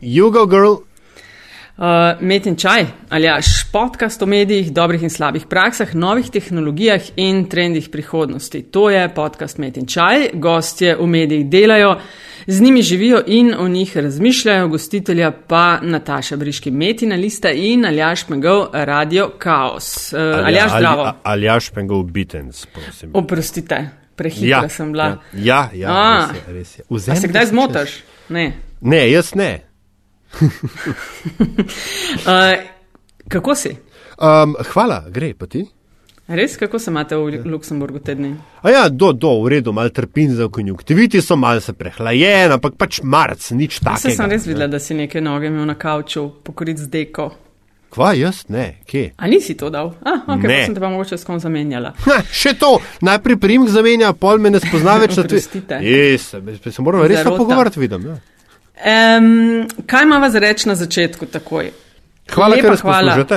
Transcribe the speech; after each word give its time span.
Jugo 0.00 0.46
Girl. 0.46 0.88
Uh, 1.78 1.84
Met 2.20 2.46
in 2.46 2.56
čaj, 2.58 2.86
ali 3.08 3.28
až 3.30 3.46
podcast 3.72 4.22
o 4.22 4.26
medijih, 4.26 4.72
dobrih 4.74 5.02
in 5.02 5.10
slabih 5.10 5.44
praksah, 5.46 5.94
novih 5.94 6.26
tehnologijah 6.30 7.02
in 7.16 7.44
trendih 7.46 7.88
prihodnosti. 7.88 8.62
To 8.62 8.90
je 8.90 9.04
podcast 9.14 9.58
Met 9.58 9.76
in 9.76 9.86
čaj, 9.86 10.30
gostje 10.34 10.96
v 10.98 11.06
medijih 11.06 11.46
delajo, 11.46 12.00
z 12.46 12.60
njimi 12.60 12.82
živijo 12.82 13.22
in 13.26 13.54
o 13.58 13.68
njih 13.68 13.96
razmišljajo, 13.96 14.68
gostitelja 14.68 15.30
pa 15.30 15.78
Nataša 15.82 16.36
Briški, 16.36 16.70
Metina 16.70 17.16
Lista 17.16 17.50
in 17.50 17.86
Aljaš 17.86 18.28
Megov, 18.28 18.66
Radio 18.72 19.30
Chaos. 19.42 20.12
Uh, 20.12 20.46
Aljaš, 20.46 20.72
zdravo. 20.78 21.12
Aljaš 21.22 21.72
Megov, 21.76 22.02
Bitens, 22.02 22.66
prosim. 22.66 23.10
Oprostite, 23.14 23.90
prehitra 24.16 24.48
ja, 24.48 24.68
sem 24.68 24.92
bila. 24.92 25.16
Ja, 25.32 25.70
ja, 25.74 25.88
ja 25.88 26.28
res 26.48 26.78
je. 26.78 26.84
Res 26.90 27.08
je. 27.08 27.12
A 27.12 27.16
se 27.16 27.28
kdaj 27.28 27.46
zmotaš? 27.46 28.02
Ne. 28.28 28.52
ne, 28.80 29.10
jaz 29.10 29.34
ne. 29.34 29.67
Uh, 32.26 32.54
kako 33.34 33.54
si? 33.54 33.76
Um, 34.18 34.56
hvala, 34.72 35.04
gre 35.10 35.34
pa 35.38 35.46
ti. 35.46 35.64
Res, 36.28 36.56
kako 36.60 36.78
se 36.78 36.90
imate 36.90 37.16
v 37.16 37.40
Luksemburgu 37.48 37.98
tedni? 38.04 38.34
A 38.60 38.70
ja, 38.70 38.88
do, 38.88 39.12
do, 39.12 39.30
v 39.42 39.48
redu, 39.48 39.72
malo 39.72 39.88
trpim 39.88 40.34
za 40.36 40.48
konjunktiviti, 40.52 41.22
so 41.24 41.36
malce 41.40 41.72
prehlajen, 41.72 42.52
ampak 42.52 42.76
pač 42.76 43.00
marc, 43.02 43.46
nič 43.56 43.78
takega. 43.80 44.10
Jaz 44.10 44.18
sem 44.20 44.28
res 44.28 44.44
videla, 44.44 44.68
da 44.68 44.76
si 44.82 44.96
neke 44.98 45.22
noge 45.24 45.48
imel 45.48 45.64
na 45.64 45.78
kavču, 45.80 46.26
pokrit 46.44 46.76
z 46.84 46.90
deko. 46.92 47.30
Kva, 47.88 48.12
jaz 48.12 48.42
ne, 48.52 48.82
kje? 48.84 49.14
A 49.16 49.26
nisi 49.32 49.56
to 49.56 49.70
dal? 49.72 49.94
A, 50.04 50.18
ok, 50.34 50.44
ne. 50.44 50.58
sem 50.68 50.76
te 50.76 50.84
pa 50.84 50.90
mogoče 50.92 51.16
s 51.16 51.24
kom 51.24 51.40
zamenjala. 51.40 51.94
Ha, 52.04 52.18
še 52.28 52.52
to, 52.60 52.74
najprej 53.00 53.40
primek 53.40 53.72
zamenja, 53.72 54.12
pol 54.12 54.36
me 54.36 54.52
ne 54.52 54.60
spozna 54.60 54.98
več. 55.00 55.16
Oprostite. 55.24 55.80
Jes, 55.80 56.34
se 56.36 56.84
moramo 56.84 57.08
res 57.08 57.24
pogovarjati, 57.24 57.80
vidim. 57.80 58.04
Ja. 58.12 58.18
Um, 58.78 59.68
kaj 59.86 60.02
ima 60.02 60.30
za 60.30 60.38
reči 60.38 60.68
na 60.68 60.74
začetku 60.74 61.26
takoj? 61.26 61.70
Hvala, 62.28 62.56
lepa, 62.56 62.62
ker 62.62 62.70
nas 62.70 62.82
hvala. 62.82 63.14
poslušate. 63.14 63.34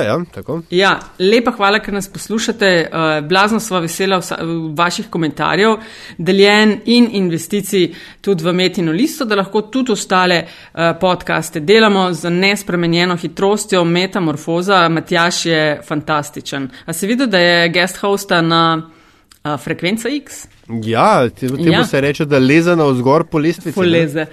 Ja, 0.70 0.78
ja, 0.78 0.90
lepa 1.18 1.52
hvala, 1.56 1.78
ker 1.80 1.94
nas 1.94 2.08
poslušate. 2.12 2.70
Uh, 2.92 3.28
blazno 3.28 3.60
smo 3.60 3.80
vesela 3.80 4.18
vsa, 4.20 4.36
vaših 4.76 5.08
komentarjev, 5.10 5.76
deljen 6.18 6.74
in 6.84 7.08
investicij 7.12 7.88
tudi 8.20 8.44
v 8.44 8.52
Metino 8.52 8.92
listo, 8.92 9.24
da 9.24 9.38
lahko 9.40 9.62
tudi 9.72 9.92
ostale 9.92 10.42
uh, 10.44 10.92
podcaste 11.00 11.60
delamo 11.60 12.10
z 12.12 12.30
nespremenjeno 12.30 13.16
hitrostjo. 13.16 13.84
Metamorfoza, 13.84 14.88
Matjaš 14.88 15.46
je 15.46 15.80
fantastičen. 15.88 16.70
A 16.86 16.92
se 16.92 17.06
vidi, 17.06 17.26
da 17.26 17.38
je 17.38 17.68
guest 17.68 17.96
hosta 17.96 18.42
na 18.42 18.64
uh, 18.76 19.56
frekvenca 19.56 20.08
X? 20.08 20.46
Ja, 20.84 21.28
temu 21.28 21.72
ja. 21.72 21.84
se 21.84 22.00
reče, 22.00 22.24
da 22.24 22.38
leze 22.38 22.76
na 22.76 22.84
vzgor 22.84 23.24
po 23.24 23.38
lestvici. 23.38 23.74
Po 23.74 23.82
leze. 23.82 24.26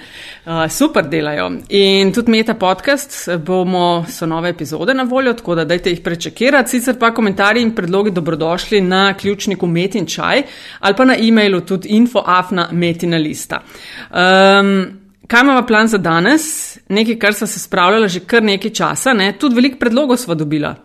Uh, 0.46 0.72
super 0.72 1.08
delajo. 1.10 1.52
In 1.70 2.14
tudi 2.14 2.32
Meta 2.32 2.54
podcast 2.54 3.30
bomo, 3.46 4.06
so 4.10 4.26
nove 4.26 4.50
epizode 4.50 4.94
na 4.94 5.04
voljo, 5.04 5.34
tako 5.34 5.56
da 5.56 5.66
dajte 5.66 5.90
jih 5.90 6.02
prečekirati. 6.04 6.70
Sicer 6.70 7.00
pa 7.00 7.12
komentarji 7.14 7.64
in 7.64 7.76
predlogi 7.76 8.12
dobrodošli 8.12 8.82
na 8.82 9.14
ključniku 9.14 9.68
Metin 9.68 10.06
čaj 10.06 10.44
ali 10.80 10.96
pa 10.96 11.06
na 11.06 11.16
e-mailu 11.20 11.62
tudi 11.62 11.88
infoafna 11.88 12.70
metina 12.72 13.18
lista. 13.18 13.62
Um, 14.10 14.86
kaj 15.28 15.42
imamo 15.42 15.68
plan 15.68 15.88
za 15.88 15.98
danes? 15.98 16.78
Nekaj, 16.90 17.20
kar 17.20 17.34
sem 17.34 17.48
se 17.48 17.60
spravljala 17.60 18.08
že 18.08 18.20
kar 18.20 18.44
nekaj 18.44 18.72
časa, 18.72 19.14
ne? 19.14 19.34
tudi 19.40 19.56
veliko 19.56 19.78
predlogov 19.80 20.18
smo 20.18 20.36
dobila. 20.36 20.76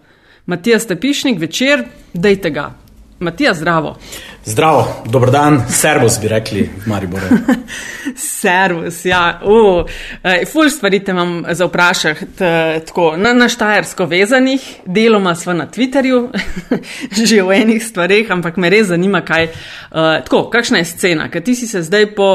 Matija 0.46 0.78
Stepišnik, 0.78 1.39
večer, 1.41 1.84
dajte 2.12 2.50
ga. 2.50 2.72
Matija, 3.18 3.55
zdravo. 3.55 3.96
Zdravo, 4.47 5.03
dober 5.06 5.31
dan, 5.31 5.62
servus 5.69 6.19
bi 6.20 6.28
rekli 6.28 6.62
v 6.84 6.87
Mariboru. 6.87 7.25
servus, 8.41 9.05
ja, 9.05 9.41
uh, 9.45 9.89
ful 10.53 10.69
stvari 10.70 11.01
te 11.05 11.14
imam 11.14 11.45
za 11.48 11.64
vprašati, 11.64 12.27
tako 12.86 13.14
na, 13.17 13.33
na 13.33 13.48
Štajersko 13.48 14.05
vezanih, 14.06 14.67
deloma 14.84 15.33
sva 15.34 15.55
na 15.56 15.64
Twitterju, 15.67 16.20
že 17.28 17.41
v 17.42 17.56
enih 17.56 17.81
stvarih, 17.84 18.31
ampak 18.36 18.61
me 18.61 18.69
res 18.70 18.91
zanima, 18.92 19.24
kaj, 19.24 19.48
uh, 19.48 20.20
tako, 20.29 20.45
kakšna 20.52 20.85
je 20.85 20.91
scena, 20.92 21.30
ker 21.33 21.41
ti 21.41 21.57
si 21.57 21.68
se 21.70 21.80
zdaj 21.83 22.11
po, 22.13 22.30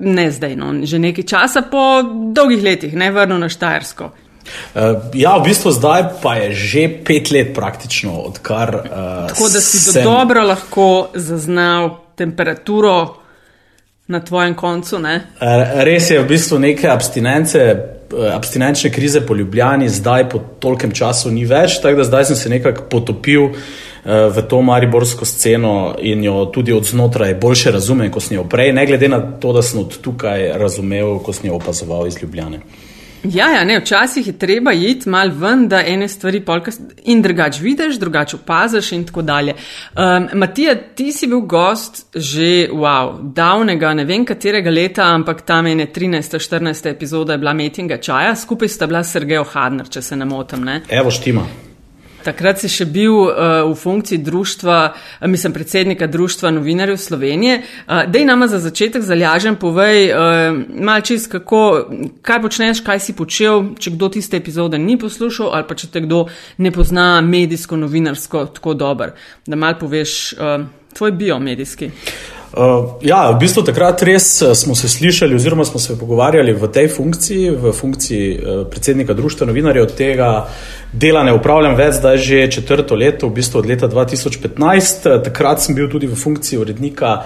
ne 0.00 0.30
zdaj, 0.32 0.56
no, 0.56 0.72
že 0.88 0.98
nekaj 0.98 1.28
časa 1.28 1.66
po 1.68 2.00
dolgih 2.32 2.64
letih 2.64 2.96
ne 2.96 3.12
vrnil 3.12 3.44
na 3.44 3.52
Štajersko. 3.52 4.14
Uh, 4.44 4.80
ja, 5.14 5.36
v 5.38 5.48
bistvu 5.48 5.72
zdaj 5.72 6.20
pa 6.22 6.36
je 6.36 6.52
že 6.52 6.82
pet 7.04 7.30
let 7.30 7.54
praktično, 7.54 8.12
odkar. 8.28 8.74
Uh, 8.74 9.28
Tako 9.32 9.48
da 9.48 9.60
si 9.60 9.78
sem... 9.78 10.04
dobro 10.04 10.42
lahko 10.44 11.08
zaznal 11.14 11.90
temperaturo 12.16 13.16
na 14.06 14.20
tvojem 14.20 14.54
koncu. 14.54 14.96
Uh, 14.96 15.84
res 15.84 16.10
je, 16.10 16.20
v 16.20 16.28
bistvu 16.28 16.58
neke 16.58 16.88
abstinence, 16.90 17.62
abstinenčne 18.34 18.92
krize 18.92 19.24
po 19.26 19.34
Ljubljani, 19.34 19.88
zdaj 19.88 20.28
po 20.28 20.42
tolkem 20.60 20.92
času 20.92 21.32
ni 21.32 21.46
več, 21.48 21.80
tako 21.82 22.02
da 22.02 22.04
zdaj 22.04 22.24
sem 22.24 22.36
se 22.36 22.52
nekako 22.52 22.88
potopil. 22.90 23.50
V 24.04 24.42
to 24.44 24.58
mariborsko 24.60 25.24
sceno 25.24 25.94
in 25.96 26.20
jo 26.24 26.42
tudi 26.52 26.74
od 26.76 26.84
znotraj 26.84 27.38
bolje 27.40 27.70
razumem, 27.72 28.10
kot 28.12 28.22
sem 28.26 28.36
jo 28.36 28.42
prej, 28.44 28.74
ne 28.76 28.84
glede 28.84 29.08
na 29.08 29.22
to, 29.40 29.54
da 29.56 29.62
sem 29.64 29.80
od 29.80 29.96
tukaj 30.04 30.50
razumel, 30.60 31.16
ko 31.24 31.32
sem 31.32 31.48
jo 31.48 31.56
opazoval 31.56 32.04
iz 32.06 32.20
Ljubljana. 32.20 32.60
Ja, 33.24 33.48
ja, 33.50 33.64
ne, 33.64 33.78
včasih 33.80 34.26
je 34.26 34.32
treba 34.38 34.72
iti 34.72 35.08
mal 35.08 35.30
ven, 35.32 35.68
da 35.68 35.80
ene 35.86 36.08
stvari 36.08 36.40
polkas 36.44 36.80
in 37.04 37.22
drugače 37.22 37.62
vidiš, 37.62 37.96
drugače 38.00 38.36
opaziš 38.36 38.92
in 38.92 39.04
tako 39.04 39.22
dalje. 39.22 39.54
Um, 39.96 40.28
Matija, 40.32 40.74
ti 40.94 41.12
si 41.12 41.26
bil 41.26 41.40
gost 41.40 42.06
že, 42.14 42.68
wow, 42.72 43.16
davnega, 43.34 43.94
ne 43.94 44.04
vem 44.04 44.24
katerega 44.24 44.70
leta, 44.70 45.08
ampak 45.14 45.42
tam 45.42 45.66
je 45.66 45.74
ne 45.74 45.86
13. 45.86 46.38
14. 46.38 46.90
epizoda 46.90 47.32
je 47.32 47.38
bila 47.38 47.52
Metinga 47.52 47.96
čaja, 47.96 48.36
skupaj 48.36 48.68
sta 48.68 48.86
bila 48.86 49.04
Sergejo 49.04 49.44
Hadner, 49.44 49.88
če 49.88 50.02
se 50.02 50.16
ne 50.16 50.24
motim. 50.24 50.64
Ne? 50.64 50.82
Evo 50.88 51.10
štima. 51.10 51.46
Takrat 52.24 52.62
si 52.62 52.70
še 52.72 52.86
bil 52.88 53.12
uh, 53.12 53.32
v 53.68 53.74
funkciji 53.76 54.18
društva, 54.24 54.78
uh, 54.94 55.26
mislim, 55.28 55.52
predsednika 55.52 56.06
Društva 56.06 56.50
novinarjev 56.56 56.96
Slovenije. 56.96 57.60
Uh, 57.60 58.04
dej 58.08 58.24
nama 58.24 58.48
za 58.48 58.58
začetek 58.58 59.02
zalažen, 59.02 59.58
povej 59.60 60.08
uh, 60.10 60.56
malo 60.80 61.04
čist, 61.04 61.30
kako, 61.32 61.62
kaj 62.22 62.42
počneš, 62.42 62.80
kaj 62.84 63.00
si 63.00 63.16
počel, 63.16 63.74
če 63.78 63.94
kdo 63.96 64.08
tiste 64.16 64.40
epizode 64.40 64.78
ni 64.78 64.96
poslušal 65.00 65.52
ali 65.52 65.68
pa 65.68 65.76
če 65.76 65.90
te 65.92 66.04
kdo 66.04 66.24
ne 66.58 66.72
pozna 66.72 67.20
medijsko, 67.20 67.76
novinarsko 67.76 68.46
tako 68.56 68.74
dober. 68.74 69.12
Da 69.46 69.56
mal 69.56 69.76
poveš 69.80 70.32
uh, 70.38 70.64
tvoj 70.94 71.12
biomedijski. 71.12 71.90
Uh, 72.54 72.84
ja, 73.02 73.32
v 73.34 73.40
bistvu 73.42 73.64
takrat 73.66 74.02
res 74.06 74.28
smo 74.54 74.76
se 74.78 74.86
slišali, 74.88 75.34
oziroma 75.34 75.64
smo 75.66 75.80
se 75.82 75.96
pogovarjali 75.98 76.52
v 76.54 76.68
tej 76.70 76.86
funkciji, 76.86 77.50
v 77.50 77.72
funkciji 77.74 78.28
uh, 78.38 78.60
predsednika 78.70 79.14
Društva 79.14 79.48
novinarjev 79.50 79.88
tega, 79.98 80.28
dela 80.92 81.24
ne 81.26 81.32
upravljam 81.34 81.74
več, 81.74 81.96
zdaj 81.98 82.20
že 82.22 82.44
četrto 82.54 82.94
leto, 82.94 83.26
v 83.26 83.40
bistvu 83.40 83.58
od 83.58 83.66
leta 83.66 83.88
2015. 83.90 85.08
Takrat 85.26 85.66
sem 85.66 85.74
bil 85.74 85.90
tudi 85.90 86.06
v 86.06 86.14
funkciji 86.14 86.60
urednika 86.62 87.16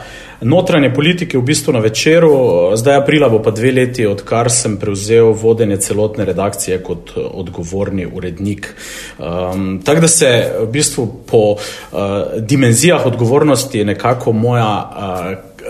notranje 0.41 0.95
politike, 0.95 1.37
v 1.37 1.45
bistvu 1.45 1.75
na 1.77 1.83
večeru, 1.85 2.33
zdaj 2.79 2.97
aprila 3.03 3.29
bo 3.29 3.43
pa 3.43 3.51
dve 3.51 3.73
leti, 3.75 4.07
odkar 4.07 4.49
sem 4.55 4.79
prevzel 4.81 5.35
vodenje 5.37 5.77
celotne 5.83 6.25
redakcije 6.25 6.79
kot 6.81 7.13
odgovorni 7.19 8.07
urednik. 8.07 8.71
Um, 9.19 9.83
Tako 9.85 10.01
da 10.01 10.09
se 10.09 10.31
v 10.63 10.67
bistvu 10.73 11.07
po 11.27 11.43
uh, 11.59 11.99
dimenzijah 12.39 13.07
odgovornosti 13.07 13.85
nekako 13.85 14.33
moja. 14.33 14.73
Uh, 14.89 15.18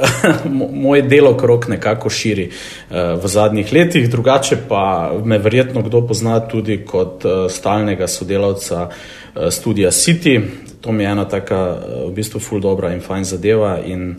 Moje 0.85 1.03
delo 1.03 1.37
krok 1.37 1.69
nekako 1.69 2.11
širi 2.11 2.49
uh, 2.49 2.97
v 3.23 3.29
zadnjih 3.29 3.73
letih, 3.73 4.11
drugače 4.11 4.57
pa 4.69 5.13
me 5.25 5.39
verjetno 5.39 5.83
kdo 5.83 6.07
pozna 6.07 6.41
tudi 6.41 6.85
kot 6.87 7.25
uh, 7.25 7.51
stalnega 7.51 8.09
sodelavca 8.09 8.89
uh, 8.89 9.49
studija 9.51 9.91
City. 9.91 10.41
To 10.81 10.93
mi 10.93 11.05
je 11.05 11.11
ena 11.11 11.25
taka 11.29 11.79
v 12.07 12.13
bistvu 12.15 12.41
ful 12.41 12.61
dobra 12.61 12.93
in 12.95 13.01
fajn 13.01 13.25
zadeva 13.25 13.81
in 13.87 14.15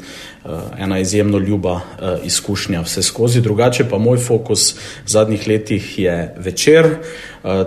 ena 0.78 1.00
izjemno 1.00 1.40
ljuba 1.40 1.80
izkušnja 2.24 2.82
vse 2.82 3.02
skozi. 3.04 3.42
Drugače 3.42 3.86
pa 3.90 3.98
moj 3.98 4.18
fokus 4.18 4.74
v 4.76 5.08
zadnjih 5.08 5.48
letih 5.48 6.00
je 6.00 6.36
večer, 6.38 6.98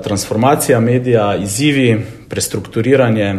transformacija 0.05 0.81
medija, 0.81 1.37
izzivi, 1.37 2.03
prestrukturiranje. 2.33 3.35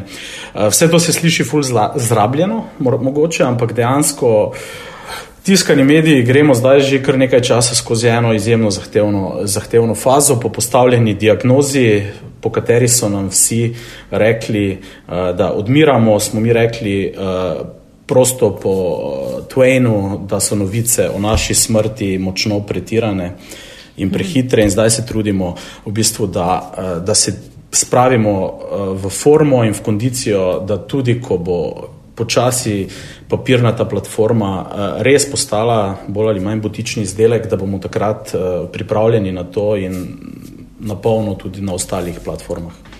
Vse 0.69 0.89
to 0.91 0.99
se 0.99 1.13
sliši 1.13 1.43
ful 1.43 1.63
zrabljeno, 1.95 2.63
mogoče, 2.79 3.43
ampak 3.43 3.73
dejansko 3.73 4.53
tiskani 5.43 5.83
mediji 5.83 6.23
gremo 6.23 6.53
zdaj 6.53 6.79
že 6.79 7.01
kar 7.03 7.17
nekaj 7.17 7.41
časa 7.41 7.75
skozi 7.75 8.07
eno 8.07 8.33
izjemno 8.33 8.69
zahtevno, 8.71 9.39
zahtevno 9.43 9.95
fazo 9.95 10.37
po 10.39 10.49
postavljeni 10.49 11.13
diagnozi, 11.13 12.03
po 12.41 12.51
kateri 12.51 12.87
so 12.87 13.09
nam 13.09 13.31
vsi 13.33 13.73
rekli, 14.11 14.77
da 15.07 15.51
odmiramo, 15.53 16.19
smo 16.19 16.39
mi 16.39 16.53
rekli 16.53 17.13
prosto 18.05 18.51
po 18.55 18.75
Twainu, 19.49 20.27
da 20.27 20.39
so 20.39 20.55
novice 20.55 21.09
o 21.09 21.19
naši 21.19 21.53
smrti 21.53 22.17
močno 22.17 22.59
pretirane 22.59 23.31
in 23.97 24.11
prehitre 24.11 24.63
in 24.63 24.69
zdaj 24.69 24.89
se 24.89 25.05
trudimo 25.05 25.55
v 25.85 25.91
bistvu, 25.91 26.27
da, 26.27 27.01
da 27.05 27.15
se 27.15 27.52
spravimo 27.73 28.59
v 28.93 29.09
formo 29.09 29.63
in 29.63 29.73
v 29.73 29.81
kondicijo, 29.81 30.59
da 30.67 30.77
tudi 30.77 31.17
ko 31.21 31.37
bo 31.37 31.59
počasi 32.15 32.87
papirnata 33.27 33.85
platforma 33.89 34.51
res 35.01 35.25
postala 35.25 35.97
bolj 36.07 36.29
ali 36.29 36.39
manj 36.45 36.61
botični 36.61 37.03
izdelek, 37.03 37.49
da 37.49 37.57
bomo 37.57 37.79
takrat 37.81 38.35
pripravljeni 38.71 39.31
na 39.31 39.43
to 39.43 39.73
in 39.75 39.97
na 40.79 40.95
polno 40.95 41.35
tudi 41.35 41.61
na 41.61 41.73
ostalih 41.73 42.19
platformah. 42.25 42.92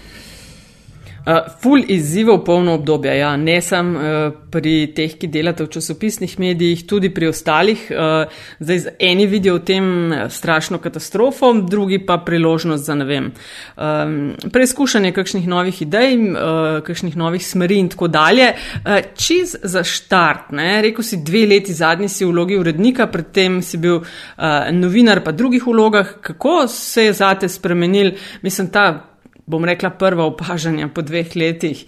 Uh, 1.24 1.38
ful 1.62 1.80
izzivov 1.88 2.42
polno 2.44 2.74
obdobje, 2.76 3.14
ja, 3.18 3.38
ne 3.38 3.62
samo 3.64 4.00
uh, 4.00 4.34
pri 4.52 4.90
teh, 4.92 5.14
ki 5.16 5.30
delate 5.32 5.64
v 5.64 5.70
časopisnih 5.72 6.34
medijih, 6.36 6.82
tudi 6.84 7.14
pri 7.16 7.30
ostalih. 7.32 7.86
Uh, 7.96 8.34
zdaj, 8.60 8.98
eni 9.00 9.28
vidijo 9.32 9.56
v 9.56 9.62
tem 9.64 9.86
strašno 10.28 10.82
katastrofo, 10.84 11.54
drugi 11.64 12.02
pa 12.04 12.18
priložnost 12.26 12.84
za 12.84 12.98
ne 13.00 13.08
vem. 13.08 13.30
Um, 13.78 14.34
preizkušanje 14.52 15.14
kakšnih 15.16 15.48
novih 15.48 15.80
idej, 15.86 16.18
uh, 16.18 16.82
kakšnih 16.84 17.16
novih 17.16 17.46
smeri 17.48 17.80
in 17.80 17.88
tako 17.96 18.12
dalje. 18.12 18.52
Uh, 18.84 19.00
čiz 19.16 19.56
za 19.64 19.86
štart, 19.88 20.52
ne, 20.52 20.82
rekel 20.84 21.08
si 21.08 21.22
dve 21.24 21.46
leti 21.48 21.72
zadnji 21.74 22.12
si 22.12 22.28
v 22.28 22.34
vlogi 22.34 22.60
urednika, 22.60 23.08
predtem 23.08 23.62
si 23.64 23.80
bil 23.80 24.02
uh, 24.04 24.68
novinar 24.76 25.24
pa 25.24 25.32
drugih 25.32 25.64
vlogah. 25.72 26.18
Kako 26.22 26.68
se 26.68 27.08
je 27.08 27.16
zate 27.24 27.48
spremenil, 27.50 28.12
mislim, 28.44 28.68
ta 28.76 29.13
bom 29.46 29.66
rekla, 29.66 29.90
prva 29.90 30.26
opažanja 30.26 30.88
po 30.94 31.02
dveh 31.02 31.36
letih 31.36 31.86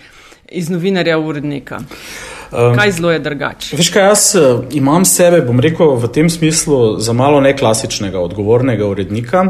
iz 0.52 0.70
novinarja 0.70 1.18
urednika? 1.20 1.80
Um, 2.52 2.76
kaj 2.78 2.92
zelo 2.92 3.12
je 3.12 3.20
drugače? 3.20 3.76
Veš, 3.78 3.90
kaj 3.90 4.08
jaz 4.08 4.26
uh, 4.36 4.64
imam 4.72 5.06
sebe, 5.06 5.42
bom 5.48 5.60
rekel, 5.60 5.96
v 6.00 6.12
tem 6.14 6.30
smislu 6.30 7.00
za 7.00 7.14
malo 7.14 7.42
neklasičnega, 7.42 8.20
odgovornega 8.20 8.86
urednika. 8.88 9.48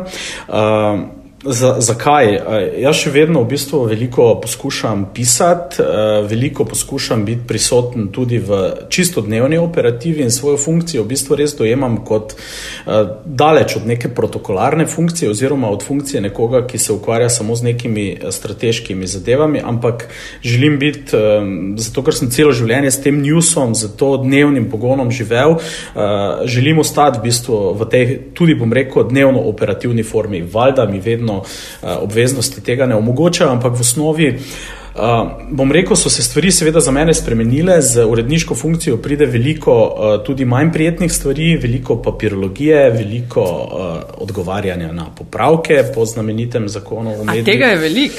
Uh, 0.47 1.24
Za, 1.45 1.75
zakaj? 1.77 2.39
Jaz 2.81 2.97
še 2.97 3.11
vedno 3.13 3.43
v 3.43 3.51
bistvu 3.51 3.83
veliko 3.85 4.31
poskušam 4.41 5.03
pisati, 5.13 5.83
veliko 6.25 6.65
poskušam 6.65 7.21
biti 7.25 7.43
prisoten 7.45 8.07
tudi 8.09 8.39
v 8.41 8.61
čisto 8.89 9.21
dnevni 9.21 9.59
operativi 9.61 10.23
in 10.25 10.33
svojo 10.33 10.57
funkcijo 10.57 11.03
v 11.03 11.11
bistvu 11.13 11.37
res 11.37 11.53
dojemam 11.53 11.99
kot 12.05 12.33
daleč 13.25 13.75
od 13.77 13.85
neke 13.85 14.09
protokolarne 14.09 14.87
funkcije 14.89 15.29
oziroma 15.29 15.69
od 15.69 15.85
funkcije 15.85 16.23
nekoga, 16.25 16.63
ki 16.65 16.81
se 16.81 16.93
ukvarja 16.93 17.29
samo 17.29 17.55
z 17.55 17.69
nekimi 17.69 18.07
strateškimi 18.25 19.07
zadevami, 19.07 19.61
ampak 19.61 20.07
želim 20.41 20.79
biti, 20.81 21.13
zato 21.77 22.05
ker 22.05 22.17
sem 22.17 22.33
celo 22.33 22.55
življenje 22.57 22.89
s 22.89 23.03
tem 23.05 23.21
newsom, 23.21 23.77
z 23.77 23.91
to 23.99 24.15
dnevnim 24.25 24.65
pogonom 24.71 25.13
živel, 25.13 25.59
želim 26.49 26.81
ostati 26.81 27.21
v 27.21 27.29
bistvu 27.29 27.61
v 27.77 27.89
tej, 27.93 28.17
tudi 28.33 28.57
bom 28.57 28.73
rekel, 28.73 29.05
dnevno 29.13 29.45
operativni 29.45 30.03
formi. 30.03 30.41
Valjda 30.41 30.89
mi 30.89 30.99
vedno 30.99 31.34
Eh, 31.34 31.34
obveznosti 31.81 32.61
tega 32.61 32.85
ne 32.85 32.95
omogočajo, 32.95 33.51
ampak 33.51 33.77
v 33.77 33.81
osnovi. 33.81 34.29
Uh, 34.95 35.31
bom 35.51 35.71
rekel, 35.71 35.95
so 35.95 36.09
se 36.09 36.23
stvari 36.23 36.51
seveda 36.51 36.79
za 36.79 36.91
mene 36.91 37.13
spremenile, 37.13 37.81
z 37.81 38.05
uredniško 38.05 38.55
funkcijo 38.55 38.97
pride 38.97 39.25
veliko 39.25 39.73
uh, 39.73 40.23
tudi 40.23 40.45
manj 40.45 40.71
prijetnih 40.71 41.13
stvari, 41.13 41.57
veliko 41.57 42.01
papirologije, 42.01 42.89
veliko 42.89 43.41
uh, 43.41 44.21
odgovarjanja 44.23 44.91
na 44.91 45.05
popravke 45.17 45.83
po 45.95 46.05
znamenitem 46.05 46.69
zakonu 46.69 47.21
o 47.21 47.23
medijih. 47.23 47.45
Tega 47.45 47.65
je 47.65 47.75
veliko. 47.75 48.15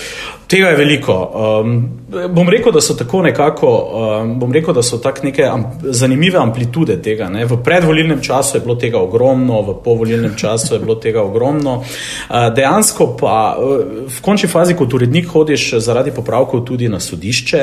Tega 0.46 0.68
je 0.68 0.76
veliko. 0.76 1.14
Um, 1.64 1.88
bom 2.34 2.48
rekel, 2.48 2.72
da 2.72 2.80
so 2.80 2.94
tako 2.94 3.22
nekako, 3.22 3.70
um, 4.22 4.38
bom 4.38 4.52
rekel, 4.52 4.74
da 4.74 4.82
so 4.82 4.98
tako 4.98 5.24
neke 5.26 5.44
am, 5.44 5.64
zanimive 5.82 6.38
amplitude 6.38 7.00
tega. 7.02 7.28
Ne. 7.28 7.44
V 7.44 7.56
predvolilnem 7.64 8.20
času 8.22 8.56
je 8.56 8.60
bilo 8.60 8.74
tega 8.74 9.00
ogromno, 9.00 9.62
v 9.62 9.78
povolilnem 9.84 10.36
času 10.36 10.74
je 10.74 10.80
bilo 10.80 10.94
tega 10.94 11.22
ogromno. 11.22 11.76
Uh, 11.80 12.54
dejansko 12.54 13.16
pa 13.20 13.56
uh, 13.56 13.80
v 14.12 14.22
končni 14.22 14.48
fazi 14.48 14.76
kot 14.76 14.94
urednik 14.94 15.32
hodiš 15.32 15.72
zaradi 15.80 16.12
popravkov 16.12 16.65
tudi 16.66 16.88
na 16.88 17.00
sodišče. 17.00 17.62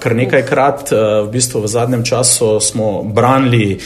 Kar 0.00 0.16
nekajkrat 0.16 0.90
v 0.90 1.28
bistvu 1.32 1.62
v 1.64 1.70
zadnjem 1.70 2.04
času 2.04 2.56
smo 2.60 3.02
branili 3.02 3.78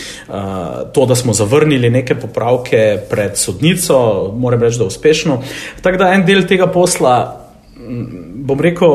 to, 0.94 1.06
da 1.06 1.14
smo 1.14 1.34
zavrnili 1.34 1.90
neke 1.90 2.14
popravke 2.14 2.98
pred 3.10 3.36
sodnico, 3.38 4.30
moram 4.36 4.62
reči, 4.62 4.78
da 4.78 4.88
uspešno. 4.88 5.42
Tako 5.82 5.98
da 5.98 6.14
en 6.14 6.26
del 6.26 6.46
tega 6.48 6.70
posla 6.70 7.16
bom 8.34 8.60
rekel, 8.60 8.94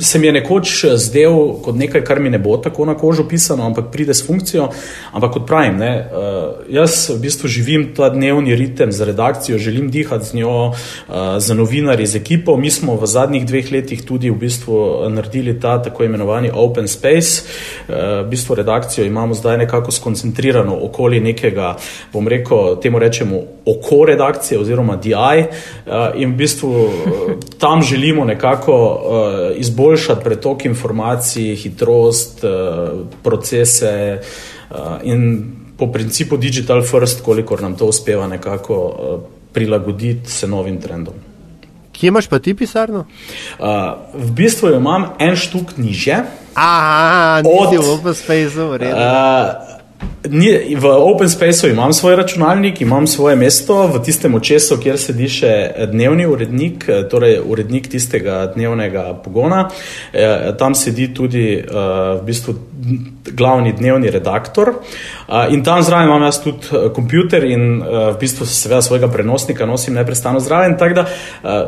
se 0.00 0.18
mi 0.18 0.26
je 0.26 0.32
nekoč 0.32 0.84
zdel 0.96 1.34
kot 1.64 1.76
nekaj, 1.76 2.02
kar 2.04 2.20
mi 2.20 2.30
ne 2.30 2.38
bo 2.38 2.56
tako 2.56 2.86
na 2.88 2.94
kožo 2.96 3.26
pisano, 3.28 3.66
ampak 3.66 3.90
pride 3.92 4.14
s 4.14 4.26
funkcijo. 4.26 4.68
Ampak 5.12 5.32
kot 5.32 5.46
pravim, 5.46 5.76
ne, 5.78 5.90
uh, 6.00 6.64
jaz 6.72 7.10
v 7.10 7.18
bistvu 7.20 7.48
živim 7.48 7.88
ta 7.96 8.08
dnevni 8.08 8.56
ritem 8.56 8.92
z 8.92 9.10
redakcijo, 9.10 9.58
želim 9.58 9.90
dihati 9.90 10.24
z 10.24 10.34
njo, 10.34 10.70
uh, 10.70 11.14
z 11.38 11.54
novinarji, 11.54 12.06
z 12.06 12.16
ekipo. 12.16 12.56
Mi 12.56 12.70
smo 12.70 12.96
v 12.96 13.06
zadnjih 13.06 13.46
dveh 13.46 13.72
letih 13.72 14.04
tudi 14.04 14.30
v 14.30 14.38
bistvu 14.40 15.08
naredili 15.10 15.58
ta 15.60 15.78
tako 15.82 16.04
imenovani 16.04 16.50
open 16.54 16.88
space. 16.88 17.42
V 17.88 18.24
bistvu 18.30 18.54
redakcijo 18.54 19.04
imamo 19.06 19.34
zdaj 19.34 19.58
nekako 19.58 19.92
skoncentrirano 19.92 20.78
okoli 20.84 21.20
nekega, 21.20 21.76
bom 22.12 22.28
rekel, 22.28 22.80
temu 22.80 22.98
rečemo 22.98 23.42
oko 23.66 24.04
redakcije 24.04 24.60
oziroma 24.60 24.96
DI 24.96 25.44
in 26.16 26.32
v 26.32 26.36
bistvu 26.36 26.90
tam 27.58 27.82
želimo 27.82 28.24
nekako 28.24 28.78
izboljšati 29.58 30.24
pretok 30.24 30.64
informacij, 30.64 31.54
hitrost, 31.56 32.44
eh, 32.44 32.50
procese 33.22 34.20
eh, 34.20 34.76
in 35.02 35.44
po 35.78 35.92
principu 35.92 36.36
digital 36.36 36.82
first, 36.82 37.22
kolikor 37.22 37.62
nam 37.62 37.76
to 37.76 37.86
uspeva 37.86 38.26
nekako 38.26 38.76
eh, 38.98 39.18
prilagoditi 39.52 40.30
se 40.30 40.46
novim 40.46 40.80
trendom. 40.80 41.14
Kje 41.92 42.08
imaš 42.08 42.26
pa 42.26 42.38
ti 42.38 42.54
pisarno? 42.54 43.06
Uh, 43.58 43.66
v 44.14 44.30
bistvu 44.30 44.70
imam 44.76 45.08
en 45.18 45.34
štuk 45.36 45.74
niže. 45.76 46.20
Aha, 46.54 47.42
od, 47.42 47.74
v 47.74 47.90
Open 47.90 48.14
Spaceu, 48.14 48.70
uh, 50.28 50.80
V 50.80 50.86
Open 50.86 51.28
Spaceu 51.28 51.70
imam 51.70 51.92
svoj 51.92 52.16
računalnik, 52.16 52.80
imam 52.80 53.06
svoje 53.06 53.36
mesto 53.36 53.86
v 53.86 54.02
tistem 54.04 54.34
očesu, 54.34 54.78
kjer 54.82 54.98
sedi 54.98 55.28
še 55.28 55.52
dnevni 55.92 56.26
urednik, 56.26 56.86
torej 57.10 57.38
urednik 57.44 57.88
tistega 57.88 58.46
dnevnega 58.54 59.14
pogona. 59.24 59.68
E, 60.12 60.52
tam 60.58 60.74
sedi 60.74 61.08
tudi 61.14 61.46
e, 61.58 61.64
v 61.64 62.24
bistvu 62.26 62.54
glavni 63.34 63.72
dnevni 63.72 64.10
redaktor. 64.10 64.72
In 65.50 65.64
tam 65.64 65.82
zraven 65.82 66.08
imam 66.08 66.22
jaz 66.22 66.38
tudi 66.40 66.78
kompjuter 66.94 67.44
in 67.44 67.82
v 67.82 68.14
bistvu 68.20 68.46
seveda 68.46 68.80
svojega 68.82 69.10
prenosnika 69.12 69.66
nosim 69.66 69.94
neprestano 69.94 70.40
zraven, 70.40 70.76
tako 70.78 70.94
da 70.94 71.04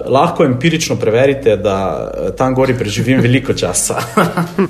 lahko 0.07 0.45
empirično 0.45 0.97
preverite, 0.97 1.57
da 1.57 1.77
tam 2.39 2.55
gori 2.55 2.79
preživim 2.79 3.21
veliko 3.21 3.55
časa. 3.55 4.01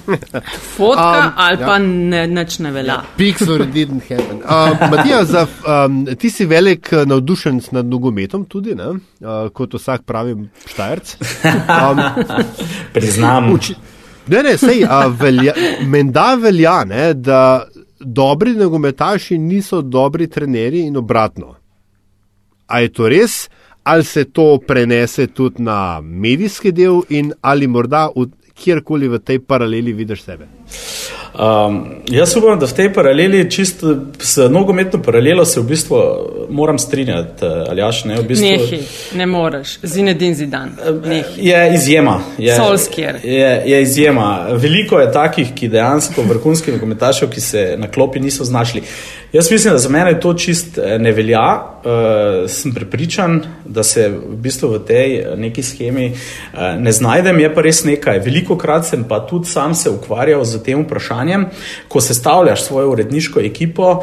Fotka 0.77 1.19
um, 1.27 1.33
ali 1.37 1.59
pa 1.59 1.73
ja. 1.73 1.79
ne, 1.79 2.27
neč 2.27 2.59
ne 2.59 2.73
velja. 2.75 2.93
Ja, 2.93 3.05
Pixel 3.17 3.65
didn't 3.81 4.03
happen. 4.09 4.41
Uh, 4.51 4.91
Matija, 4.91 5.25
za, 5.25 5.47
um, 5.67 6.03
ti 6.19 6.31
si 6.31 6.47
velik 6.47 6.93
navdušenc 7.07 7.71
nad 7.71 7.87
nogometom 7.87 8.45
tudi, 8.45 8.75
ne? 8.75 8.89
Uh, 9.21 9.49
kot 9.53 9.75
vsak 9.75 10.03
pravi 10.09 10.37
štajerc. 10.67 11.17
Um, 11.45 12.01
Priznam. 12.95 13.53
Uči, 13.53 13.75
Ne, 14.31 14.43
ne, 14.43 14.57
sej, 14.59 14.85
velja, 15.19 15.53
menda 15.87 16.35
velja, 16.39 16.85
ne, 16.85 17.15
da 17.15 17.65
dobri 18.01 18.53
nogometaši 18.55 19.39
niso 19.39 19.83
dobri 19.83 20.29
trenerji 20.31 20.85
in 20.87 20.97
obratno. 20.97 21.55
A 22.67 22.81
je 22.81 22.93
to 22.93 23.09
res, 23.09 23.49
ali 23.83 24.05
se 24.05 24.25
to 24.25 24.59
prenese 24.67 25.27
tudi 25.27 25.63
na 25.63 26.01
medijski 26.01 26.73
del 26.73 27.03
in 27.09 27.33
ali 27.41 27.67
morda 27.67 28.09
v, 28.17 28.29
kjerkoli 28.55 29.09
v 29.09 29.19
tej 29.19 29.41
paraleli 29.41 29.93
vidiš 29.93 30.23
sebe? 30.23 30.47
Um, 31.35 31.87
jaz 32.09 32.37
upam, 32.37 32.59
da 32.59 32.67
v 32.67 32.73
tej 32.75 32.89
paraleli, 32.93 33.51
čisto 33.51 33.97
s 34.19 34.37
nogometno 34.51 35.03
paralelo, 35.03 35.45
se 35.45 35.61
v 35.61 35.65
bistvu 35.65 35.99
moram 36.51 36.79
strinjati. 36.79 37.45
Eh, 37.45 37.71
Aljaš, 37.71 38.05
ne, 38.05 38.17
v 38.17 38.25
bistvu, 38.27 38.47
Nehi, 38.47 38.81
ne 39.15 39.27
moreš, 39.27 39.79
zinedin 39.83 40.35
zidan. 40.35 40.73
Nehi. 41.05 41.47
Je 41.49 41.75
izjema. 41.75 42.21
Je, 42.39 42.57
je, 43.23 43.63
je 43.67 43.83
izjema. 43.83 44.49
Veliko 44.53 44.99
je 44.99 45.13
takih, 45.13 45.55
ki 45.55 45.69
dejansko 45.69 46.23
vrhunski 46.23 46.73
nogometaši, 46.73 47.27
ki 47.31 47.41
se 47.41 47.75
na 47.79 47.89
klopi 47.91 48.21
niso 48.21 48.45
znašli. 48.45 48.83
Jaz 49.33 49.51
mislim, 49.51 49.73
da 49.73 49.79
za 49.79 49.89
mene 49.89 50.21
to 50.21 50.35
čist 50.35 50.79
eh, 50.79 50.99
ne 50.99 51.13
velja. 51.13 51.67
Uh, 51.81 52.51
sem 52.51 52.75
prepričan, 52.75 53.41
da 53.65 53.83
se 53.83 54.09
v 54.09 54.37
bistvu 54.37 54.69
v 54.69 54.79
tej 54.85 55.13
neki 55.37 55.63
schemi 55.63 56.11
uh, 56.13 56.59
ne 56.79 56.93
znajdem. 56.93 57.39
Je 57.41 57.55
pa 57.55 57.63
res 57.63 57.85
nekaj. 57.85 58.19
Veliko 58.21 58.59
krat 58.59 58.85
sem 58.91 59.05
pa 59.09 59.23
tudi 59.27 59.49
sam 59.49 59.75
se 59.75 59.91
ukvarjal 59.91 60.45
z 60.45 60.61
tem 60.63 60.83
vprašanjem, 60.85 61.47
ko 61.89 62.01
sestavljaš 62.01 62.67
svojo 62.67 62.91
uredniško 62.91 63.41
ekipo. 63.41 64.03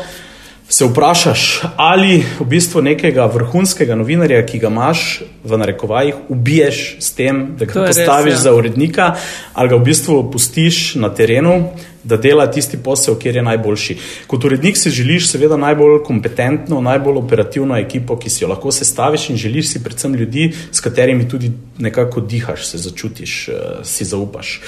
Se 0.69 0.85
vprašaš, 0.85 1.61
ali 1.75 2.25
v 2.39 2.45
bistvu 2.45 2.81
nekega 2.81 3.25
vrhunskega 3.31 3.95
novinarja, 3.95 4.41
ki 4.45 4.59
ga 4.59 4.67
imaš 4.67 5.21
v 5.43 5.57
narekovajih, 5.57 6.15
ubiješ 6.29 6.97
s 6.99 7.13
tem, 7.15 7.55
da 7.55 7.65
ga 7.65 7.85
postaviš 7.87 8.33
res, 8.33 8.39
ja. 8.39 8.43
za 8.49 8.53
urednika, 8.55 9.13
ali 9.53 9.69
ga 9.69 9.79
v 9.79 9.85
bistvu 9.87 10.17
pustiš 10.31 10.95
na 10.99 11.09
terenu, 11.09 11.69
da 12.03 12.17
dela 12.19 12.45
tisti 12.51 12.77
posel, 12.83 13.15
kjer 13.19 13.39
je 13.39 13.43
najboljši. 13.47 13.97
Kot 14.27 14.45
urednik 14.45 14.77
si 14.77 14.91
želiš 14.91 15.31
seveda 15.31 15.57
najbolj 15.57 16.01
kompetentno, 16.03 16.81
najbolj 16.81 17.17
operativno 17.19 17.77
ekipo, 17.79 18.17
ki 18.19 18.29
si 18.29 18.43
jo 18.43 18.51
lahko 18.51 18.71
sestaviš 18.71 19.29
in 19.29 19.39
želiš 19.39 19.71
si 19.71 19.83
predvsem 19.83 20.15
ljudi, 20.15 20.51
s 20.71 20.83
katerimi 20.83 21.29
tudi 21.29 21.51
nekako 21.79 22.21
dihaš, 22.21 22.67
se 22.67 22.77
začutiš, 22.77 23.47
eh, 23.47 23.53
si 23.83 24.05
zaupaš. 24.05 24.61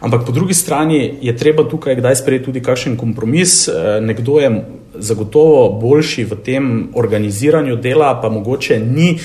Ampak 0.00 0.26
po 0.26 0.32
drugi 0.32 0.54
strani 0.54 1.18
je 1.22 1.36
treba 1.36 1.68
tukaj 1.68 1.94
kdaj 1.94 2.16
sprejeti 2.16 2.44
tudi 2.44 2.62
kakšen 2.62 2.96
kompromis. 2.96 3.68
Eh, 3.68 4.00
nekdo 4.00 4.38
je 4.40 4.50
zagotovo 5.00 5.68
boljši 5.80 6.24
v 6.24 6.40
tem 6.44 6.88
organiziranju 6.94 7.76
dela, 7.76 8.14
pa 8.22 8.28
mogoče 8.28 8.78
ni 8.80 9.18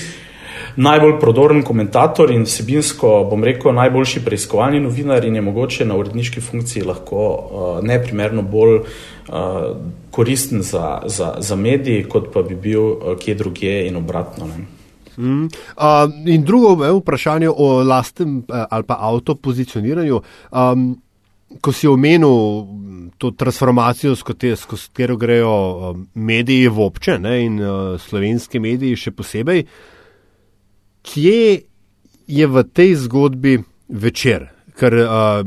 najbolj 0.76 1.18
prodoren 1.20 1.62
komentator 1.64 2.30
in 2.30 2.44
vsebinsko, 2.44 3.24
bom 3.30 3.44
rekel, 3.44 3.72
najboljši 3.74 4.22
preiskovalni 4.24 4.80
novinar 4.80 5.24
in 5.24 5.34
je 5.34 5.42
mogoče 5.42 5.84
na 5.88 5.96
uredniški 5.96 6.40
funkciji 6.40 6.84
lahko 6.84 7.26
uh, 7.26 7.84
neprimerno 7.84 8.42
bolj 8.42 8.78
uh, 8.78 9.36
koristen 10.10 10.62
za, 10.62 11.02
za, 11.06 11.34
za 11.38 11.56
mediji, 11.56 12.04
kot 12.04 12.32
pa 12.32 12.42
bi 12.42 12.54
bil 12.54 12.82
uh, 12.82 13.16
kje 13.18 13.34
drugje 13.34 13.86
in 13.88 13.96
obratno. 13.96 14.46
Ne. 14.46 14.66
Mm. 15.16 15.44
Uh, 15.44 16.12
in 16.26 16.44
drugo 16.44 16.84
je 16.84 16.92
vprašanje 16.92 17.50
o 17.56 17.82
lastnem 17.82 18.38
uh, 18.38 18.64
ali 18.70 18.84
pa 18.84 18.96
avtopozicioniranju. 19.00 20.20
Um, 20.52 21.00
ko 21.60 21.72
si 21.72 21.88
omenil 21.88 22.66
to 23.18 23.30
transformacijo, 23.30 24.16
skozi 24.16 24.64
katero 24.66 25.16
grejo 25.16 25.52
um, 25.90 26.08
mediji 26.14 26.68
v 26.68 26.80
obče 26.80 27.18
ne, 27.18 27.36
in 27.44 27.60
uh, 27.60 28.00
slovenski 28.00 28.60
mediji 28.60 28.96
še 28.96 29.12
posebej, 29.16 29.64
kje 31.06 31.60
je 32.26 32.46
v 32.46 32.64
tej 32.74 32.96
zgodbi 33.06 33.60
večer? 33.88 34.50
Ker 34.76 34.98
uh, 35.00 35.46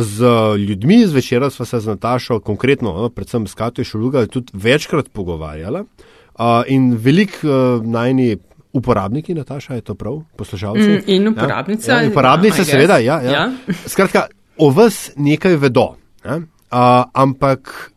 z 0.00 0.32
ljudmi 0.58 1.02
iz 1.04 1.12
večera 1.12 1.50
smo 1.50 1.66
se 1.68 1.80
z 1.80 1.92
Natašo, 1.92 2.40
konkretno, 2.40 2.94
no, 2.96 3.10
predvsem 3.12 3.46
s 3.46 3.54
Katijo 3.54 3.84
Šuluga, 3.84 4.26
tudi 4.26 4.56
večkrat 4.56 5.12
pogovarjali 5.12 5.84
uh, 5.84 6.64
in 6.66 6.94
velik 6.96 7.40
uh, 7.44 7.84
najni. 7.84 8.36
Uporabniki, 8.74 9.36
Nataša, 9.38 9.76
je 9.78 9.82
to 9.86 9.94
prav, 9.94 10.16
poslušalci? 10.34 10.82
Mm, 10.82 11.02
in 11.06 11.28
uporabnice. 11.28 11.90
Ja, 11.92 12.00
ja, 12.02 12.08
uporabnice, 12.10 12.64
seveda, 12.66 12.96
ja. 12.98 13.20
ja. 13.22 13.30
ja. 13.30 13.74
Skratka, 13.86 14.24
o 14.58 14.70
vas 14.70 15.10
nekaj 15.16 15.56
vedo. 15.56 15.94
Ne? 16.24 16.36
Uh, 16.36 17.04
ampak 17.12 17.90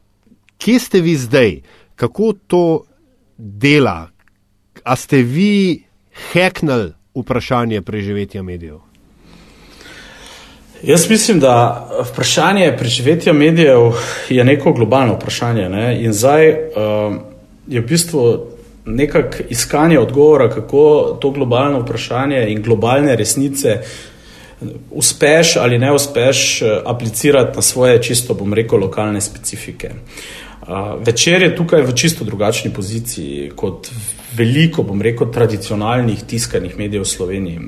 kje 0.58 0.80
ste 0.80 1.02
vi 1.02 1.16
zdaj, 1.16 1.62
kako 1.96 2.34
to 2.48 2.84
dela? 3.38 4.10
A 4.84 4.96
ste 4.96 5.22
vi 5.22 5.84
heknili 6.32 6.94
vprašanje 7.16 7.82
preživetja 7.82 8.44
medijev? 8.44 8.78
Jaz 10.84 11.10
mislim, 11.10 11.40
da 11.40 11.88
vprašanje 12.12 12.76
preživetja 12.78 13.34
medijev 13.34 13.92
je 14.30 14.44
neko 14.44 14.74
globalno 14.74 15.14
vprašanje. 15.14 15.70
Ne? 15.70 16.04
In 16.04 16.14
zdaj 16.14 16.50
uh, 16.50 17.16
je 17.68 17.82
v 17.82 17.86
bistvu 17.86 18.48
nekako 18.86 19.38
iskanje 19.50 20.00
odgovora, 20.00 20.50
kako 20.50 21.18
to 21.22 21.32
globalno 21.32 21.80
vprašanje 21.80 22.46
in 22.50 22.62
globalne 22.62 23.16
resnice 23.16 23.82
uspeš 24.92 25.56
ali 25.56 25.80
ne 25.80 25.94
uspeš 25.94 26.62
eh, 26.62 26.82
aplicirati 26.86 27.56
na 27.56 27.62
svoje 27.62 28.04
čisto, 28.04 28.34
bom 28.34 28.54
rekel, 28.54 28.80
lokalne 28.80 29.22
specifike. 29.22 29.92
Večer 31.00 31.44
je 31.44 31.56
tukaj 31.56 31.82
v 31.82 31.94
čisto 31.96 32.26
drugačni 32.26 32.74
poziciji 32.74 33.52
kot 33.56 33.88
veliko, 34.36 34.84
bom 34.84 35.02
rekel, 35.02 35.32
tradicionalnih 35.32 36.24
tiskanih 36.28 36.78
medijev 36.78 37.06
v 37.06 37.08
Sloveniji. 37.08 37.60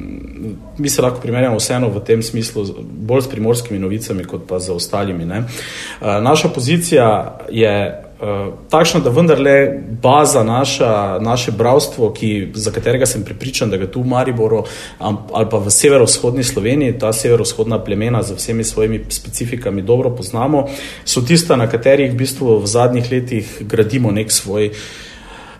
Mi 0.78 0.90
se 0.90 1.02
lahko 1.02 1.22
primerjamo 1.22 1.58
vseeno 1.58 1.90
v 1.90 2.04
tem 2.04 2.24
smislu 2.24 2.66
bolj 2.84 3.22
s 3.22 3.32
primorskimi 3.32 3.80
novicami, 3.80 4.24
kot 4.28 4.44
pa 4.48 4.60
z 4.60 4.76
ostalimi. 4.76 5.26
Ne. 5.26 5.44
Naša 6.02 6.50
pozicija 6.50 7.38
je 7.50 8.04
uh, 8.22 8.54
takšna, 8.70 9.00
da 9.00 9.10
vendarle 9.10 9.82
baza 10.02 10.44
naša, 10.44 11.20
naše 11.20 11.52
bravstvo, 11.52 12.12
ki, 12.14 12.52
za 12.54 12.72
katerega 12.72 13.06
sem 13.06 13.24
pripričan, 13.24 13.70
da 13.70 13.78
ga 13.78 13.88
tu 13.88 14.02
v 14.02 14.08
Mariboru 14.08 14.64
ali 15.00 15.50
pa 15.52 15.58
v 15.58 15.72
severovzhodni 15.72 16.44
Sloveniji, 16.44 17.00
ta 17.00 17.14
severovzhodna 17.14 17.80
plemena 17.84 18.24
z 18.24 18.36
vsemi 18.36 18.64
svojimi 18.64 19.04
specifikami 19.10 19.82
dobro 19.82 20.10
poznamo, 20.16 20.68
so 21.06 21.22
tista, 21.22 21.56
na 21.56 21.70
katerih 21.70 22.12
v 22.12 22.16
bistvu 22.16 22.60
v 22.60 22.68
zadnjih 22.68 23.12
letih 23.12 23.58
gradimo 23.62 24.12
nek 24.12 24.32
svoj. 24.32 24.72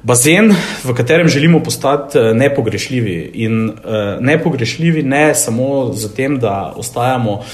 Bazen, 0.04 0.54
v 0.84 0.94
katerem 0.96 1.28
želimo 1.28 1.60
postati 1.64 2.18
eh, 2.18 2.34
nepogrešljivi. 2.34 3.32
In 3.34 3.70
uh, 3.70 3.76
nepogrešljivi 4.20 5.04
ne 5.04 5.36
samo 5.36 5.94
zato, 5.94 6.28
da 6.40 6.74
ostajamo 6.76 7.32
uh, 7.32 7.46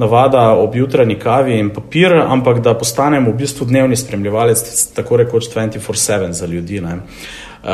navada 0.00 0.54
ob 0.56 0.74
jutranji 0.74 1.18
kavi 1.18 1.58
in 1.58 1.70
papir, 1.76 2.14
ampak 2.14 2.62
da 2.64 2.74
postanemo 2.74 3.30
v 3.30 3.42
bistvu 3.42 3.66
dnevni 3.68 3.96
spremljevalec, 3.96 4.62
tako 4.96 5.20
rekoč 5.20 5.50
24-7 5.52 6.32
za 6.32 6.46
ljudi. 6.46 6.80
Ne. 6.80 6.94
Uh, 6.94 7.68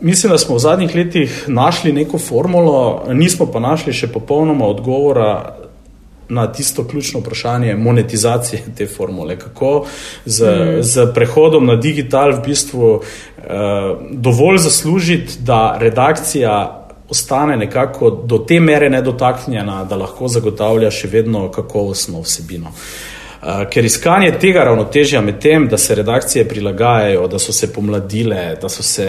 mislim, 0.00 0.32
da 0.34 0.38
smo 0.38 0.56
v 0.56 0.58
zadnjih 0.58 0.94
letih 0.94 1.44
našli 1.46 1.92
neko 1.92 2.18
formulo, 2.18 3.04
nismo 3.14 3.46
pa 3.46 3.60
našli 3.62 3.92
še 3.94 4.10
popolnoma 4.10 4.66
odgovora 4.66 5.54
na 6.28 6.48
tisto 6.52 6.84
ključno 6.84 7.20
vprašanje 7.20 7.76
monetizacije 7.76 8.62
te 8.76 8.86
formule. 8.86 9.38
Kako 9.38 9.86
z, 10.26 10.44
mm. 10.44 10.82
z 10.82 11.06
prehodom 11.14 11.66
na 11.66 11.76
digital 11.76 12.34
v 12.34 12.42
bistvu 12.50 12.90
uh, 12.96 13.04
dovolj 14.10 14.58
zaslužiti, 14.66 15.38
da 15.46 15.78
redakcija 15.80 16.77
ostane 17.08 17.56
nekako 17.56 18.10
do 18.10 18.38
te 18.38 18.60
mere 18.60 18.90
nedotaknjena, 18.90 19.84
da 19.84 19.96
lahko 19.96 20.28
zagotavlja 20.28 20.90
še 20.90 21.08
vedno 21.08 21.48
kakovostno 21.52 22.20
vsebino. 22.20 22.72
Uh, 23.38 23.62
ker 23.70 23.86
iskanje 23.86 24.32
tega 24.42 24.64
ravnotežja 24.66 25.20
med 25.22 25.38
tem, 25.40 25.68
da 25.70 25.78
se 25.78 25.94
redakcije 25.94 26.48
prilagajajo, 26.48 27.26
da 27.30 27.38
so 27.38 27.52
se 27.54 27.70
pomladile, 27.72 28.56
da 28.60 28.68
so 28.68 28.82
se 28.82 29.06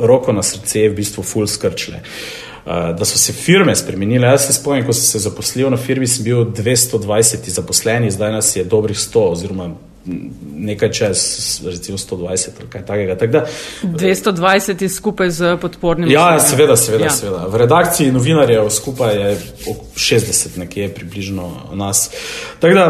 roko 0.00 0.32
na 0.32 0.42
srce 0.42 0.88
v 0.90 0.96
bistvu 0.98 1.24
full 1.24 1.48
skrčile, 1.48 2.02
uh, 2.02 2.90
da 2.98 3.08
so 3.08 3.18
se 3.18 3.32
firme 3.32 3.74
spremenile. 3.76 4.28
Jaz 4.28 4.46
se 4.46 4.58
spomnim, 4.58 4.84
ko 4.86 4.92
sem 4.92 5.08
se 5.08 5.24
zaposlil 5.24 5.72
na 5.72 5.80
firmi, 5.80 6.06
sem 6.06 6.24
bil 6.24 6.44
220 6.52 7.48
zaposleni, 7.48 8.12
zdaj 8.12 8.36
nas 8.36 8.52
je 8.56 8.64
dobrih 8.64 8.98
100 8.98 9.24
oziroma 9.32 9.72
nekaj 10.56 10.90
čez, 10.92 11.20
recimo 11.66 11.98
120 11.98 12.48
ali 12.60 12.68
kaj 12.70 12.84
takega. 12.86 13.16
Tak 13.18 13.30
da, 13.30 13.46
220 13.82 14.82
je 14.82 14.88
skupaj 14.88 15.30
z 15.30 15.56
podpornim. 15.60 16.10
Ja, 16.10 16.40
seveda, 16.40 16.76
seveda, 16.76 17.04
ja. 17.04 17.10
seveda. 17.10 17.46
V 17.46 17.56
redakciji 17.56 18.12
novinarjev 18.12 18.70
skupaj 18.70 19.16
je 19.16 19.36
60 19.96 20.58
nekje 20.58 20.88
približno 20.94 21.50
nas. 21.74 22.10
Tako 22.60 22.74
da, 22.74 22.86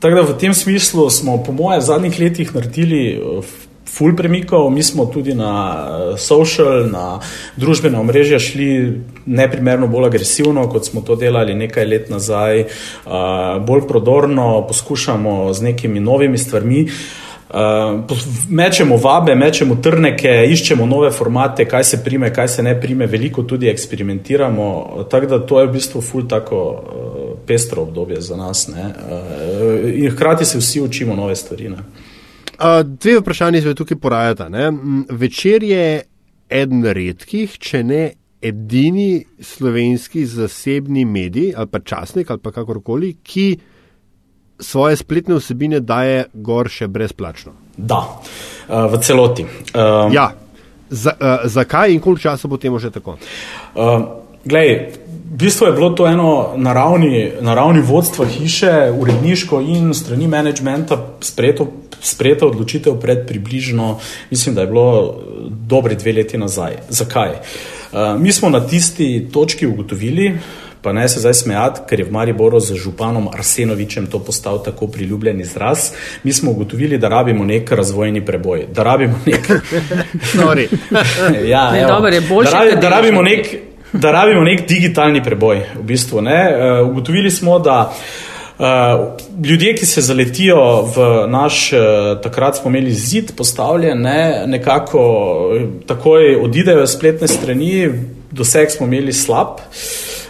tak 0.00 0.14
da 0.14 0.22
v 0.22 0.38
tem 0.38 0.54
smislu 0.54 1.10
smo 1.10 1.42
po 1.42 1.52
moje 1.52 1.80
v 1.80 1.88
zadnjih 1.90 2.20
letih 2.20 2.54
naredili 2.54 3.18
ful 3.88 4.16
premikov, 4.16 4.70
mi 4.70 4.82
smo 4.82 5.06
tudi 5.06 5.34
na 5.34 5.52
eh, 5.54 6.16
social, 6.18 6.86
na 6.92 7.20
družbena 7.56 8.00
omrežja 8.00 8.38
šli 8.38 9.00
neprimerno 9.28 9.86
bolj 9.88 10.06
agresivno, 10.06 10.68
kot 10.68 10.86
smo 10.86 11.00
to 11.00 11.16
delali 11.16 11.54
nekaj 11.54 11.86
let 11.86 12.10
nazaj, 12.10 12.60
eh, 12.60 12.68
bolj 13.66 13.86
prodorno, 13.88 14.66
poskušamo 14.68 15.52
z 15.52 15.62
nekimi 15.62 16.00
novimi 16.00 16.38
stvarmi. 16.38 16.86
Uh, 17.48 17.56
mečemo 18.48 18.96
vabe, 18.96 19.32
mečemo 19.34 19.78
trneke, 19.80 20.28
iščemo 20.52 20.84
nove 20.86 21.08
formate, 21.10 21.64
kaj 21.64 21.84
se 21.84 22.00
prime, 22.04 22.28
kaj 22.34 22.48
se 22.48 22.62
ne 22.62 22.74
prime, 22.80 23.06
veliko 23.06 23.42
tudi 23.42 23.70
eksperimentiramo. 23.70 24.66
Tako 25.10 25.26
da 25.26 25.38
to 25.46 25.60
je 25.60 25.66
v 25.66 25.72
bistvu 25.72 26.02
ful 26.04 26.26
tako 26.28 26.60
uh, 26.60 27.30
pestro 27.46 27.82
obdobje 27.82 28.20
za 28.20 28.36
nas. 28.36 28.66
Uh, 28.68 28.76
in 29.94 30.10
hkrati 30.10 30.44
se 30.44 30.58
vsi 30.58 30.80
učimo 30.80 31.16
nove 31.16 31.36
stvari. 31.36 31.72
Ne. 31.72 31.80
Dve 32.84 33.18
vprašanje 33.18 33.62
se 33.62 33.74
tukaj 33.74 33.96
porajata. 33.96 34.48
Ne? 34.48 34.72
Večer 35.10 35.62
je 35.62 36.02
eden 36.50 36.84
redkih, 36.84 37.58
če 37.58 37.82
ne 37.82 38.02
edini 38.42 39.24
slovenski 39.40 40.26
zasebni 40.26 41.04
medij 41.04 41.54
ali 41.56 41.66
pa 41.66 41.78
časnik 41.78 42.30
ali 42.30 42.40
pa 42.42 42.50
kakorkoli, 42.50 43.16
ki 43.22 43.58
svoje 44.60 44.96
spletne 44.96 45.34
vsebine 45.34 45.80
daje 45.80 46.24
gor 46.34 46.68
še 46.70 46.88
brezplačno. 46.88 47.52
Da, 47.76 48.02
v 48.68 48.98
celoti. 49.02 49.46
Um, 49.74 50.12
ja. 50.12 50.32
Z, 50.90 51.12
uh, 51.12 51.44
zakaj 51.44 51.92
in 51.92 52.00
koliko 52.00 52.22
časa 52.22 52.48
bo 52.48 52.56
temu 52.56 52.78
že 52.78 52.90
tako? 52.90 53.18
Uh, 53.74 54.24
glej, 54.44 54.96
v 55.04 55.36
bistvu 55.36 55.68
je 55.68 55.74
bilo 55.76 55.90
to 55.92 56.06
eno 56.08 56.56
naravni, 56.56 57.28
naravni 57.44 57.82
vodstvo 57.84 58.24
hiše, 58.24 58.88
uredniško 58.96 59.60
in 59.60 59.92
strani 59.94 60.26
menedžmenta 60.26 60.96
sprejeto 61.20 61.68
sprejeta 62.00 62.46
odločitev 62.46 62.94
pred 63.02 63.26
približno, 63.26 63.98
mislim, 64.30 64.54
da 64.54 64.62
je 64.62 64.70
bilo 64.70 64.90
dobri 65.50 65.96
dve 65.98 66.12
leti 66.12 66.38
nazaj. 66.38 66.78
Zakaj? 66.88 67.30
Uh, 67.30 67.77
mi 68.18 68.32
smo 68.32 68.50
na 68.50 68.60
tisti 68.60 69.28
točki 69.32 69.66
ugotovili, 69.66 70.38
pa 70.82 70.92
ne 70.92 71.08
se 71.08 71.20
zdaj 71.20 71.34
smejati, 71.34 71.80
ker 71.88 72.00
je 72.00 72.06
v 72.06 72.12
Mariboru 72.12 72.60
z 72.60 72.74
županom 72.74 73.28
Arsenovičem 73.28 74.06
to 74.06 74.18
postal 74.18 74.62
tako 74.64 74.86
priljubljen 74.86 75.40
izraz. 75.40 75.90
Mi 76.24 76.32
smo 76.32 76.50
ugotovili, 76.50 76.98
da 76.98 77.08
rabimo 77.08 77.44
nek 77.44 77.72
razvojni 77.72 78.24
preboj, 78.24 78.66
da 78.72 78.82
rabimo 78.82 79.20
nek. 79.26 79.48
ja, 81.52 81.72
ne, 81.72 81.86
dober, 81.86 82.14
da, 82.44 82.50
rabi, 82.50 82.80
da 82.80 82.88
rabimo 82.88 83.22
nek. 83.22 83.46
Da 83.92 84.12
rabimo 84.12 84.44
nek 84.44 84.68
digitalni 84.68 85.22
preboj. 85.24 85.62
V 85.78 85.82
bistvu, 85.82 86.18
uh, 86.18 86.24
ugotovili 86.90 87.30
smo, 87.30 87.58
da 87.58 87.80
uh, 87.80 88.27
ljudje, 89.44 89.74
ki 89.76 89.86
se 89.86 90.02
zaletijo 90.02 90.82
v 90.96 91.26
naš, 91.30 91.72
uh, 91.72 91.78
takrat 92.22 92.56
smo 92.56 92.70
imeli 92.70 92.90
zid 92.92 93.32
postavljen, 93.36 94.02
ne, 94.02 94.44
nekako 94.46 95.02
takoj 95.86 96.36
odidejo 96.42 96.82
iz 96.82 96.90
spletne 96.90 97.28
strani, 97.28 97.88
doseg 98.30 98.70
smo 98.70 98.86
imeli 98.86 99.12
slab. 99.12 99.60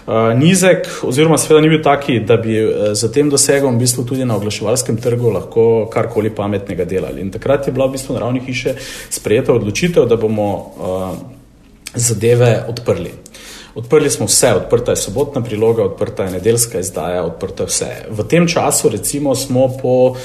Uh, 0.09 0.15
nizek, 0.39 0.87
oziroma, 1.05 1.37
seveda, 1.39 1.61
ni 1.61 1.69
bil 1.69 1.83
taki, 1.85 2.21
da 2.21 2.37
bi 2.37 2.57
uh, 2.65 2.93
z 2.97 3.13
tem 3.13 3.31
dosegom 3.31 3.77
v 3.77 3.85
bistvu 3.85 4.05
tudi 4.09 4.25
na 4.25 4.37
oglaševalskem 4.37 4.97
trgu 4.97 5.33
lahko 5.33 5.65
karkoli 5.93 6.31
pametnega 6.35 6.85
delali. 6.85 7.21
In 7.21 7.31
takrat 7.31 7.67
je 7.69 7.73
bila 7.73 7.87
v 7.89 7.97
bistvu 7.97 8.17
na 8.17 8.23
ravni 8.25 8.41
hiše 8.45 8.75
sprejeta 9.11 9.53
odločitev, 9.53 10.09
da 10.09 10.17
bomo 10.17 10.49
uh, 10.57 11.13
zadeve 11.95 12.65
odprli. 12.69 13.13
Odprli 13.75 14.11
smo 14.11 14.27
vse, 14.27 14.53
odprta 14.55 14.93
je 14.93 14.97
sobotna 14.97 15.43
priloga, 15.45 15.85
odprta 15.85 16.25
je 16.25 16.31
nedeljska 16.31 16.81
izdaja, 16.81 17.25
odprta 17.25 17.63
je 17.63 17.67
vse. 17.67 17.91
V 18.11 18.25
tem 18.29 18.49
času, 18.49 18.89
recimo, 18.89 19.35
smo 19.35 19.69
po 19.83 19.95
uh, 20.09 20.19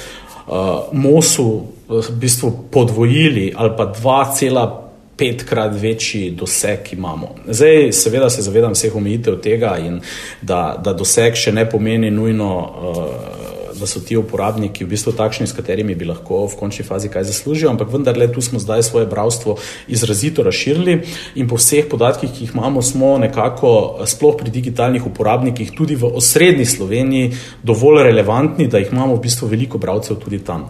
MOS-u 0.91 1.61
v 1.87 2.11
bistvu 2.11 2.51
podvojili 2.71 3.53
ali 3.55 3.71
pa 3.77 3.93
2,5krat 4.03 5.81
večji 5.81 6.29
doseg 6.31 6.79
imamo. 6.91 7.35
Zdaj, 7.47 7.91
seveda, 7.91 8.29
se 8.29 8.41
zavedam 8.41 8.71
vseh 8.71 8.95
omejitev 8.95 9.41
tega 9.41 9.77
in 9.77 10.01
da, 10.41 10.79
da 10.83 10.93
doseg 10.93 11.35
še 11.35 11.51
ne 11.51 11.69
pomeni 11.69 12.11
nujno. 12.11 12.51
Uh, 12.59 13.52
da 13.83 13.87
so 13.87 13.99
ti 13.99 14.15
uporabniki 14.17 14.85
v 14.85 14.93
bistvu 14.95 15.11
takšni, 15.17 15.47
s 15.47 15.55
katerimi 15.55 15.95
bi 15.99 16.07
lahko 16.07 16.45
v 16.47 16.55
končni 16.59 16.85
fazi 16.87 17.11
kaj 17.11 17.27
zaslužili, 17.27 17.69
ampak 17.73 17.91
vendarle 17.91 18.29
tu 18.31 18.41
smo 18.41 18.59
zdaj 18.63 18.83
svoje 18.87 19.09
bravstvo 19.11 19.57
izrazito 19.91 20.43
razširili 20.43 20.99
in 21.35 21.49
po 21.51 21.59
vseh 21.59 21.89
podatkih, 21.91 22.31
ki 22.31 22.47
jih 22.47 22.55
imamo, 22.55 22.81
smo 22.81 23.17
nekako 23.19 24.03
sploh 24.07 24.39
pri 24.39 24.55
digitalnih 24.55 25.05
uporabnikih 25.07 25.75
tudi 25.75 25.99
v 25.99 26.15
osrednji 26.15 26.65
Sloveniji 26.65 27.33
dovolj 27.63 28.03
relevantni, 28.07 28.67
da 28.71 28.79
jih 28.79 28.95
imamo 28.95 29.19
v 29.19 29.25
bistvu 29.27 29.51
veliko 29.51 29.77
bravcev 29.77 30.23
tudi 30.23 30.39
tam. 30.39 30.69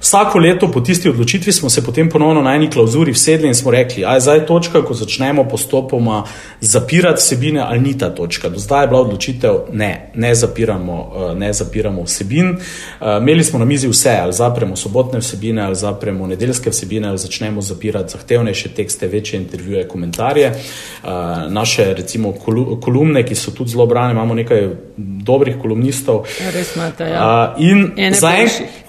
Vsako 0.00 0.38
leto 0.38 0.70
po 0.72 0.80
tisti 0.80 1.08
odločitvi 1.08 1.52
smo 1.52 1.70
se 1.70 1.84
potem 1.84 2.08
ponovno 2.08 2.42
na 2.42 2.54
eni 2.54 2.70
klauzuri 2.70 3.12
vsedli 3.12 3.48
in 3.48 3.54
smo 3.54 3.70
rekli, 3.70 4.02
da 4.02 4.14
je 4.14 4.20
zdaj 4.20 4.46
točka, 4.46 4.82
ko 4.84 4.94
začnemo 4.94 5.44
postopoma 5.48 6.24
zapirati 6.60 7.16
vsebine, 7.16 7.60
ali 7.60 7.80
ni 7.80 7.98
ta 7.98 8.10
točka. 8.14 8.48
Do 8.48 8.58
zdaj 8.58 8.84
je 8.84 8.88
bila 8.88 9.00
odločitev, 9.00 9.54
ne, 9.72 10.10
ne 10.14 10.34
zapiramo, 10.34 11.12
eh, 11.16 11.34
ne 11.34 11.52
zapiramo 11.52 12.02
vsebin. 12.02 12.48
Eh, 12.48 13.18
imeli 13.20 13.44
smo 13.44 13.58
na 13.58 13.64
mizi 13.64 13.88
vse, 13.88 14.18
ali 14.22 14.32
zapremo 14.32 14.76
sobotne 14.76 15.18
vsebine, 15.18 15.62
ali 15.62 15.74
zapremo 15.74 16.26
nedeljske 16.26 16.70
vsebine, 16.70 17.08
ali 17.08 17.18
začnemo 17.18 17.60
zapirati 17.60 18.12
zahtevnejše 18.12 18.68
tekste, 18.68 19.06
večje 19.06 19.40
intervjuje, 19.40 19.88
komentarje. 19.88 20.46
Eh, 20.46 21.08
naše, 21.48 21.94
recimo, 21.94 22.32
kolumne, 22.80 23.26
ki 23.26 23.34
so 23.34 23.50
tudi 23.50 23.70
zelo 23.70 23.86
brane, 23.86 24.12
imamo 24.12 24.34
nekaj 24.34 24.68
dobrih 24.96 25.56
kolumnistov. 25.62 26.24
Res 26.52 26.76
imate, 26.76 27.04
ja. 27.04 27.54
In 27.58 27.92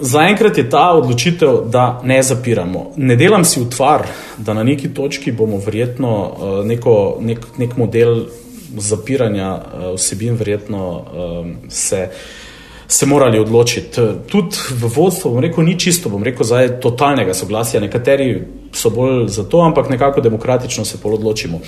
zaenkrat 0.00 0.58
je 0.58 0.70
ta 0.70 0.97
odločitev, 0.98 1.60
da 1.70 2.00
ne 2.04 2.22
zapiramo. 2.22 2.92
Ne 2.96 3.16
delam 3.16 3.44
si 3.44 3.60
utvar, 3.60 4.06
da 4.38 4.54
na 4.54 4.62
neki 4.64 4.92
točki 4.94 5.32
bomo 5.32 5.60
verjetno 5.66 6.12
uh, 6.26 6.66
neko, 6.66 7.18
nek, 7.20 7.46
nek 7.58 7.76
model 7.76 8.24
zapiranja 8.76 9.54
uh, 9.54 9.94
vsebin 9.96 10.36
verjetno 10.36 10.84
uh, 10.96 11.46
se. 11.68 12.08
Se 12.88 13.06
morali 13.06 13.36
odločiti. 13.38 14.00
Tudi 14.32 14.56
v 14.80 14.88
vodstvu, 14.88 15.34
bom 15.34 15.42
rekel, 15.44 15.64
ni 15.64 15.74
čisto, 15.76 16.08
bom 16.08 16.22
rekel, 16.24 16.46
zdaj 16.48 16.70
totalnega 16.80 17.34
soglasja. 17.36 17.82
Nekateri 17.84 18.30
so 18.72 18.88
bolj 18.90 19.26
za 19.28 19.44
to, 19.44 19.60
ampak 19.60 19.90
nekako 19.92 20.24
demokratično 20.24 20.84
se 20.88 20.96
pol 21.02 21.18
odločimo. 21.18 21.60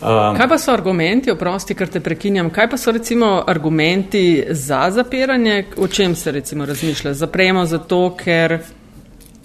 Um, 0.00 0.36
kaj 0.36 0.48
pa 0.48 0.58
so 0.58 0.72
argumenti, 0.72 1.30
oprosti, 1.30 1.74
ker 1.74 1.88
te 1.88 2.00
prekinjam, 2.04 2.50
kaj 2.52 2.68
pa 2.70 2.76
so 2.76 2.92
recimo 2.92 3.44
argumenti 3.46 4.44
za 4.50 4.90
zapiranje, 4.90 5.64
o 5.76 5.88
čem 5.88 6.14
se 6.14 6.32
recimo 6.32 6.66
razmišlja? 6.66 7.14
Zapremo 7.14 7.64
zato, 7.66 8.16
ker. 8.24 8.58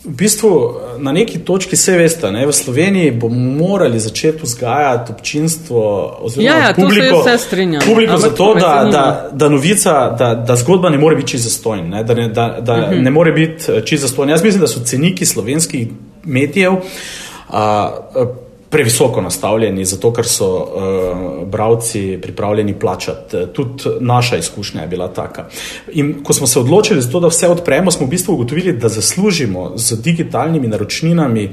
V 0.03 0.11
bistvu 0.17 0.51
na 0.99 1.11
neki 1.11 1.39
točki 1.45 1.75
vse 1.75 1.95
veste, 1.97 2.31
ne? 2.31 2.43
v 2.45 2.53
Sloveniji 2.53 3.11
bomo 3.11 3.67
morali 3.67 3.99
začeti 3.99 4.43
vzgajati 4.43 5.13
občinstvo 5.13 5.83
oziroma 6.25 6.49
ja, 6.49 6.67
ja, 6.67 6.73
publiko, 6.73 7.23
publiko 7.85 8.17
za 8.17 8.29
to, 8.35 8.53
da, 8.53 8.89
da, 8.91 9.29
da 9.31 9.49
novica, 9.49 10.15
da, 10.19 10.33
da 10.35 10.55
zgodba 10.55 10.89
ne 10.89 10.97
more 10.97 11.15
biti 11.15 11.31
čisto 11.31 11.49
zastojna, 11.49 11.87
ne? 11.87 12.03
da, 12.03 12.13
ne, 12.13 12.27
da, 12.27 12.57
da 12.61 12.73
uh 12.73 12.79
mhm. 12.79 12.93
-huh. 12.93 13.03
ne 13.03 13.11
more 13.11 13.31
biti 13.31 13.71
eh, 13.71 13.85
čisto 13.85 14.07
zastojna. 14.07 14.33
Jaz 14.33 14.43
mislim, 14.43 14.61
da 14.61 14.67
so 14.67 14.83
ceniki 14.83 15.25
slovenskih 15.25 15.87
medijev. 16.23 16.73
Uh, 16.73 17.57
previsoko 18.71 19.21
nastavljeni, 19.21 19.85
zato 19.85 20.13
ker 20.15 20.27
so 20.27 20.47
uh, 20.47 20.63
eh, 20.63 21.45
bravci 21.45 22.19
pripravljeni 22.21 22.79
plačati. 22.79 23.37
Tudi 23.53 23.83
naša 23.99 24.37
izkušnja 24.37 24.81
je 24.81 24.87
bila 24.87 25.07
taka. 25.07 25.45
In 25.91 26.23
ko 26.23 26.33
smo 26.33 26.47
se 26.47 26.59
odločili 26.59 27.01
za 27.01 27.11
to, 27.11 27.19
da 27.19 27.27
vse 27.27 27.47
odpremo, 27.47 27.91
smo 27.91 28.05
v 28.05 28.09
bistvu 28.09 28.33
ugotovili, 28.33 28.73
da 28.73 28.89
zaslužimo 28.89 29.73
z 29.75 30.01
digitalnimi 30.01 30.67
naročninami. 30.67 31.49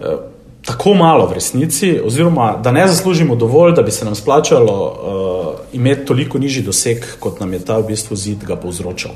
Uh, 0.00 0.37
Tako 0.68 0.94
malo 0.94 1.26
v 1.26 1.32
resnici, 1.32 1.94
oziroma 2.04 2.58
da 2.64 2.72
ne 2.72 2.82
zaslužimo 2.88 3.36
dovolj, 3.36 3.72
da 3.72 3.82
bi 3.82 3.90
se 3.90 4.04
nam 4.04 4.14
splačalo 4.14 4.74
uh, 4.84 5.64
imeti 5.72 6.04
toliko 6.06 6.38
nižji 6.38 6.62
doseg, 6.62 7.04
kot 7.20 7.40
nam 7.40 7.52
je 7.52 7.58
ta 7.64 7.78
v 7.78 7.86
bistvu 7.88 8.16
zid 8.16 8.44
ga 8.44 8.56
povzročal. 8.56 9.14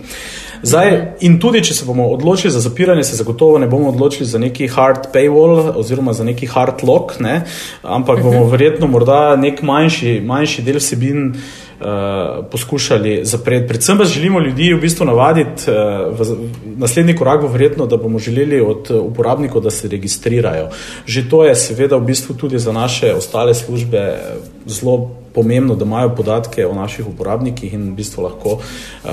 Zdaj, 0.62 0.96
in 1.20 1.36
tudi, 1.40 1.60
če 1.60 1.74
se 1.74 1.84
bomo 1.84 2.06
odločili 2.08 2.52
za 2.54 2.60
zapiranje, 2.64 3.04
se 3.04 3.18
zagotovo 3.20 3.58
ne 3.58 3.68
bomo 3.68 3.90
odločili 3.92 4.26
za 4.26 4.40
neki 4.40 4.68
hard 4.68 5.10
paywall 5.12 5.74
oziroma 5.76 6.16
za 6.16 6.24
neki 6.24 6.46
hard 6.46 6.86
lock, 6.88 7.20
ne? 7.20 7.42
ampak 7.82 8.22
bomo 8.22 8.46
verjetno 8.48 8.88
morda 8.88 9.36
nek 9.36 9.60
manjši, 9.62 10.20
manjši 10.24 10.64
del 10.64 10.80
vsebin. 10.80 11.34
Uh, 11.82 12.44
poskušali 12.50 13.20
zapreti. 13.22 13.68
Predvsem 13.68 13.98
pa 13.98 14.04
želimo 14.04 14.40
ljudi 14.40 14.74
v 14.74 14.80
bistvu 14.80 15.06
navaditi, 15.06 15.70
uh, 15.70 16.18
v, 16.18 16.36
naslednji 16.76 17.16
korak 17.16 17.40
bo 17.40 17.48
verjetno, 17.48 17.86
da 17.86 17.96
bomo 17.96 18.18
želeli 18.18 18.60
od 18.60 18.90
uporabnikov, 18.90 19.62
da 19.62 19.70
se 19.70 19.88
registrirajo. 19.88 20.68
Že 21.06 21.28
to 21.30 21.44
je 21.44 21.54
seveda 21.54 21.96
v 21.96 22.06
bistvu 22.06 22.34
tudi 22.34 22.58
za 22.58 22.72
naše 22.72 23.14
ostale 23.14 23.54
službe 23.54 24.18
zelo 24.66 25.10
pomembno, 25.34 25.74
da 25.74 25.84
imajo 25.84 26.14
podatke 26.16 26.66
o 26.66 26.74
naših 26.74 27.08
uporabnikih 27.08 27.74
in 27.74 27.90
v 27.92 27.96
bistvu 27.96 28.22
lahko 28.22 28.52
uh, 28.52 29.10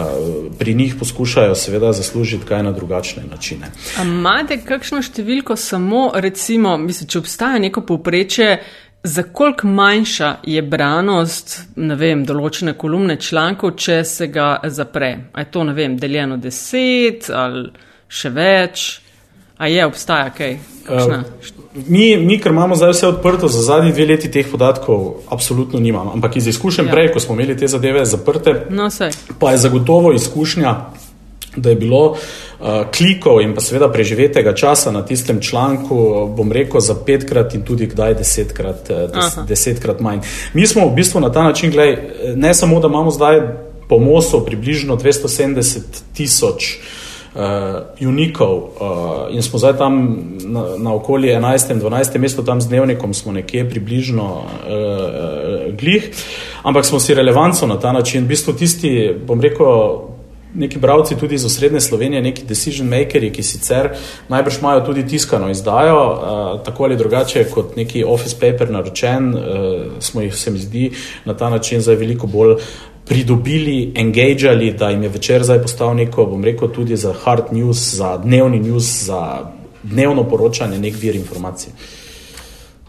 pri 0.59 0.73
njih 0.73 0.95
poskušajo 0.99 1.55
seveda 1.55 1.93
zaslužiti 1.93 2.45
kaj 2.45 2.63
na 2.63 2.71
drugačne 2.71 3.23
načine. 3.31 3.71
Imate 4.03 4.59
kakšno 4.65 5.01
številko 5.01 5.55
samo, 5.55 6.11
recimo, 6.15 6.77
mislim, 6.77 7.09
če 7.09 7.19
obstaja 7.19 7.59
neko 7.59 7.81
povpreče, 7.81 8.57
za 9.03 9.23
koliko 9.23 9.67
manjša 9.67 10.35
je 10.43 10.61
branost, 10.61 11.59
ne 11.75 11.95
vem, 11.95 12.25
določene 12.25 12.73
kolumne 12.77 13.15
člankov, 13.21 13.77
če 13.79 14.03
se 14.03 14.27
ga 14.27 14.57
zapre? 14.67 15.11
A 15.33 15.45
je 15.45 15.51
to, 15.51 15.63
ne 15.63 15.73
vem, 15.73 15.97
deljeno 15.97 16.37
deset 16.37 17.29
ali 17.33 17.69
še 18.07 18.33
več? 18.35 18.89
A 19.59 19.67
je, 19.67 19.85
obstaja 19.85 20.29
kaj? 20.31 20.53
Uh, 20.89 21.17
mi, 21.87 22.17
mi, 22.17 22.37
ker 22.39 22.51
imamo 22.51 22.77
zdaj 22.79 22.93
vse 22.93 23.07
odprto, 23.09 23.49
za 23.51 23.61
zadnji 23.61 23.91
dve 23.91 24.05
leti 24.13 24.31
teh 24.31 24.47
podatkov 24.47 25.25
absolutno 25.35 25.79
nimamo. 25.79 26.13
Ampak 26.15 26.37
iz 26.39 26.47
izkušenj 26.47 26.87
ja. 26.87 26.93
prej, 26.93 27.11
ko 27.13 27.19
smo 27.19 27.35
imeli 27.35 27.57
te 27.59 27.67
zadeve 27.67 28.05
zaprte, 28.07 28.55
no, 28.71 28.87
pa 29.39 29.51
je 29.51 29.61
zagotovo 29.65 30.13
izkušnja, 30.15 30.73
da 31.55 31.69
je 31.69 31.75
bilo 31.75 32.03
uh, 32.11 32.67
klikov 32.97 33.41
in 33.41 33.55
pa 33.55 33.61
seveda 33.61 33.89
preživetega 33.91 34.53
časa 34.55 34.91
na 34.91 35.05
tistem 35.05 35.41
članku, 35.41 36.27
bom 36.37 36.51
rekel, 36.51 36.81
za 36.81 36.95
petkrat 37.05 37.55
in 37.55 37.65
tudi 37.65 37.87
kdaj 37.87 38.13
desetkrat, 38.13 38.87
des, 38.87 39.39
desetkrat 39.47 39.99
manj. 39.99 40.21
Mi 40.53 40.67
smo 40.67 40.87
v 40.87 40.95
bistvu 40.95 41.19
na 41.19 41.31
ta 41.31 41.43
način, 41.43 41.71
gledaj, 41.71 41.97
ne 42.35 42.53
samo, 42.53 42.79
da 42.79 42.87
imamo 42.87 43.11
zdaj 43.11 43.41
po 43.89 43.99
MOS-u 43.99 44.45
približno 44.45 44.95
270 44.97 45.79
tisoč 46.13 46.77
uh, 47.33 48.07
unikov 48.07 48.57
uh, 48.57 49.35
in 49.35 49.41
smo 49.41 49.59
zdaj 49.59 49.77
tam 49.77 50.17
na, 50.45 50.63
na 50.77 50.93
okoli 50.93 51.27
11. 51.27 51.71
in 51.71 51.81
12. 51.81 52.17
mestu, 52.17 52.43
tam 52.43 52.61
z 52.61 52.67
dnevnikom 52.67 53.13
smo 53.13 53.31
nekje 53.31 53.69
približno 53.69 54.25
uh, 54.25 55.73
glih, 55.73 56.11
ampak 56.63 56.85
smo 56.85 56.99
si 56.99 57.13
relevanco 57.13 57.67
na 57.67 57.79
ta 57.79 57.91
način. 57.91 58.23
V 58.23 58.27
bistvu 58.27 58.53
tisti, 58.53 59.15
bom 59.25 59.41
rekel, 59.41 59.65
neki 60.53 60.79
bravci 60.79 61.15
tudi 61.15 61.35
iz 61.35 61.45
osrednje 61.45 61.79
Slovenije, 61.79 62.21
neki 62.21 62.45
decision 62.45 62.87
makeri, 62.87 63.31
ki 63.31 63.43
sicer 63.43 63.89
najbrž 64.29 64.59
imajo 64.59 64.81
tudi 64.85 65.07
tiskano 65.07 65.49
izdajo, 65.49 65.99
uh, 66.11 66.63
tako 66.65 66.83
ali 66.83 66.97
drugače 66.97 67.43
kot 67.53 67.75
neki 67.75 68.03
office 68.03 68.35
paper 68.39 68.71
naročen, 68.71 69.33
uh, 69.33 69.43
smo 69.99 70.21
jih, 70.21 70.35
se 70.35 70.51
mi 70.51 70.59
zdi, 70.59 70.91
na 71.25 71.37
ta 71.37 71.49
način 71.49 71.81
zdaj 71.81 71.95
veliko 71.95 72.27
bolj 72.27 72.55
pridobili, 73.05 73.91
engageali, 73.95 74.73
da 74.73 74.89
jim 74.89 75.03
je 75.03 75.09
večer 75.09 75.43
zdaj 75.43 75.61
postal 75.61 75.95
neko, 75.95 76.25
bom 76.25 76.43
rekel, 76.43 76.67
tudi 76.67 76.97
za 76.97 77.13
hard 77.13 77.53
news, 77.53 77.95
za 77.95 78.17
dnevni 78.17 78.59
news, 78.59 79.03
za 79.05 79.51
dnevno 79.83 80.23
poročanje, 80.29 80.79
nek 80.79 80.95
vir 81.01 81.15
informacij. 81.15 81.73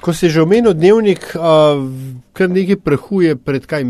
Ko 0.00 0.12
si 0.12 0.28
že 0.28 0.42
omenil 0.42 0.72
dnevnik, 0.72 1.36
uh, 1.36 1.42
kar 2.32 2.50
nekaj 2.50 2.76
prehuje 2.76 3.36
pred 3.36 3.66
kaj 3.66 3.84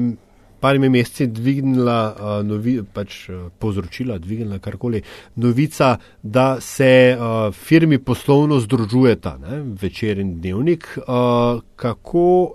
parimi 0.60 0.88
meseci 0.88 1.26
dvignila, 1.26 1.98
uh, 2.14 2.46
novi, 2.46 2.80
pač, 2.92 3.28
uh, 3.28 3.48
povzročila, 3.58 4.18
dvignila 4.18 4.58
karkoli, 4.58 5.02
novica, 5.36 5.96
da 6.22 6.60
se 6.60 7.16
uh, 7.16 7.54
firmi 7.54 7.98
poslovno 7.98 8.60
združujeta, 8.60 9.36
ne, 9.38 9.62
večer 9.80 10.18
in 10.18 10.40
dnevnik. 10.40 10.98
Uh, 10.98 11.62
kako 11.76 12.52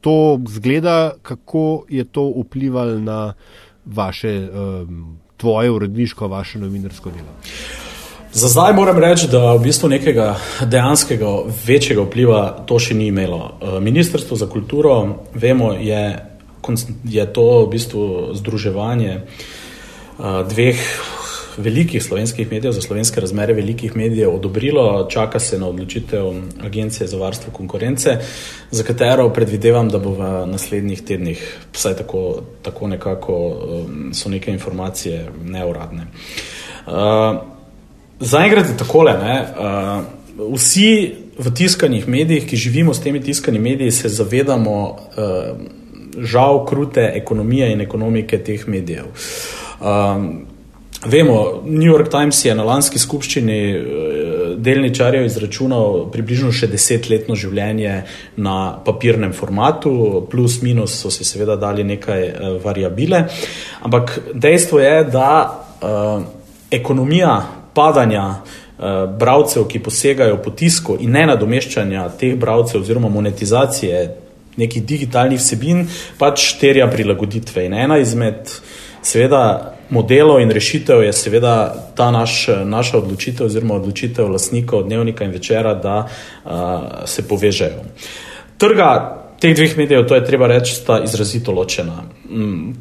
to 0.00 0.40
zgleda, 0.48 1.12
kako 1.22 1.84
je 1.88 2.04
to 2.04 2.32
vplivalo 2.42 2.98
na 2.98 3.34
vaše, 3.84 4.48
um, 4.48 5.18
tvoje 5.36 5.70
uredniško, 5.70 6.28
vaše 6.28 6.58
novinarsko 6.58 7.10
delo? 7.10 7.38
Za 8.32 8.48
zdaj 8.48 8.72
moram 8.72 8.98
reči, 8.98 9.28
da 9.28 9.52
v 9.52 9.58
bistvu 9.62 9.88
nekega 9.88 10.36
dejanskega 10.64 11.26
večjega 11.66 12.02
vpliva 12.02 12.64
to 12.66 12.78
še 12.80 12.94
ni 12.96 13.10
imelo. 13.12 13.58
Ministrstvo 13.80 14.36
za 14.40 14.46
kulturo, 14.48 14.94
vemo, 15.34 15.72
je 15.76 16.31
je 17.04 17.26
to 17.32 17.66
v 17.66 17.70
bistvu 17.70 18.34
združevanje 18.34 19.20
dveh 20.22 20.78
velikih 21.56 22.02
slovenskih 22.02 22.52
medijev, 22.52 22.72
za 22.72 22.80
slovenske 22.80 23.20
razmere 23.20 23.52
velikih 23.52 23.96
medijev, 23.96 24.34
odobrilo, 24.34 25.08
čaka 25.10 25.40
se 25.40 25.58
na 25.58 25.68
odločitev 25.68 26.32
Agencije 26.64 27.06
za 27.06 27.16
varstvo 27.16 27.52
konkurence, 27.52 28.18
za 28.70 28.82
katero 28.82 29.28
predvidevam, 29.28 29.88
da 29.88 29.98
bo 29.98 30.10
v 30.10 30.46
naslednjih 30.46 31.02
tednih, 31.02 31.58
vsaj 31.72 31.96
tako, 31.96 32.42
tako 32.62 32.88
nekako 32.88 33.36
um, 33.36 34.14
so 34.14 34.28
neke 34.28 34.52
informacije 34.52 35.28
neuradne. 35.44 36.06
Uh, 36.86 36.92
Zaenkrat 38.20 38.68
je 38.68 38.76
takole. 38.76 39.12
Ne, 39.12 39.46
uh, 40.38 40.54
vsi 40.54 41.14
v 41.38 41.54
tiskanih 41.54 42.08
medijih, 42.08 42.46
ki 42.46 42.56
živimo 42.56 42.94
s 42.94 43.00
temi 43.00 43.20
tiskanimi 43.20 43.70
mediji, 43.70 43.90
se 43.90 44.08
zavedamo. 44.08 44.96
Uh, 45.16 45.81
žal 46.18 46.66
krute 46.66 47.12
ekonomije 47.14 47.72
in 47.72 47.80
ekonomike 47.80 48.38
teh 48.38 48.68
medijev. 48.68 49.04
Um, 49.80 50.46
vemo, 51.04 51.62
New 51.64 51.90
York 51.92 52.10
Times 52.10 52.44
je 52.44 52.54
na 52.54 52.64
lanski 52.64 52.98
skupščini 52.98 53.58
eh, 53.70 53.82
delničarjev 54.56 55.26
izračunal 55.26 56.10
približno 56.12 56.52
še 56.52 56.68
desetletno 56.70 57.34
življenje 57.34 58.02
na 58.36 58.56
papirnem 58.84 59.32
formatu, 59.32 60.26
plus 60.30 60.60
minus 60.62 60.94
so 61.02 61.10
si 61.10 61.24
seveda 61.24 61.56
dali 61.56 61.84
nekaj 61.84 62.22
uh, 62.28 62.50
variabile, 62.62 63.24
ampak 63.82 64.18
dejstvo 64.34 64.80
je, 64.80 64.94
da 65.10 65.30
uh, 65.48 66.22
ekonomija 66.70 67.34
padanja 67.74 68.26
uh, 68.28 69.08
bravcev, 69.18 69.66
ki 69.66 69.82
posegajo 69.82 70.38
po 70.44 70.52
tisku 70.54 70.98
in 71.00 71.16
ne 71.16 71.26
nadomeščanja 71.32 72.10
teh 72.20 72.36
bravcev 72.38 72.84
oziroma 72.84 73.10
monetizacije 73.10 74.04
nekih 74.56 74.84
digitalnih 74.84 75.40
vsebin, 75.40 75.86
pač 76.18 76.52
terja 76.60 76.86
prilagoditve. 76.90 77.66
In 77.66 77.74
ena 77.74 77.98
izmed, 77.98 78.50
seveda, 79.02 79.72
modelov 79.92 80.40
in 80.40 80.50
rešitev 80.50 81.02
je 81.04 81.12
seveda 81.12 81.54
ta 81.96 82.10
naš, 82.10 82.46
naša 82.64 82.98
odločitev, 83.02 83.46
oziroma 83.46 83.76
odločitev 83.80 84.30
lastnikov 84.32 84.86
dnevnika 84.86 85.24
in 85.24 85.34
večera, 85.34 85.74
da 85.74 85.96
uh, 86.04 86.52
se 87.04 87.26
povežejo. 87.28 87.84
Trga 88.58 88.88
teh 89.40 89.56
dveh 89.56 89.76
medijev, 89.76 90.06
to 90.08 90.14
je 90.14 90.24
treba 90.24 90.46
reči, 90.46 90.74
sta 90.74 91.02
izrazito 91.04 91.52
ločena. 91.52 92.04
Mm. 92.30 92.72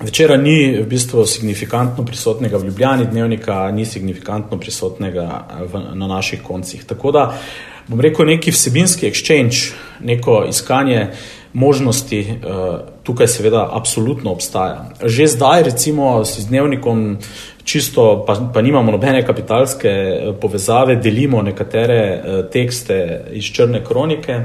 Večera 0.00 0.36
ni 0.36 0.76
v 0.76 0.84
bistvu 0.88 1.24
signifikantno 1.26 2.04
prisotnega 2.04 2.58
v 2.58 2.66
Ljubljani, 2.68 3.06
dnevnika 3.10 3.70
ni 3.72 3.86
signifikantno 3.86 4.58
prisotnega 4.60 5.46
v, 5.72 5.80
na 5.94 6.06
naših 6.06 6.42
koncih. 6.42 6.84
Tako 6.84 7.12
da 7.12 7.22
uh, 7.28 7.75
bom 7.88 8.00
rekel, 8.00 8.26
neki 8.26 8.50
vsebinski 8.50 9.10
exchange, 9.10 9.72
neko 10.00 10.44
iskanje 10.48 11.06
možnosti, 11.52 12.20
uh, 12.20 12.78
tukaj 13.02 13.28
seveda 13.28 13.68
absolutno 13.72 14.32
obstaja. 14.32 14.90
Že 15.02 15.26
zdaj, 15.26 15.62
recimo, 15.62 16.24
s 16.24 16.48
dnevnikom, 16.48 17.16
čisto 17.64 18.24
pa, 18.26 18.36
pa 18.54 18.62
nimamo 18.62 18.92
nobene 18.92 19.22
kapitalske 19.26 19.88
eh, 19.88 20.32
povezave, 20.40 20.96
delimo 20.96 21.42
nekatere 21.42 22.00
uh, 22.16 22.50
tekste 22.52 22.98
iz 23.32 23.44
črne 23.44 23.84
kronike 23.84 24.40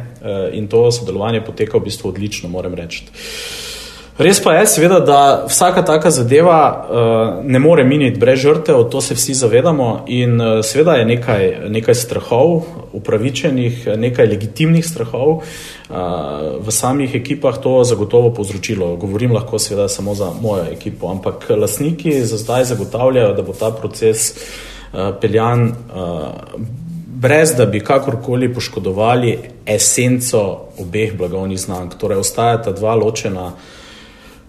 in 0.54 0.67
to 0.67 0.91
sodelovanje 0.91 1.41
poteka 1.45 1.77
v 1.77 1.89
bistvu 1.89 2.10
odlično, 2.10 2.49
moram 2.49 2.73
reči. 2.73 3.04
Res 4.22 4.38
pa 4.44 4.52
je, 4.54 4.68
seveda, 4.70 5.00
da 5.02 5.20
vsaka 5.50 5.82
taka 5.82 6.12
zadeva 6.14 6.60
uh, 6.62 7.46
ne 7.46 7.60
more 7.60 7.82
miniti 7.84 8.20
brez 8.20 8.40
žrtev, 8.44 8.84
to 8.94 9.00
se 9.02 9.16
vsi 9.18 9.34
zavedamo. 9.34 10.04
In 10.14 10.36
uh, 10.42 10.60
seveda 10.62 10.94
je 11.00 11.08
nekaj, 11.10 11.46
nekaj 11.74 11.98
strahov, 11.98 12.52
upravičenih, 12.94 13.88
nekaj 13.98 14.30
legitimnih 14.30 14.86
strahov 14.86 15.32
uh, 15.40 15.96
v 16.62 16.76
samih 16.76 17.16
ekipah 17.18 17.58
to 17.64 17.80
zagotovo 17.84 18.30
povzročilo. 18.38 18.92
Govorim 19.02 19.34
lahko 19.34 19.58
seveda 19.60 19.90
samo 19.90 20.14
za 20.14 20.30
mojo 20.42 20.70
ekipo, 20.70 21.10
ampak 21.10 21.50
lasniki 21.50 22.20
za 22.22 22.38
zdaj 22.38 22.70
zagotavljajo, 22.76 23.34
da 23.34 23.42
bo 23.42 23.58
ta 23.58 23.74
proces 23.74 24.32
uh, 24.36 25.18
peljan. 25.22 25.68
Uh, 25.90 26.62
Brez 27.22 27.52
da 27.54 27.66
bi 27.66 27.80
kakorkoli 27.80 28.48
poškodovali 28.54 29.36
esenco 29.66 30.72
obeh 30.82 31.14
blagovnih 31.18 31.60
znamk, 31.60 31.94
torej 32.02 32.18
ostajata 32.18 32.72
dva 32.74 32.96
ločena 32.98 33.46
uh, 33.46 33.81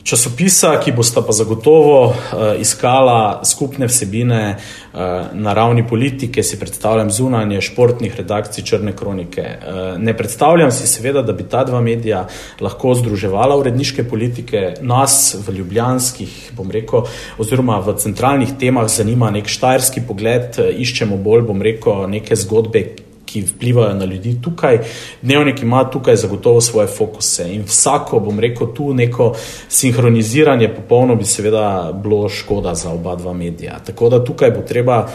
časopisa, 0.04 0.76
ki 0.84 0.92
bosta 0.92 1.22
pa 1.22 1.32
zagotovo 1.32 2.04
uh, 2.06 2.14
iskala 2.60 3.40
skupne 3.44 3.86
vsebine 3.86 4.56
uh, 4.56 5.00
na 5.32 5.54
ravni 5.54 5.86
politike, 5.88 6.42
si 6.42 6.58
predstavljam 6.60 7.10
zunanje 7.10 7.60
športnih 7.60 8.16
redakcij 8.16 8.64
Črne 8.64 8.96
kronike. 8.96 9.42
Uh, 9.42 9.98
ne 9.98 10.16
predstavljam 10.16 10.70
si 10.70 10.86
seveda, 10.86 11.22
da 11.22 11.32
bi 11.32 11.48
ta 11.48 11.64
dva 11.64 11.80
medija 11.80 12.26
lahko 12.60 12.94
združevala 12.94 13.56
uredniške 13.56 14.04
politike, 14.08 14.74
nas 14.80 15.36
v 15.46 15.56
ljubljanskih, 15.58 16.52
bom 16.56 16.70
rekel, 16.70 17.06
oziroma 17.38 17.78
v 17.78 17.96
centralnih 17.98 18.56
temah 18.60 18.88
zanima 18.88 19.30
nek 19.30 19.48
štajerski 19.48 20.02
pogled, 20.08 20.58
iščemo 20.78 21.16
bolj, 21.16 21.46
bom 21.46 21.62
rekel, 21.62 22.06
neke 22.10 22.36
zgodbe, 22.36 22.84
ki 23.32 23.42
vplivajo 23.42 23.94
na 23.94 24.04
ljudi 24.04 24.36
tukaj. 24.42 24.78
Dnevnik 25.22 25.62
ima 25.62 25.84
tukaj 25.90 26.16
zagotovo 26.16 26.60
svoje 26.60 26.86
fokuse 26.86 27.46
in 27.54 27.64
vsako, 27.66 28.20
bom 28.20 28.40
rekel, 28.40 28.74
tu 28.74 28.94
neko 28.94 29.32
sinhroniziranje, 29.68 30.74
popolno 30.74 31.16
bi 31.16 31.24
seveda 31.24 31.92
bilo 32.02 32.28
škoda 32.28 32.74
za 32.74 32.90
oba 32.90 33.16
dva 33.16 33.32
medija. 33.32 33.78
Tako 33.86 34.08
da 34.08 34.24
tukaj 34.24 34.50
bo 34.50 34.60
treba, 34.68 35.08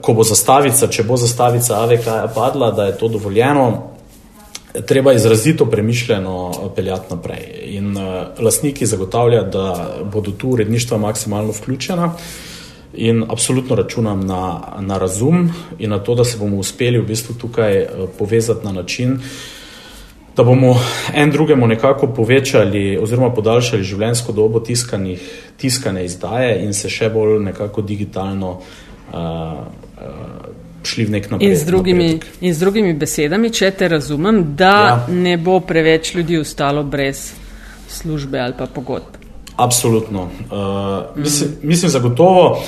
ko 0.00 0.12
bo 0.12 0.24
zastavica, 0.24 0.88
če 0.88 1.04
bo 1.04 1.16
zastavica 1.16 1.82
AVK 1.82 2.34
padla, 2.34 2.70
da 2.70 2.90
je 2.90 2.98
to 2.98 3.08
dovoljeno. 3.08 3.94
Treba 4.86 5.12
izrazito 5.12 5.66
premišljeno 5.66 6.52
peljati 6.76 7.14
naprej. 7.14 7.46
In 7.78 7.96
uh, 7.96 8.02
lastniki 8.38 8.86
zagotavljajo, 8.86 9.42
da 9.42 9.94
bodo 10.12 10.30
tu 10.30 10.50
uredništva 10.50 10.98
maksimalno 10.98 11.54
vključena. 11.56 12.04
Uh, 12.04 12.57
In 12.98 13.22
absolutno 13.28 13.76
računam 13.78 14.26
na, 14.26 14.42
na 14.80 14.98
razum 14.98 15.52
in 15.78 15.90
na 15.90 15.98
to, 15.98 16.14
da 16.18 16.24
se 16.24 16.38
bomo 16.38 16.56
uspeli 16.56 16.98
v 16.98 17.06
bistvu 17.06 17.34
tukaj 17.38 17.76
eh, 17.78 17.88
povezati 18.18 18.66
na 18.66 18.72
način, 18.72 19.20
da 20.36 20.44
bomo 20.44 20.74
en 21.14 21.30
drugemu 21.30 21.66
nekako 21.66 22.06
povečali 22.06 22.98
oziroma 22.98 23.30
podaljšali 23.34 23.82
življenjsko 23.82 24.32
dobo 24.32 24.60
tiskanih, 24.60 25.22
tiskane 25.56 26.04
izdaje 26.04 26.60
in 26.64 26.74
se 26.74 26.90
še 26.90 27.10
bolj 27.10 27.40
nekako 27.42 27.82
digitalno 27.82 28.50
uh, 28.50 29.18
uh, 29.18 30.46
šli 30.82 31.08
v 31.08 31.16
nek 31.16 31.30
napredek. 31.30 31.54
In 31.54 31.58
z 31.58 31.66
drugimi, 31.66 32.08
in 32.40 32.54
z 32.54 32.62
drugimi 32.62 32.94
besedami, 32.94 33.50
če 33.50 33.70
te 33.70 33.88
razumem, 33.88 34.42
da 34.56 34.74
ja. 34.78 34.98
ne 35.10 35.36
bo 35.42 35.58
preveč 35.60 36.14
ljudi 36.14 36.38
ostalo 36.38 36.84
brez 36.86 37.32
službe 37.88 38.38
ali 38.38 38.54
pa 38.58 38.66
pogodb. 38.66 39.27
Absolutno. 39.58 40.22
Uh, 40.22 41.16
mislim, 41.16 41.50
mislim, 41.62 41.90
zagotovo, 41.90 42.62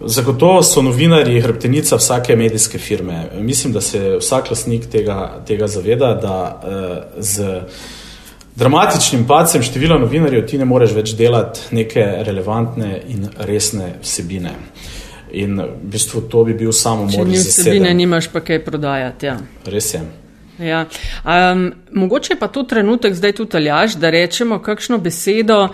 zagotovo 0.00 0.62
so 0.62 0.82
novinari 0.82 1.40
hrbtenica 1.40 1.96
vsake 1.96 2.36
medijske 2.36 2.78
firme. 2.78 3.28
Mislim, 3.40 3.72
da 3.72 3.80
se 3.80 4.16
vsak 4.16 4.50
lasnik 4.50 4.86
tega, 4.90 5.42
tega 5.46 5.66
zaveda, 5.66 6.14
da 6.14 6.62
uh, 6.64 7.22
z 7.22 7.60
dramatičnim 8.56 9.26
padcem 9.26 9.62
števila 9.62 9.98
novinarjev 9.98 10.46
ti 10.46 10.58
ne 10.58 10.64
moreš 10.64 10.96
več 10.96 11.12
delati 11.16 11.60
neke 11.76 12.06
relevantne 12.24 13.02
in 13.08 13.28
resne 13.38 13.94
vsebine. 14.02 14.56
In 15.32 15.60
v 15.60 15.92
bistvu 15.92 16.26
to 16.32 16.44
bi 16.44 16.54
bil 16.54 16.72
samo 16.72 17.04
moj. 17.04 17.12
Če 17.12 17.28
ni 17.28 17.44
vsebine, 17.44 17.94
nimaš 17.94 18.32
pa 18.32 18.40
kaj 18.40 18.64
prodajati. 18.64 19.26
Ja. 19.26 19.38
Res 19.68 19.94
je. 19.94 20.02
Ja. 20.64 20.86
Um, 21.24 21.72
mogoče 21.92 22.40
pa 22.40 22.48
to 22.48 22.62
trenutek 22.62 23.14
zdaj 23.14 23.36
tudi 23.40 23.56
aljaš, 23.56 24.00
da 24.00 24.10
rečemo 24.10 24.62
kakšno 24.64 24.98
besedo 24.98 25.66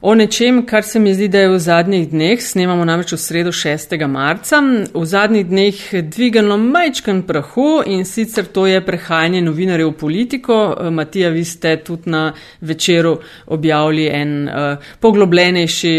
o 0.00 0.14
nečem, 0.14 0.66
kar 0.66 0.82
se 0.82 0.98
mi 0.98 1.14
zdi, 1.14 1.28
da 1.28 1.38
je 1.38 1.48
v 1.48 1.58
zadnjih 1.58 2.08
dneh, 2.10 2.40
snemamo 2.42 2.84
namreč 2.84 3.12
v 3.12 3.18
sredo 3.20 3.52
6. 3.52 3.92
marca, 4.08 4.60
v 4.94 5.04
zadnjih 5.04 5.46
dneh 5.46 5.80
dvigano 6.08 6.56
majčken 6.56 7.22
prahu 7.28 7.82
in 7.86 8.04
sicer 8.08 8.48
to 8.48 8.66
je 8.66 8.80
prehajanje 8.84 9.42
novinarjev 9.44 9.92
v 9.92 9.98
politiko. 10.00 10.56
Matija, 10.90 11.28
vi 11.28 11.44
ste 11.44 11.76
tudi 11.84 12.10
na 12.10 12.32
večeru 12.60 13.18
objavili 13.46 14.08
en 14.08 14.48
uh, 14.48 14.88
poglobljenejši 15.00 15.94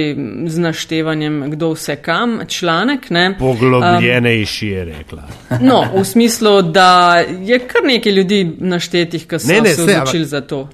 z 0.48 0.60
naštevanjem, 0.60 1.44
kdo 1.54 1.74
vse 1.76 1.96
kam, 1.96 2.40
članek. 2.48 3.10
Ne? 3.10 3.36
Poglobljenejši 3.40 4.66
um, 4.66 4.74
je 4.74 4.86
rekla. 4.86 5.24
no, 5.62 5.86
v 5.94 6.06
smislu, 6.06 6.62
da 6.62 7.22
je 7.42 7.60
kar 7.60 7.86
nekaj 7.86 8.12
ljudi 8.12 8.44
naštetih, 8.60 9.28
ki 9.28 9.40
so 9.40 9.54
ne, 9.54 9.62
ne, 9.62 9.76
se 9.76 9.84
odločili 9.84 10.26
za 10.26 10.42
to. 10.42 10.70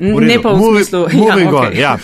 Ne 0.00 0.42
pa 0.42 0.48
v 0.48 0.56
Moving- 0.56 0.74
smislu, 0.76 1.00
moving 1.12 1.52
ja, 1.52 1.58
on, 1.58 1.66
okay. 1.66 1.78
ja. 1.78 1.98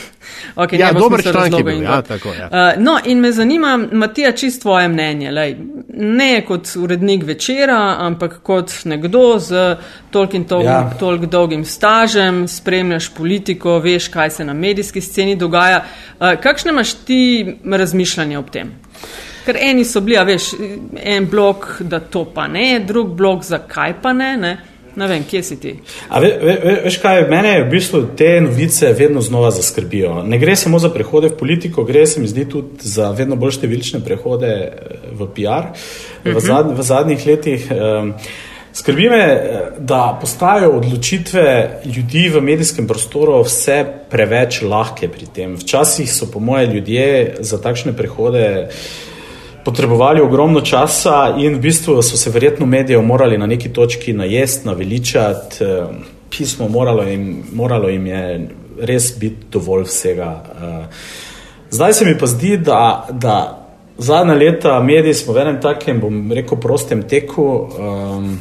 Okay, 0.56 0.78
Ja, 0.80 0.92
dober 0.92 1.22
članek 1.22 1.58
je 1.58 1.64
bil, 1.64 1.76
in 1.76 1.82
ja, 1.82 2.02
tako, 2.02 2.28
ja. 2.28 2.48
Uh, 2.76 2.82
no, 2.82 2.98
in 3.04 3.20
me 3.20 3.32
zanima, 3.32 3.78
Matija, 3.92 4.32
čist 4.32 4.62
tvoje 4.62 4.88
mnenje. 4.88 5.30
Lej, 5.30 5.56
ne 5.94 6.44
kot 6.44 6.68
urednik 6.76 7.24
večera, 7.24 7.96
ampak 7.98 8.38
kot 8.42 8.72
nekdo 8.84 9.38
z 9.38 9.76
tolkim 10.10 10.44
dolgim, 10.44 10.68
Ja. 10.68 10.72
ja. 10.72 10.96
tolk 10.98 11.24
dolgim 11.24 11.64
stažem, 11.64 12.48
spremljaš 12.48 13.08
politiko, 13.08 13.78
veš, 13.78 14.08
kaj 14.08 14.30
se 14.30 14.44
na 14.44 14.52
medijski 14.52 15.00
sceni 15.00 15.36
dogaja. 15.36 15.84
Uh, 16.20 16.34
kakšne 16.42 16.70
imaš 16.70 16.92
ti 16.94 17.20
razmišljanja 17.64 18.38
ob 18.38 18.50
tem? 18.50 18.74
Ker 19.46 19.56
eni 19.60 19.84
so 19.84 20.00
bili, 20.00 20.18
a 20.18 20.24
veš, 20.24 20.50
en 20.96 21.28
blok, 21.30 21.76
da 21.80 22.00
to 22.00 22.24
pa 22.24 22.48
ne, 22.48 22.80
drug 22.80 23.14
blok, 23.16 23.44
zakaj 23.44 23.94
pa 24.02 24.12
ne. 24.12 24.36
ne? 24.36 24.56
Ne 24.96 25.06
vem, 25.10 25.24
kje 25.28 25.42
si 25.44 25.56
ti. 25.60 25.74
A 26.08 26.20
ve, 26.20 26.30
ve, 26.40 26.54
ve, 26.64 26.74
veš 26.86 26.96
kaj, 27.02 27.26
mene 27.28 27.52
v 27.60 27.68
bistvu 27.74 28.02
te 28.16 28.30
novice 28.40 28.94
vedno 28.96 29.20
znova 29.20 29.50
zaskrbijo. 29.52 30.22
Ne 30.24 30.38
gre 30.40 30.56
samo 30.56 30.80
za 30.80 30.88
prehode 30.92 31.28
v 31.28 31.36
politiko, 31.36 31.84
gre 31.84 32.06
se 32.06 32.20
mi 32.20 32.28
zdi 32.28 32.46
tudi 32.48 32.88
za 32.88 33.10
vedno 33.16 33.36
bolj 33.36 33.58
številčne 33.58 34.00
prehode 34.04 34.52
eh, 34.56 35.08
v 35.12 35.28
PR 35.36 35.72
v, 36.24 36.40
zad, 36.40 36.72
v 36.72 36.90
zadnjih 36.92 37.26
letih. 37.28 37.72
Um, 37.72 38.12
Skrbi 38.76 39.08
me, 39.08 39.18
eh, 39.18 39.68
da 39.78 40.18
postajajo 40.20 40.74
odločitve 40.78 41.44
ljudi 41.84 42.28
v 42.28 42.40
medijskem 42.44 42.88
prostoru 42.88 43.38
vse 43.44 43.82
preveč 44.10 44.62
lahke 44.62 45.08
pri 45.08 45.28
tem. 45.32 45.56
Včasih 45.60 46.08
so, 46.12 46.28
po 46.32 46.40
moje, 46.40 46.66
ljudje 46.72 47.36
za 47.40 47.60
takšne 47.60 47.92
prehode 47.96 48.68
potrebovali 49.66 50.20
ogromno 50.22 50.60
časa 50.62 51.34
in 51.38 51.58
v 51.58 51.60
bistvu 51.66 51.98
so 52.02 52.16
se 52.16 52.30
verjetno 52.30 52.66
medijev 52.66 53.02
morali 53.02 53.38
na 53.38 53.46
neki 53.46 53.72
točki 53.74 54.12
najest, 54.12 54.64
naveličati, 54.64 55.64
eh, 55.64 55.84
pismo 56.30 56.68
moralo 56.68 57.02
jim, 57.02 57.42
moralo 57.52 57.88
jim 57.88 58.06
je 58.06 58.48
res 58.80 59.18
biti 59.18 59.50
dovolj 59.52 59.84
vsega. 59.90 60.30
eh. 60.62 60.86
Zdaj 61.70 61.92
se 61.92 62.04
mi 62.04 62.18
pa 62.18 62.26
zdi, 62.26 62.56
da, 62.56 63.08
da 63.10 63.66
zadnja 63.98 64.34
leta 64.34 64.80
mediji 64.82 65.14
smo 65.14 65.34
v 65.34 65.42
enem 65.42 65.60
takem, 65.60 66.00
bom 66.00 66.32
rekel, 66.32 66.60
prostem 66.60 67.02
teku. 67.02 67.68
Um, 67.78 68.38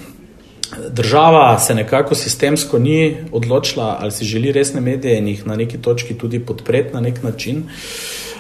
Država 0.89 1.59
se 1.59 1.75
nekako 1.75 2.15
sistemsko 2.15 2.79
ni 2.79 3.17
odločila, 3.31 3.97
ali 4.01 4.11
si 4.11 4.25
želi 4.25 4.51
resne 4.51 4.81
medije 4.81 5.17
in 5.17 5.27
jih 5.27 5.45
na 5.47 5.55
neki 5.55 5.77
točki 5.77 6.17
tudi 6.17 6.39
podpreti 6.39 6.93
na 6.93 7.01
nek 7.01 7.23
način. 7.23 7.63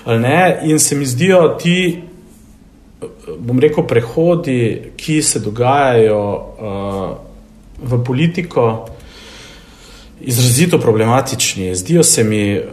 Ne? 0.05 0.59
In 0.63 0.79
se 0.79 0.95
mi 0.95 1.05
zdijo 1.05 1.47
ti, 1.61 2.01
bom 3.39 3.59
rekel, 3.59 3.85
prehodi, 3.87 4.91
ki 4.97 5.21
se 5.21 5.39
dogajajo 5.39 6.21
uh, 6.35 7.17
v 7.81 8.03
politiko, 8.03 8.85
izrazito 10.21 10.79
problematični. 10.79 11.75
Zdijo 11.75 12.03
se 12.03 12.23
mi 12.23 12.57
uh, 12.57 12.63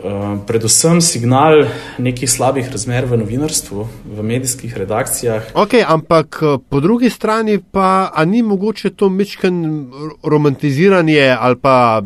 predvsem 0.47 1.01
signal 1.01 1.65
nekih 1.99 2.31
slabih 2.31 2.71
razmer 2.71 3.05
v 3.05 3.19
novinarstvu, 3.19 3.87
v 4.17 4.23
medijskih 4.23 4.77
redakcijah. 4.77 5.51
Ok, 5.55 5.75
ampak 5.87 6.39
eh, 6.43 6.59
po 6.69 6.81
drugi 6.81 7.11
strani 7.11 7.59
pa, 7.59 8.13
ni 8.27 8.43
mogoče 8.43 8.91
to 8.91 9.09
mečken 9.09 9.87
romantiziranje 10.23 11.37
ali 11.41 11.57
pa 11.57 12.03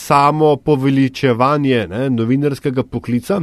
samo 0.00 0.56
poveličevanje 0.56 1.86
ne, 1.90 2.10
novinarskega 2.10 2.82
poklica, 2.82 3.40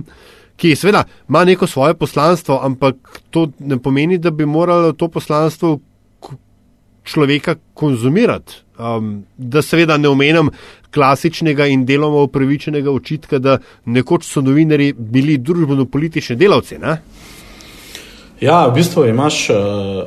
ki 0.58 0.76
seveda 0.76 1.04
ima 1.30 1.46
neko 1.46 1.67
svoje 1.67 1.93
poslanstvo, 1.93 2.60
ampak 2.63 2.96
to 3.30 3.48
ne 3.60 3.78
pomeni, 3.78 4.17
da 4.17 4.32
bi 4.32 4.46
moralo 4.46 4.91
to 4.91 5.08
poslanstvo 5.08 5.80
človeka 7.04 7.56
konzumirati. 7.74 8.54
Um, 8.78 9.24
da 9.38 9.62
seveda 9.62 9.98
ne 9.98 10.10
omenjam 10.10 10.50
klasičnega 10.93 11.65
in 11.65 11.86
deloma 11.86 12.22
upravičenega 12.22 12.91
očitka, 12.91 13.39
da 13.39 13.58
nekoč 13.86 14.28
so 14.28 14.41
novinari 14.41 14.93
bili 14.93 15.38
družbeno-politični 15.38 16.36
delavci. 16.36 16.78
Ne? 16.78 16.98
Ja, 18.41 18.67
v 18.67 18.76
bistvu 18.76 19.08
imaš 19.10 19.50
uh, 19.50 19.58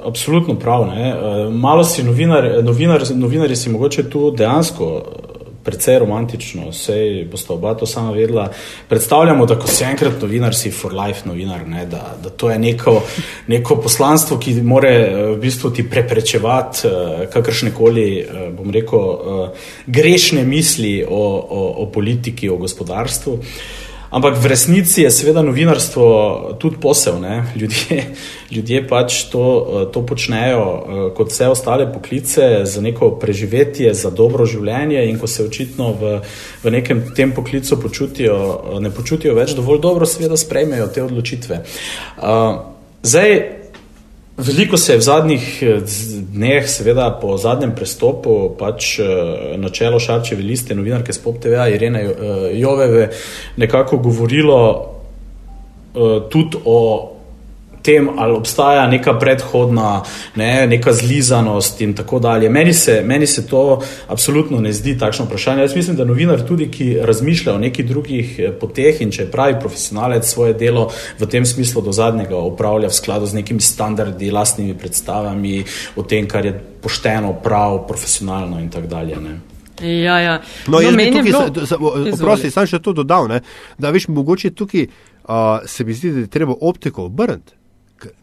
absolutno 0.07 0.55
prav. 0.55 0.87
Uh, 0.87 1.55
malo 1.55 1.85
si 1.85 2.05
novinar, 2.07 2.47
novinar, 2.63 3.03
novinari 3.15 3.57
si 3.57 3.71
mogoče 3.71 4.07
tu 4.11 4.31
dejansko 4.31 4.93
uh, 4.95 5.39
precej 5.64 5.99
romantično, 5.99 6.70
vse 6.70 7.27
bosta 7.31 7.53
oba 7.55 7.75
to 7.75 7.87
sama 7.87 8.11
vedela. 8.11 8.49
Predstavljamo, 8.88 9.46
da 9.46 9.59
ko 9.59 9.68
si 9.68 9.85
enkrat 9.85 10.23
novinar, 10.23 10.55
si 10.55 10.70
for 10.70 10.94
life 10.94 11.29
novinar, 11.29 11.66
ne? 11.68 11.87
da, 11.87 12.16
da 12.23 12.31
to 12.31 12.51
je 12.51 12.59
neko, 12.59 13.01
neko 13.46 13.77
poslanstvo, 13.77 14.38
ki 14.38 14.55
more 14.62 14.94
uh, 15.01 15.20
v 15.35 15.40
bistvu 15.40 15.70
ti 15.70 15.87
preprečevati 15.90 16.88
uh, 16.88 17.27
kakršne 17.33 17.75
koli, 17.75 18.09
uh, 18.23 18.49
bom 18.57 18.70
rekel, 18.70 18.99
uh, 18.99 19.68
grešne 19.87 20.44
misli 20.44 21.05
o, 21.09 21.23
o, 21.38 21.68
o 21.85 21.87
politiki, 21.92 22.49
o 22.49 22.57
gospodarstvu. 22.57 23.38
Ampak 24.11 24.42
v 24.42 24.46
resnici 24.51 25.03
je 25.07 25.11
seveda 25.11 25.42
novinarstvo 25.42 26.07
tudi 26.59 26.77
posel. 26.83 27.23
Ljudje, 27.57 28.05
ljudje 28.51 28.88
pač 28.88 29.23
to, 29.31 29.44
to 29.94 30.03
počnejo 30.07 30.64
eh, 30.66 31.14
kot 31.14 31.31
vse 31.31 31.49
ostale 31.49 31.87
poklice 31.92 32.64
za 32.64 32.81
neko 32.81 33.11
preživetje, 33.23 33.94
za 33.94 34.11
dobro 34.11 34.46
življenje 34.46 35.07
in 35.07 35.18
ko 35.18 35.31
se 35.31 35.46
očitno 35.46 35.92
v, 35.94 36.18
v 36.64 36.75
nekem 36.75 37.05
tem 37.14 37.31
poklicu 37.33 37.79
počutijo, 37.79 38.35
eh, 38.35 38.81
ne 38.83 38.90
počutijo 38.90 39.35
več 39.38 39.55
dovolj 39.55 39.79
dobro, 39.81 40.07
seveda 40.07 40.37
sprejmejo 40.37 40.90
te 40.90 41.07
odločitve. 41.07 41.62
Uh, 42.18 42.59
zdaj, 43.03 43.60
Veliko 44.46 44.76
se 44.76 44.92
je 44.92 44.98
v 44.98 45.03
zadnjih 45.03 45.62
eh, 45.62 45.81
dneh, 46.33 46.68
seveda 46.68 47.11
po 47.20 47.37
zadnjem 47.37 47.74
prestopu, 47.76 48.55
pač 48.59 48.98
eh, 48.98 49.05
na 49.61 49.68
čelo 49.68 50.00
Šarčeve 50.00 50.42
liste, 50.42 50.74
novinarke 50.74 51.12
Spop 51.12 51.40
TV, 51.42 51.61
Irene 51.74 52.03
eh, 52.03 52.14
Joveve, 52.61 53.11
nekako 53.57 53.96
govorilo 53.98 54.61
tudi 56.31 56.57
o 56.64 56.76
tem, 57.83 58.09
ali 58.19 58.33
obstaja 58.33 58.87
neka 58.87 59.14
predhodna, 59.14 60.03
ne, 60.37 60.66
neka 60.66 60.93
zlizanost 60.93 61.81
in 61.81 61.95
tako 61.95 62.19
dalje. 62.19 62.49
Meni 62.49 62.73
se, 62.75 63.03
meni 63.05 63.27
se 63.27 63.47
to 63.47 63.81
absolutno 64.09 64.61
ne 64.61 64.73
zdi 64.73 64.99
takšno 64.99 65.25
vprašanje. 65.25 65.62
Jaz 65.62 65.77
mislim, 65.77 65.97
da 65.97 66.05
novinar 66.05 66.43
tudi, 66.43 66.71
ki 66.71 66.99
razmišlja 67.03 67.55
o 67.55 67.59
nekih 67.59 67.87
drugih 67.87 68.38
eh, 68.38 68.53
poteh 68.53 69.01
in 69.01 69.11
če 69.11 69.23
je 69.23 69.31
pravi 69.31 69.57
profesionalec 69.61 70.25
svoje 70.25 70.55
delo 70.55 70.90
v 71.19 71.27
tem 71.27 71.47
smislu 71.47 71.83
do 71.83 71.93
zadnjega 71.93 72.37
opravlja 72.37 72.88
v 72.88 72.95
skladu 72.95 73.27
z 73.27 73.35
nekimi 73.35 73.61
standardi, 73.61 74.31
lastnimi 74.31 74.75
predstavami 74.75 75.64
o 75.97 76.03
tem, 76.03 76.29
kar 76.29 76.47
je 76.47 76.53
pošteno, 76.83 77.33
prav, 77.35 77.87
profesionalno 77.87 78.61
in 78.61 78.69
tako 78.71 78.87
dalje. 78.87 79.16
Ne. 79.16 79.38
Ja, 79.81 80.19
ja. 80.19 80.40
No, 80.69 80.81
jaz 80.81 80.90
bi 80.90 80.97
meni 80.97 81.09
je 81.09 81.12
tukaj, 81.12 81.25
bilo- 81.25 81.55
sa- 81.57 81.66
sa- 81.66 81.77
o- 81.77 81.95
Izvoli. 81.99 82.12
oprosti, 82.14 82.51
sam 82.51 82.66
še 82.66 82.79
to 82.79 82.93
dodal, 82.93 83.29
ne, 83.29 83.40
da 83.79 83.90
veš, 83.90 84.09
mogoče 84.09 84.51
tukaj 84.51 84.83
uh, 84.85 85.33
se 85.66 85.85
mi 85.85 85.95
zdi, 85.95 86.11
da 86.11 86.21
je 86.21 86.27
treba 86.29 86.55
optiko 86.61 87.05
obrniti. 87.05 87.53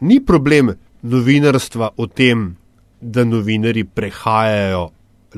Ni 0.00 0.20
problem 0.24 0.72
novinarstva 1.02 1.92
o 1.96 2.06
tem, 2.06 2.56
da 3.00 3.24
novinari 3.24 3.84
prehajajo, 3.84 4.88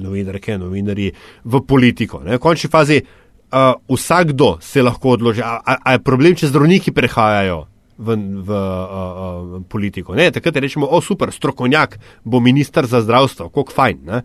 novinarke, 0.00 0.58
novinari 0.58 1.10
v 1.44 1.60
politiko. 1.66 2.22
Ne. 2.24 2.38
V 2.38 2.40
končni 2.40 2.70
fazi 2.70 3.00
uh, 3.00 3.74
vsakdo 3.88 4.56
se 4.60 4.82
lahko 4.82 5.16
odloči, 5.18 5.42
a, 5.44 5.58
a, 5.60 5.76
a 5.84 5.92
je 5.92 6.02
problem, 6.04 6.36
če 6.36 6.48
zdravniki 6.48 6.94
prehajajo. 6.96 7.66
V, 8.00 8.14
v 8.16 8.48
uh, 8.48 9.56
uh, 9.60 9.64
politiko. 9.68 10.14
Ne, 10.16 10.30
takrat 10.32 10.56
rečemo, 10.56 10.86
o 10.88 11.02
super, 11.04 11.28
strokovnjak 11.28 11.98
bo 12.24 12.40
ministr 12.40 12.88
za 12.88 13.02
zdravstvo, 13.04 13.50
kako 13.52 13.74
fajn. 13.76 13.98
Ne. 14.08 14.22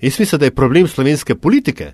Jaz 0.00 0.16
mislim, 0.16 0.40
da 0.40 0.48
je 0.48 0.54
problem 0.56 0.88
slovenske 0.88 1.36
politike, 1.36 1.90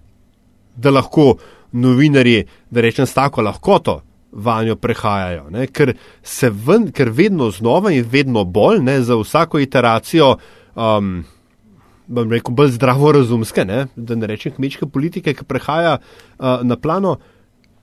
da 0.79 0.92
lahko 0.94 1.33
novinari, 1.75 2.44
da 2.71 2.87
rečem, 2.87 3.03
s 3.03 3.18
tako 3.18 3.42
lahkoto 3.42 3.97
vanjo 4.32 4.76
prehajajo. 4.76 5.48
Ne? 5.50 5.66
Ker 5.66 5.94
se 6.22 6.50
ven, 6.50 6.90
ker 6.92 7.10
vedno 7.10 7.50
znova 7.50 7.92
in 7.92 8.06
vedno 8.10 8.44
bolj, 8.44 8.82
ne, 8.84 9.00
za 9.02 9.16
vsako 9.16 9.62
iteracijo, 9.64 10.34
um, 10.76 11.24
bom 12.06 12.32
rekel, 12.32 12.54
bolj 12.54 12.74
zdravorazumske, 12.76 13.64
ne, 13.64 13.86
da 13.96 14.16
ne 14.16 14.28
rečem 14.28 14.52
kmečke 14.56 14.86
politike, 14.86 15.34
ki 15.34 15.48
prehaja 15.48 15.98
uh, 15.98 16.60
na 16.62 16.76
plano, 16.76 17.18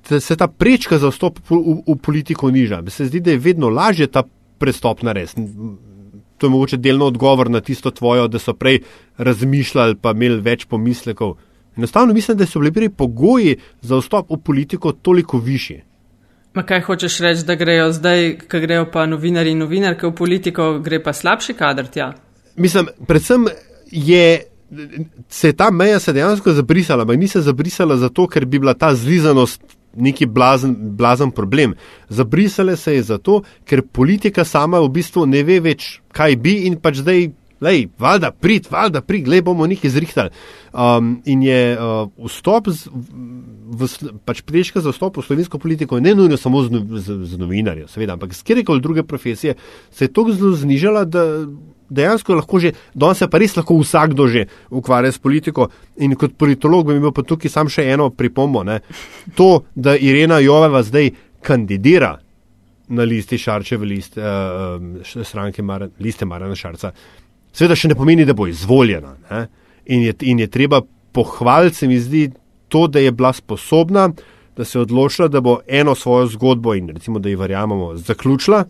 se 0.06 0.36
ta 0.38 0.48
prečka 0.48 1.00
za 1.02 1.10
vstop 1.10 1.40
v 1.50 1.96
politiko 2.02 2.52
niža. 2.52 2.82
Mi 2.82 2.94
se 2.94 3.08
zdi, 3.10 3.20
da 3.20 3.32
je 3.32 3.42
vedno 3.42 3.70
lažje 3.70 4.08
ta 4.08 4.24
prestop 4.58 5.02
narediti. 5.02 5.42
To 6.38 6.46
je 6.46 6.52
mogoče 6.52 6.78
delno 6.78 7.06
odgovor 7.06 7.50
na 7.50 7.62
tisto 7.62 7.92
tvojo, 7.92 8.28
da 8.28 8.40
so 8.40 8.54
prej 8.54 8.84
razmišljali, 9.18 9.96
pa 9.96 10.12
imeli 10.12 10.42
več 10.42 10.66
pomislekov. 10.70 11.38
Enostavno 11.78 12.14
mislim, 12.14 12.38
da 12.38 12.46
so 12.46 12.60
bili 12.60 12.72
prej 12.72 12.90
pogoji 12.90 13.58
za 13.82 13.98
vstop 13.98 14.30
v 14.30 14.38
politiko 14.38 14.92
toliko 14.92 15.38
višji. 15.38 15.82
Ma 16.56 16.64
kaj 16.64 16.82
hočeš 16.88 17.20
reči, 17.20 17.44
da 17.46 17.56
grejo 17.60 17.92
zdaj, 17.92 18.30
ko 18.52 18.60
grejo 18.64 18.88
pa 18.92 19.06
novinari 19.06 19.52
in 19.52 19.60
novinarke 19.60 20.08
v 20.08 20.16
politiko, 20.16 20.68
gre 20.84 21.02
pa 21.04 21.14
slabši 21.14 21.54
kader 21.54 21.90
tja? 21.92 22.14
Mislim, 22.56 22.88
predvsem 23.08 23.48
je. 23.92 24.44
Se 25.30 25.52
je 25.52 25.54
ta 25.54 25.70
meja 25.72 26.00
se 26.00 26.14
dejansko 26.14 26.52
zabrisala, 26.58 27.04
ampak 27.04 27.20
ni 27.20 27.28
se 27.28 27.42
zabrisala 27.42 27.98
zato, 28.02 28.26
ker 28.28 28.46
bi 28.46 28.60
bila 28.60 28.74
ta 28.74 28.96
zlizanost 28.96 29.62
neki 29.96 30.26
blazen, 30.26 30.76
blazen 30.98 31.32
problem. 31.32 31.76
Zabrisala 32.10 32.76
se 32.76 32.96
je 32.96 33.04
zato, 33.04 33.44
ker 33.64 33.82
politika 33.82 34.44
sama 34.44 34.80
v 34.80 34.90
bistvu 34.90 35.26
ne 35.26 35.44
ve 35.44 35.60
več, 35.60 36.00
kaj 36.12 36.36
bi 36.36 36.56
in 36.68 36.80
pač 36.82 37.04
zdaj 37.04 37.30
Lej, 37.64 37.86
valjda, 38.00 38.32
prid, 38.32 38.68
valjda, 38.72 39.02
prid, 39.02 39.24
gled 39.26 39.46
bomo 39.46 39.68
nekaj 39.68 39.94
zrihtali. 39.94 40.34
Um, 40.74 41.22
in 41.26 41.44
je 41.44 41.60
uh, 41.78 42.10
vstop, 42.28 42.68
z, 42.70 42.92
v, 42.92 43.88
pač 44.28 44.42
prejška 44.44 44.84
za 44.84 44.92
vstop 44.92 45.22
v 45.22 45.24
slovensko 45.24 45.60
politiko, 45.62 46.02
ne 46.04 46.16
nujno 46.16 46.38
samo 46.38 46.66
z, 46.66 46.82
z, 47.00 47.22
z 47.32 47.40
novinarjem, 47.40 47.88
seveda, 47.88 48.18
ampak 48.20 48.36
z 48.36 48.44
kjerkoli 48.44 48.84
druge 48.84 49.06
profesije, 49.08 49.56
se 49.92 50.06
je 50.06 50.12
tako 50.12 50.36
zelo 50.36 50.52
znižala, 50.60 51.06
da 51.08 51.24
dejansko 51.90 52.36
lahko 52.36 52.60
že, 52.60 52.74
danes 52.94 53.22
se 53.22 53.30
pa 53.30 53.40
res 53.40 53.56
lahko 53.56 53.78
vsakdo 53.80 54.28
že 54.28 54.46
ukvarja 54.70 55.12
s 55.12 55.22
politiko. 55.22 55.70
In 56.02 56.16
kot 56.20 56.36
politolog 56.38 56.88
bi 56.88 56.98
imel 56.98 57.14
pa 57.16 57.24
tukaj 57.24 57.52
sam 57.52 57.70
še 57.70 57.88
eno 57.94 58.10
pripombo. 58.10 58.64
Ne. 58.64 58.80
To, 59.38 59.66
da 59.76 59.96
Irena 59.96 60.40
Joveva 60.44 60.84
zdaj 60.84 61.12
kandidira 61.46 62.16
na 62.88 63.04
listi 63.04 63.38
Šarčeve 63.38 63.86
liste, 63.86 64.22
uh, 64.22 65.24
stranke 65.24 65.64
Mar 65.64 65.88
liste 66.00 66.26
Marana 66.26 66.56
Šarca, 66.56 66.92
seveda 67.56 67.78
še 67.80 67.92
ne 67.92 67.98
pomeni, 67.98 68.26
da 68.28 68.36
bo 68.36 68.48
izvoljena. 68.52 69.16
In 69.86 70.04
je, 70.04 70.16
in 70.28 70.42
je 70.44 70.48
treba 70.52 70.82
pohvaliti, 71.16 71.82
se 71.82 71.88
mi 71.88 72.00
zdi, 72.00 72.30
to, 72.68 72.88
da 72.88 73.00
je 73.00 73.12
bila 73.12 73.32
sposobna, 73.34 74.10
da 74.58 74.66
se 74.66 74.78
je 74.78 74.82
odločila, 74.82 75.28
da 75.28 75.42
bo 75.42 75.60
eno 75.68 75.96
svojo 75.96 76.28
zgodbo 76.36 76.74
in 76.76 76.90
recimo, 76.90 77.20
da 77.20 77.30
ji 77.30 77.36
verjamemo, 77.36 77.94
zaključila, 77.96 78.64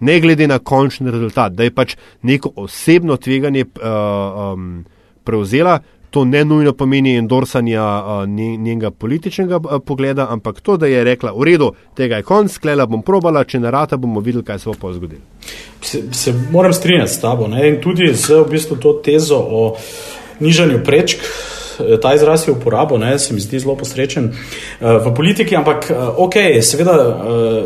ne 0.00 0.20
glede 0.20 0.48
na 0.48 0.58
končni 0.58 1.10
rezultat, 1.10 1.52
da 1.52 1.66
je 1.66 1.74
pač 1.74 1.96
neko 2.22 2.50
osebno 2.56 3.16
tveganje 3.16 3.64
uh, 3.64 4.52
um, 4.52 4.84
prevzela, 5.24 5.78
to 6.14 6.24
ne 6.24 6.44
nujno 6.44 6.72
pomeni 6.72 7.16
endorsanja 7.16 7.82
njenega 8.26 8.90
političnega 8.90 9.58
pogleda, 9.86 10.26
ampak 10.30 10.60
to, 10.60 10.76
da 10.76 10.86
je 10.86 11.04
rekla, 11.04 11.32
v 11.34 11.42
redu, 11.48 11.72
tega 11.98 12.20
je 12.20 12.22
konc, 12.22 12.52
sklela 12.54 12.86
bom 12.86 13.02
probala, 13.02 13.42
če 13.44 13.58
ne 13.58 13.72
rata, 13.74 13.98
bomo 13.98 14.22
videli, 14.22 14.44
kaj 14.46 14.60
se 14.62 14.70
bo 14.70 14.92
zgodilo. 14.94 15.50
Se, 15.82 16.04
se 16.12 16.34
moram 16.52 16.72
strinjati 16.72 17.10
s 17.10 17.20
tabo 17.20 17.48
ne? 17.50 17.66
in 17.68 17.80
tudi 17.82 18.12
z 18.14 18.44
v 18.44 18.46
bistvu 18.52 18.78
to 18.78 18.92
tezo 19.02 19.40
o 19.42 19.64
nižanju 20.40 20.84
prečk. 20.86 21.26
Eh, 21.80 21.98
ta 21.98 22.14
izraz 22.14 22.46
je 22.46 22.54
uporabo, 22.54 22.98
ne, 22.98 23.18
se 23.18 23.34
mi 23.34 23.42
zdi 23.42 23.58
zelo 23.58 23.74
posrečen 23.74 24.30
uh, 24.30 24.36
v 25.02 25.14
politiki, 25.16 25.56
ampak 25.56 25.90
uh, 25.90 26.14
ok, 26.28 26.36
seveda 26.62 26.94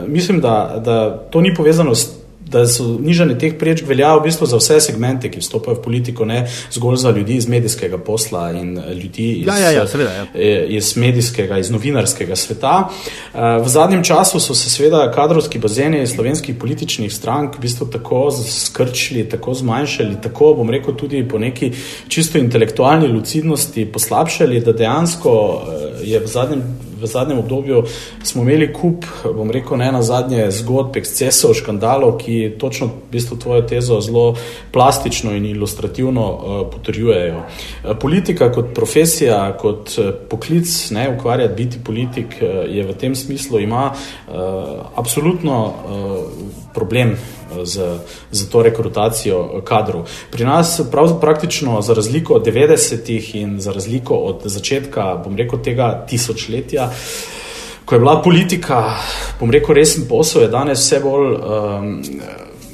mislim, 0.06 0.40
da, 0.40 0.80
da 0.84 1.10
to 1.30 1.44
ni 1.44 1.52
povezano 1.54 1.94
s 1.94 2.17
da 2.50 2.66
so 2.66 2.96
nižanje 3.00 3.38
teh 3.38 3.54
prečk 3.58 3.86
velja 3.86 4.14
v 4.16 4.24
bistvu 4.24 4.46
za 4.46 4.56
vse 4.56 4.80
segmente, 4.80 5.30
ki 5.30 5.42
vstopajo 5.42 5.76
v 5.78 5.82
politiko, 5.84 6.24
ne 6.24 6.46
zgolj 6.72 6.96
za 6.96 7.10
ljudi 7.10 7.36
iz 7.36 7.48
medijskega 7.48 7.98
posla 7.98 8.50
in 8.52 8.78
eh, 8.78 8.94
ljudi 8.94 9.28
iz, 9.32 9.46
ja, 9.46 9.58
ja, 9.58 9.70
ja, 9.70 9.86
seveda, 9.86 10.12
ja. 10.12 10.26
Eh, 10.34 10.66
iz 10.78 10.96
medijskega, 10.96 11.58
iz 11.58 11.70
novinarskega 11.70 12.36
sveta. 12.36 12.88
Eh, 12.88 13.38
v 13.64 13.68
zadnjem 13.68 14.04
času 14.04 14.40
so 14.40 14.54
se 14.54 14.70
seveda 14.70 15.10
kadrovski 15.14 15.58
bazeni 15.58 16.06
slovenskih 16.06 16.56
političnih 16.56 17.12
strank 17.12 17.58
v 17.58 17.60
bistvu 17.60 17.90
tako 17.92 18.30
skrčili, 18.32 19.28
tako 19.28 19.54
zmanjšali, 19.54 20.20
tako 20.22 20.54
bom 20.54 20.70
rekel 20.70 20.96
tudi 20.96 21.24
po 21.28 21.38
neki 21.38 21.72
čisto 22.08 22.38
intelektualni 22.38 23.08
lucidnosti 23.08 23.86
poslabšali, 23.92 24.60
da 24.60 24.72
dejansko 24.72 25.34
je 26.04 26.20
v 26.20 26.26
zadnjem 26.26 26.62
v 27.00 27.06
zadnjem 27.06 27.38
obdobju 27.38 27.82
smo 28.22 28.42
imeli 28.42 28.72
kup, 28.72 29.04
bom 29.24 29.50
rekel, 29.50 29.78
ne 29.78 29.92
na 29.92 30.02
zadnje 30.02 30.50
zgodb, 30.50 30.96
ekscesov, 30.96 31.54
škandalov, 31.54 32.16
ki 32.18 32.56
točno 32.58 32.86
v 32.86 33.10
bistvu 33.12 33.38
tvojo 33.38 33.62
tezo 33.62 34.00
zelo 34.00 34.34
plastično 34.72 35.34
in 35.36 35.46
ilustrativno 35.46 36.26
uh, 36.32 36.60
potrjujejo. 36.72 37.38
Uh, 37.38 37.96
politika 38.00 38.52
kot 38.52 38.74
profesija, 38.74 39.56
kot 39.60 39.94
uh, 39.98 40.12
poklic, 40.30 40.90
ne 40.90 41.08
ukvarjati 41.16 41.54
biti 41.54 41.84
politik, 41.84 42.40
je 42.68 42.84
v 42.84 42.94
tem 42.98 43.14
smislu 43.14 43.60
ima 43.60 43.90
uh, 43.92 44.34
absolutno 44.96 45.64
uh, 45.66 46.24
problem 46.74 47.16
z, 47.64 47.98
z 48.30 48.48
to 48.48 48.62
rekrutacijo 48.62 49.62
kadrov. 49.64 50.08
Pri 50.30 50.44
nas 50.44 50.80
prav, 50.90 51.20
praktično 51.20 51.82
za 51.82 51.94
razliko 51.94 52.34
od 52.34 52.46
90-ih 52.46 53.34
in 53.34 53.60
za 53.60 53.72
razliko 53.72 54.14
od 54.14 54.40
začetka, 54.44 55.22
bom 55.24 55.36
rekel, 55.36 55.62
tega 55.62 56.04
tisočletja, 56.08 56.90
ko 57.84 57.94
je 57.94 57.98
bila 57.98 58.22
politika, 58.22 58.82
bom 59.40 59.50
rekel, 59.50 59.74
resen 59.74 60.08
posel, 60.08 60.42
je 60.42 60.48
danes 60.48 60.78
vse 60.78 61.00
bolj. 61.00 61.32
Um, 61.34 62.02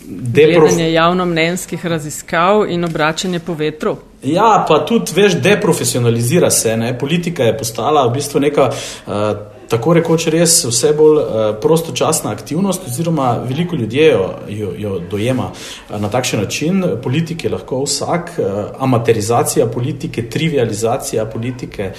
Delovanje 0.06 0.92
javnomnenjskih 0.92 1.86
raziskav 1.86 2.66
in 2.68 2.84
obračanje 2.84 3.38
po 3.38 3.54
vetru. 3.54 3.96
Ja, 4.22 4.64
pa 4.68 4.84
tudi, 4.86 5.12
veš, 5.16 5.38
deprofesionalizira 5.40 6.50
se. 6.50 6.76
Ne? 6.76 6.98
Politika 6.98 7.44
je 7.44 7.56
postala 7.58 8.06
v 8.06 8.12
bistvu 8.12 8.40
neka 8.40 8.68
uh, 8.68 9.12
tako 9.74 9.94
rekoč 9.98 10.28
res 10.30 10.60
vse 10.68 10.92
bolj 10.94 11.18
uh, 11.18 11.46
prostočasna 11.62 12.30
aktivnost, 12.30 12.86
oziroma 12.86 13.32
veliko 13.48 13.76
ljudi 13.76 14.04
jo, 14.04 14.28
jo, 14.48 14.70
jo 14.78 14.98
dojema 15.10 15.50
uh, 15.50 16.00
na 16.00 16.10
takšen 16.10 16.44
način. 16.44 16.84
Politik 17.02 17.44
je 17.44 17.50
lahko 17.50 17.82
vsak, 17.82 18.36
uh, 18.38 18.46
amaterizacija 18.78 19.66
politike, 19.66 20.28
trivializacija 20.30 21.26
politike. 21.26 21.90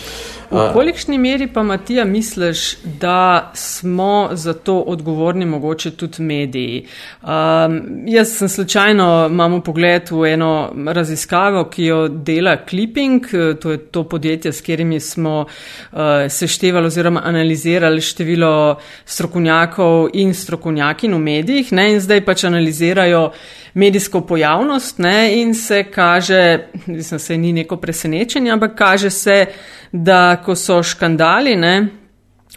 V 0.45 0.61
kolikšni 0.73 1.17
meri 1.17 1.47
pa, 1.51 1.63
Matija, 1.65 2.05
misliš, 2.05 2.77
da 3.01 3.51
smo 3.57 4.29
za 4.31 4.53
to 4.53 4.77
odgovorni 4.79 5.45
mogoče 5.45 5.91
tudi 5.97 6.23
mediji? 6.23 6.85
Um, 7.23 7.79
jaz 8.07 8.35
sem 8.37 8.49
slučajno, 8.49 9.27
imam 9.31 9.57
v 9.57 9.61
pogled 9.65 10.11
v 10.11 10.29
eno 10.35 10.51
raziskavo, 10.93 11.65
ki 11.73 11.89
jo 11.89 12.07
dela 12.07 12.57
Clipping, 12.69 13.25
to 13.61 13.71
je 13.71 13.77
to 13.77 14.03
podjetje, 14.03 14.53
s 14.53 14.61
katerimi 14.61 14.99
smo 14.99 15.39
uh, 15.41 15.99
seštevali 16.29 16.87
oziroma 16.93 17.21
analizirali 17.25 17.64
analizirali 17.65 18.01
število 18.01 18.77
strokovnjakov 19.05 20.09
in 20.13 20.33
strokovnjakin 20.33 21.13
v 21.13 21.19
medijih 21.19 21.73
ne, 21.73 21.93
in 21.93 21.99
zdaj 21.99 22.21
pač 22.25 22.43
analizirajo 22.43 23.31
medijsko 23.73 24.21
pojavnost 24.21 24.99
ne, 24.99 25.41
in 25.41 25.53
se 25.55 25.83
kaže, 25.83 26.67
mislim, 26.85 27.19
se 27.19 27.37
ni 27.37 27.53
neko 27.53 27.77
presenečenje, 27.77 28.51
ampak 28.51 28.75
kaže 28.77 29.09
se, 29.09 29.45
da 29.91 30.41
ko 30.45 30.55
so 30.55 30.83
škandali, 30.83 31.55
ne, 31.55 32.04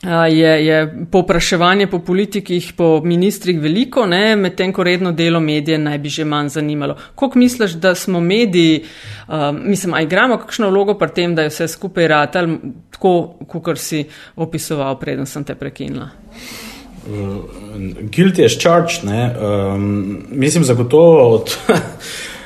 je, 0.07 0.67
je 0.67 1.07
popraševanje 1.13 1.87
po 1.87 1.99
politikih, 1.99 2.73
po 2.77 3.01
ministrih 3.05 3.61
veliko, 3.61 4.07
medtem 4.37 4.73
ko 4.73 4.85
redno 4.85 5.13
delo 5.13 5.41
medije 5.41 5.79
naj 5.79 5.99
bi 5.99 6.09
že 6.09 6.25
manj 6.25 6.49
zanimalo. 6.49 6.97
Kako 7.15 7.39
misliš, 7.39 7.73
da 7.73 7.95
smo 7.95 8.21
mediji, 8.21 8.85
uh, 9.29 9.35
mislim, 9.53 9.95
a 9.95 10.03
igramo 10.03 10.39
kakšno 10.39 10.71
vlogo 10.71 10.95
pri 10.95 11.09
tem, 11.15 11.35
da 11.35 11.43
je 11.43 11.49
vse 11.49 11.69
skupaj 11.69 12.09
ratal, 12.09 12.47
tako, 12.91 13.39
kot 13.47 13.79
si 13.79 14.05
opisoval, 14.37 14.99
preden 14.99 15.27
sem 15.27 15.45
te 15.45 15.55
prekinila? 15.55 16.09
Uh, 17.09 17.45
guilty 18.11 18.45
as 18.45 18.59
charged, 18.59 19.05
ne? 19.05 19.35
Um, 19.35 20.27
mislim, 20.31 20.65
zagotovo 20.65 21.35
od. 21.35 21.57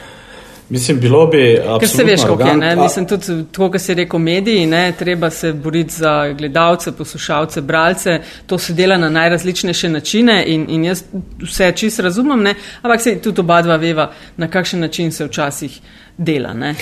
Mislim, 0.73 1.01
bilo 1.01 1.27
bi. 1.27 1.61
Ker 1.81 1.89
se 1.89 2.05
veš, 2.05 2.23
kako 2.23 2.43
je. 2.43 2.57
Ne? 2.57 2.77
Mislim, 2.77 3.07
tudi 3.07 3.45
to, 3.53 3.71
kar 3.71 3.81
si 3.81 3.95
rekel, 3.95 4.19
mediji, 4.19 4.67
ne? 4.67 4.93
treba 4.99 5.31
se 5.31 5.53
boriti 5.53 5.95
za 5.95 6.33
gledalce, 6.33 6.93
poslušalce, 6.93 7.61
bralce. 7.61 8.21
To 8.47 8.59
se 8.59 8.73
dela 8.73 8.97
na 8.97 9.11
najrazličnejše 9.11 9.89
načine 9.89 10.45
in, 10.47 10.65
in 10.69 10.85
jaz 10.85 11.03
vse 11.43 11.73
čist 11.77 12.01
razumem, 12.01 12.43
ne? 12.43 12.55
ampak 12.83 13.01
se 13.01 13.19
tudi 13.21 13.41
oba 13.41 13.63
dva 13.63 13.77
veva, 13.77 14.13
na 14.37 14.49
kakšen 14.49 14.81
način 14.81 15.13
se 15.13 15.25
včasih 15.25 15.81
dela. 16.17 16.55
Ne, 16.55 16.75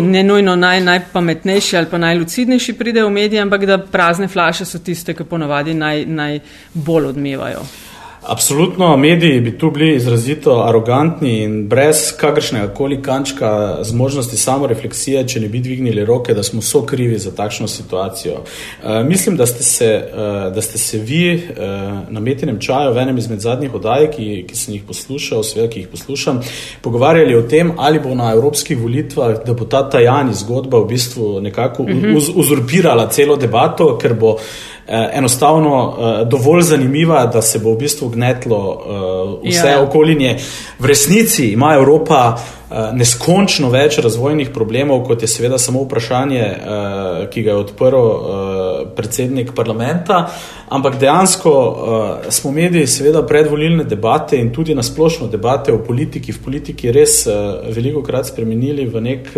ne 0.00 0.22
nujno 0.22 0.56
naj, 0.56 0.80
najpametnejši 0.80 1.76
ali 1.76 1.86
pa 1.90 1.98
najlucidnejši 1.98 2.72
pridejo 2.72 3.06
v 3.06 3.12
medije, 3.12 3.42
ampak 3.42 3.66
da 3.66 3.78
prazne 3.78 4.28
flaše 4.28 4.64
so 4.64 4.78
tiste, 4.78 5.14
ki 5.14 5.28
ponavadi 5.28 5.74
naj, 5.74 6.06
najbolj 6.06 7.12
odmevajo. 7.12 7.68
Absolutno, 8.22 8.96
mediji 8.96 9.40
bi 9.40 9.58
tu 9.58 9.70
bili 9.70 9.94
izrazito 9.96 10.62
arogantni 10.66 11.42
in 11.42 11.68
brez 11.68 12.16
kakršnega 12.16 12.68
koli 12.74 13.02
kančka 13.02 13.78
zmožnosti 13.82 14.36
samorefleksije, 14.36 15.22
če 15.28 15.40
ne 15.40 15.48
bi 15.48 15.60
dvignili 15.60 16.04
roke, 16.04 16.34
da 16.34 16.42
smo 16.42 16.62
so 16.62 16.82
krivi 16.82 17.18
za 17.18 17.30
takšno 17.30 17.68
situacijo. 17.68 18.40
E, 18.84 19.02
mislim, 19.04 19.36
da 19.36 19.46
ste, 19.46 19.62
se, 19.62 19.84
e, 19.84 20.50
da 20.54 20.62
ste 20.62 20.78
se 20.78 20.98
vi 20.98 21.34
e, 21.34 21.40
na 22.08 22.20
metinem 22.20 22.58
čaju 22.60 22.92
v 22.94 22.98
enem 22.98 23.18
izmed 23.18 23.40
zadnjih 23.40 23.74
oddaj, 23.74 24.10
ki, 24.10 24.44
ki 24.48 24.56
sem 24.56 24.74
jih 24.74 24.82
poslušal, 24.88 25.42
seveda, 25.46 25.70
ki 25.72 25.84
jih 25.84 25.88
poslušam, 25.88 26.40
pogovarjali 26.82 27.36
o 27.38 27.42
tem, 27.42 27.72
ali 27.78 28.00
bo 28.00 28.14
na 28.14 28.32
evropskih 28.34 28.78
volitvah, 28.78 29.44
da 29.46 29.54
bo 29.54 29.64
ta 29.64 29.84
tajani 29.90 30.34
zgodba 30.34 30.82
v 30.82 30.90
bistvu 30.90 31.38
nekako 31.40 31.86
mhm. 31.86 32.16
uz, 32.16 32.32
uzurpirala 32.34 33.06
celo 33.14 33.36
debato, 33.36 33.94
ker 33.98 34.18
bo 34.18 34.36
enostavno 35.12 35.96
eh, 35.98 36.24
dovolj 36.24 36.62
zanimiva, 36.62 37.26
da 37.26 37.42
se 37.42 37.58
bo 37.58 37.72
v 37.72 37.78
bistvu 37.78 38.08
gnetlo 38.08 38.60
eh, 39.42 39.48
vse 39.50 39.68
ja. 39.68 39.82
okolinje. 39.82 40.36
V 40.78 40.86
resnici 40.86 41.52
ima 41.52 41.74
Evropa 41.74 42.38
neskončno 42.92 43.70
več 43.72 43.96
razvojnih 44.04 44.50
problemov, 44.52 44.98
kot 45.06 45.22
je 45.24 45.28
seveda 45.32 45.56
samo 45.58 45.86
vprašanje, 45.86 46.42
ki 47.32 47.42
ga 47.42 47.54
je 47.54 47.62
odprl 47.62 48.02
predsednik 48.96 49.54
parlamenta, 49.56 50.18
ampak 50.68 50.98
dejansko 51.00 51.54
smo 52.28 52.52
mediji 52.52 52.86
seveda 52.86 53.22
predvolilne 53.24 53.88
debate 53.88 54.36
in 54.36 54.52
tudi 54.52 54.76
nasplošno 54.76 55.30
debate 55.32 55.72
o 55.72 55.80
politiki 55.80 56.32
v 56.36 56.42
politiki 56.44 56.92
res 56.92 57.22
veliko 57.72 58.04
krat 58.04 58.28
spremenili 58.28 58.84
v 58.84 59.00
nek 59.00 59.32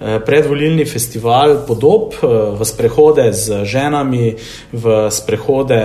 predvolilni 0.00 0.84
festival 0.84 1.66
podob 1.68 2.16
v 2.58 2.60
sprehode 2.64 3.32
z 3.32 3.64
ženami, 3.68 4.34
v 4.72 4.84
sprehode 5.12 5.82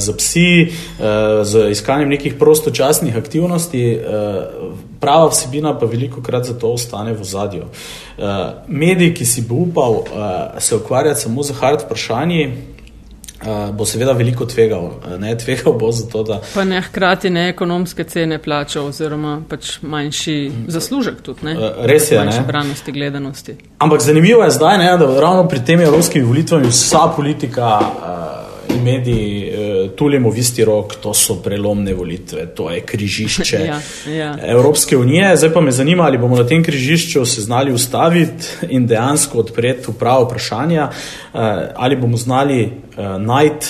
z 0.00 0.06
psi, 0.16 0.50
z 1.44 1.52
iskanjem 1.70 2.08
nekih 2.08 2.34
prostočasnih 2.40 3.16
aktivnosti. 3.16 4.00
Prava 5.00 5.28
vsebina 5.28 5.76
pa 5.76 5.84
veliko 5.84 6.24
krat 6.24 6.48
zato 6.48 6.72
ostane 6.72 7.12
v 7.12 7.24
zadju. 7.24 7.68
Medij, 8.66 9.14
ki 9.14 9.24
si 9.28 9.44
bo 9.44 9.54
upal 9.68 10.04
se 10.58 10.76
ukvarjati 10.76 11.20
samo 11.20 11.42
z 11.42 11.52
hard 11.60 11.84
vprašanji, 11.84 12.79
Uh, 13.40 13.70
bo 13.72 13.86
seveda 13.88 14.12
veliko 14.12 14.44
tvegal. 14.46 14.90
Ne, 15.18 15.32
tvegal 15.42 15.72
bo 15.80 15.92
zato, 15.92 16.22
da. 16.22 16.40
Pa 16.54 16.64
ne 16.64 16.82
hkrati 16.82 17.30
ne 17.30 17.48
ekonomske 17.48 18.04
cene 18.04 18.38
plačal, 18.38 18.90
oziroma 18.92 19.38
pač 19.48 19.78
manjši 19.82 20.36
zaslužek 20.68 21.22
tudi. 21.22 21.46
Ne? 21.48 21.56
Uh, 21.56 21.84
res 21.88 22.10
je. 22.10 22.18
Manjši 22.20 22.44
branosti, 22.46 22.92
gledanosti. 22.92 23.56
Ampak 23.78 24.04
zanimivo 24.04 24.44
je 24.44 24.50
zdaj, 24.50 24.78
ne, 24.78 24.92
da 25.00 25.08
ravno 25.20 25.48
pri 25.48 25.64
tem 25.64 25.80
evropskih 25.80 26.24
volitvah 26.24 26.68
vsa 26.68 27.08
politika. 27.16 27.78
Uh, 27.80 28.40
mediji 28.78 29.48
eh, 29.48 29.88
tulimo 29.96 30.30
v 30.30 30.38
isti 30.38 30.64
rok, 30.64 30.94
to 31.02 31.14
so 31.14 31.40
prelomne 31.42 31.94
volitve, 31.94 32.46
to 32.54 32.70
je 32.70 32.80
križišče 32.80 33.60
ja, 33.70 33.80
ja. 34.06 34.30
Evropske 34.42 34.96
unije. 34.96 35.36
Zdaj 35.36 35.52
pa 35.52 35.60
me 35.60 35.70
zanima, 35.70 36.04
ali 36.04 36.18
bomo 36.18 36.36
na 36.36 36.46
tem 36.46 36.64
križišču 36.64 37.24
se 37.24 37.40
znali 37.40 37.72
ustaviti 37.72 38.70
in 38.70 38.86
dejansko 38.86 39.38
odpreti 39.38 39.92
pravo 39.98 40.24
vprašanje, 40.24 40.80
eh, 40.80 40.88
ali 41.76 41.96
bomo 41.96 42.16
znali 42.16 42.70
najti 42.96 43.66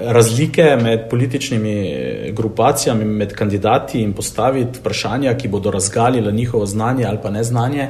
razlike 0.00 0.76
med 0.82 1.08
političnimi 1.10 1.96
grupacijami, 2.32 3.04
med 3.04 3.32
kandidati 3.32 4.02
in 4.02 4.12
postaviti 4.12 4.78
vprašanja, 4.78 5.34
ki 5.34 5.48
bodo 5.48 5.70
razgalila 5.70 6.30
njihovo 6.30 6.66
znanje 6.66 7.04
ali 7.04 7.18
pa 7.22 7.30
neznanje, 7.30 7.88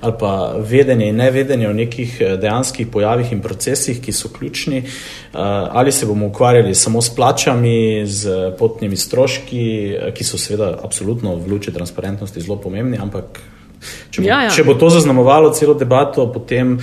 ali 0.00 0.14
pa 0.20 0.54
vedenje 0.58 1.08
in 1.08 1.16
nevedenje 1.16 1.68
o 1.68 1.72
nekih 1.72 2.18
dejanskih 2.40 2.86
pojavih 2.86 3.32
in 3.32 3.42
procesih, 3.42 4.00
ki 4.00 4.12
so 4.12 4.28
ključni 4.38 4.82
ali 5.70 5.92
se 5.92 6.06
bomo 6.06 6.26
ukvarjali 6.26 6.74
samo 6.74 7.02
s 7.02 7.14
plačami, 7.14 8.06
z 8.06 8.52
potnimi 8.58 8.96
stroški, 8.96 9.96
ki 10.14 10.24
so 10.24 10.38
seveda 10.38 10.78
absolutno 10.84 11.36
v 11.36 11.52
luči 11.52 11.72
transparentnosti 11.72 12.40
zelo 12.40 12.56
pomembni, 12.56 12.98
ampak 12.98 13.40
če 14.10 14.22
bo, 14.22 14.28
ja, 14.28 14.42
ja. 14.42 14.50
Če 14.50 14.64
bo 14.64 14.74
to 14.74 14.90
zaznamovalo 14.90 15.52
celo 15.54 15.74
debato, 15.74 16.26
potem 16.32 16.78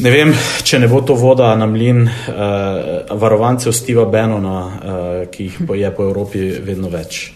ne 0.00 0.10
vem, 0.10 0.32
če 0.64 0.80
ne 0.82 0.88
bo 0.90 1.02
to 1.06 1.14
voda 1.18 1.52
na 1.58 1.66
mlin 1.70 2.04
uh, 2.06 3.16
varovancev 3.20 3.74
Steva 3.76 4.06
Benona, 4.10 4.56
uh, 4.60 5.10
ki 5.30 5.48
jih 5.48 5.60
je 5.84 5.92
po 5.96 6.08
Evropi 6.08 6.48
vedno 6.64 6.90
več. 6.92 7.28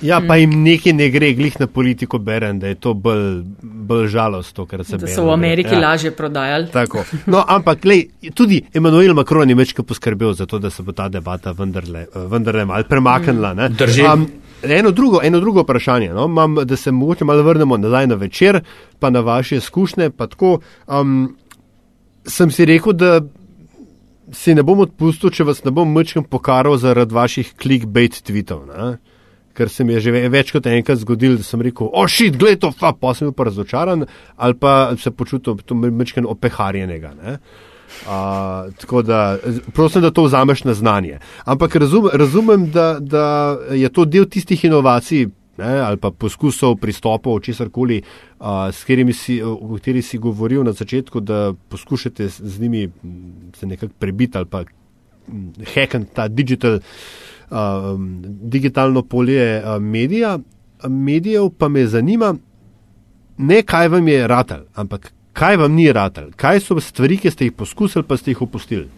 Ja, 0.00 0.20
pa 0.24 0.38
jim 0.40 0.54
nekaj 0.64 0.94
ne 0.96 1.10
gre, 1.12 1.32
glih 1.36 1.58
na 1.60 1.66
politiko 1.68 2.18
berem, 2.24 2.58
da 2.60 2.70
je 2.70 2.78
to 2.80 2.94
bolj, 2.96 3.42
bolj 3.60 4.06
žalostno, 4.14 4.64
ker 4.66 4.84
se. 4.84 4.96
Da 4.96 5.10
so 5.12 5.26
v 5.26 5.34
Ameriki 5.34 5.74
ja. 5.74 5.80
lažje 5.82 6.12
prodajali. 6.16 6.70
Tako. 6.72 7.04
No, 7.28 7.42
ampak 7.44 7.84
lej, 7.84 8.06
tudi 8.34 8.62
Emanuel 8.74 9.14
Macron 9.14 9.48
je 9.48 9.58
večkrat 9.58 9.86
poskrbel 9.86 10.32
za 10.38 10.46
to, 10.48 10.58
da 10.58 10.70
se 10.72 10.82
bo 10.82 10.96
ta 10.96 11.10
debata 11.12 11.52
vendarle, 11.52 12.06
vendarle 12.32 12.64
mal 12.64 12.88
premaknila. 12.88 13.52
Mm. 13.54 13.76
Drži. 13.76 14.06
Um, 14.08 14.24
eno, 14.62 14.90
drugo, 14.90 15.20
eno 15.22 15.40
drugo 15.40 15.66
vprašanje, 15.66 16.14
no? 16.16 16.28
Mam, 16.28 16.62
da 16.64 16.76
se 16.76 16.92
mogoče 16.92 17.24
malo 17.24 17.42
vrnemo 17.42 17.76
nazaj 17.76 18.06
na 18.06 18.14
večer, 18.14 18.62
pa 18.98 19.10
na 19.10 19.20
vaše 19.20 19.60
izkušnje. 19.60 20.10
Um, 20.86 21.36
sem 22.26 22.50
si 22.50 22.64
rekel, 22.64 22.92
da. 22.92 23.20
Si 24.30 24.54
ne 24.54 24.62
bom 24.62 24.78
odpustil, 24.78 25.32
če 25.34 25.42
vas 25.42 25.64
ne 25.66 25.72
bom 25.74 25.88
mečem 25.90 26.22
pokaral 26.22 26.76
zaradi 26.78 27.16
vaših 27.16 27.48
clickbait 27.58 28.20
tweetov. 28.22 28.62
Ne? 28.68 28.92
ker 29.60 29.68
se 29.68 29.84
mi 29.84 29.92
je 29.92 30.00
že 30.06 30.28
več 30.32 30.52
kot 30.54 30.66
enkrat 30.70 31.02
zgodilo, 31.02 31.36
da 31.40 31.46
sem 31.46 31.60
rekel: 31.60 31.90
O, 31.92 32.06
šit, 32.08 32.38
gledaj 32.40 32.60
to, 32.64 32.70
fa, 32.72 32.94
pa 32.96 33.12
sem 33.16 33.28
bil 33.28 33.36
pa 33.36 33.48
razočaran 33.50 34.06
ali 34.36 34.56
pa 34.56 34.94
se 34.98 35.10
počutil 35.10 35.58
mečken 35.90 36.28
opeharjenega. 36.28 37.12
Uh, 38.06 38.70
tako 38.78 39.02
da, 39.02 39.36
prosim, 39.74 40.02
da 40.02 40.12
to 40.14 40.24
vzameš 40.28 40.62
na 40.64 40.74
znanje. 40.78 41.18
Ampak 41.44 41.74
razum, 41.82 42.06
razumem, 42.12 42.68
da, 42.70 42.94
da 43.00 43.58
je 43.74 43.90
to 43.90 44.06
del 44.06 44.28
tistih 44.30 44.64
inovacij 44.64 45.26
ne, 45.60 45.78
ali 45.84 46.00
pa 46.00 46.10
poskusov, 46.10 46.76
pristopov, 46.80 47.40
česar 47.44 47.70
koli, 47.70 48.00
uh, 48.02 48.68
s 48.72 48.84
katerimi 48.84 49.12
si, 49.12 49.38
o 49.42 49.74
kateri 49.76 50.02
si 50.02 50.18
govoril 50.18 50.64
na 50.64 50.72
začetku, 50.72 51.20
da 51.20 51.52
poskušate 51.68 52.28
z 52.28 52.60
njimi 52.60 52.88
se 53.56 53.66
nekako 53.66 53.92
prebiti 53.98 54.38
ali 54.38 54.46
pa 54.46 54.64
hekati 55.74 56.14
ta 56.14 56.28
digital 56.28 56.80
um, 57.50 58.22
digitalno 58.24 59.02
polje 59.02 59.62
um, 59.64 59.84
medija, 59.84 60.38
medijev, 60.88 61.50
pa 61.58 61.68
me 61.68 61.86
zanima, 61.86 62.34
ne 63.38 63.62
kaj 63.62 63.88
vam 63.88 64.08
je 64.08 64.26
ratal, 64.26 64.64
ampak 64.74 65.12
kaj 65.32 65.56
vam 65.56 65.74
ni 65.74 65.92
ratal, 65.92 66.30
kaj 66.36 66.60
so 66.60 66.80
stvari, 66.80 67.16
ki 67.16 67.30
ste 67.30 67.48
jih 67.48 67.52
poskusili, 67.56 68.04
pa 68.04 68.16
ste 68.16 68.30
jih 68.34 68.42
opustili. 68.42 68.88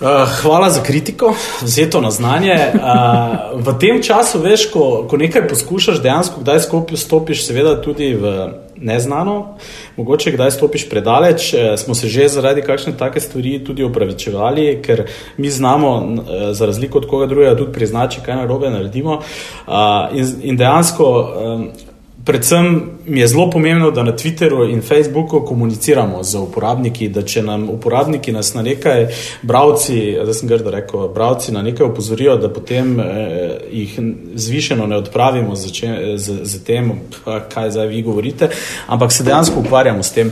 Uh, 0.00 0.08
hvala 0.42 0.70
za 0.70 0.82
kritiko, 0.82 1.34
vzeto 1.62 2.00
na 2.00 2.10
znanje. 2.10 2.54
Uh, 2.74 3.60
v 3.62 3.78
tem 3.78 4.02
času, 4.02 4.40
veš, 4.42 4.66
ko, 4.72 5.06
ko 5.06 5.16
nekaj 5.16 5.46
poskušaš, 5.48 6.00
dejansko 6.02 6.42
kdaj 6.42 6.64
skupaj 6.66 6.98
stopiš, 6.98 7.44
seveda 7.46 7.76
tudi 7.82 8.10
v 8.18 8.32
neznano, 8.74 9.54
mogoče 9.96 10.34
kdaj 10.34 10.50
stopiš 10.50 10.88
predaleč. 10.90 11.52
Uh, 11.54 11.78
smo 11.78 11.94
se 11.94 12.10
že 12.10 12.26
zaradi 12.28 12.66
kakšne 12.66 12.96
take 12.98 13.22
stvari 13.22 13.60
tudi 13.64 13.86
opravičevali, 13.86 14.82
ker 14.82 15.06
mi 15.38 15.50
znamo, 15.50 15.94
uh, 15.94 16.34
za 16.50 16.66
razliko 16.66 16.98
od 16.98 17.06
koga 17.06 17.30
drugega, 17.30 17.56
tudi 17.56 17.72
priznati, 17.72 18.18
kaj 18.26 18.36
narobe 18.42 18.74
naredimo. 18.74 19.22
Uh, 19.22 20.10
in, 20.10 20.34
in 20.42 20.56
dejansko. 20.56 21.06
Uh, 21.06 21.93
Predvsem 22.24 22.82
mi 23.06 23.20
je 23.20 23.26
zelo 23.28 23.50
pomembno, 23.50 23.90
da 23.90 24.02
na 24.02 24.12
Twitterju 24.16 24.72
in 24.72 24.82
Facebooku 24.82 25.40
komuniciramo 25.40 26.22
z 26.22 26.38
uporabniki, 26.38 27.08
da 27.08 27.22
če 27.22 27.42
nam 27.42 27.66
uporabniki 27.70 28.32
nas 28.32 28.54
na 28.54 28.62
nekaj, 28.64 29.06
bravci, 29.42 29.98
zdaj 30.22 30.34
sem 30.34 30.48
grdo 30.48 30.70
rekel, 30.72 31.08
bravci 31.12 31.52
na 31.52 31.62
nekaj 31.62 31.86
opozorijo, 31.86 32.36
da 32.40 32.48
potem 32.48 32.94
eh, 33.00 33.58
jih 33.70 33.98
zvišeno 34.34 34.86
ne 34.86 34.96
odpravimo 34.96 35.56
z, 35.56 35.68
z, 36.16 36.38
z 36.42 36.62
tem, 36.64 36.92
kaj 37.24 37.70
zdaj 37.76 37.90
vi 37.92 38.00
govorite, 38.02 38.48
ampak 38.86 39.12
se 39.12 39.24
dejansko 39.24 39.60
ukvarjamo 39.60 40.02
s 40.02 40.12
tem. 40.16 40.30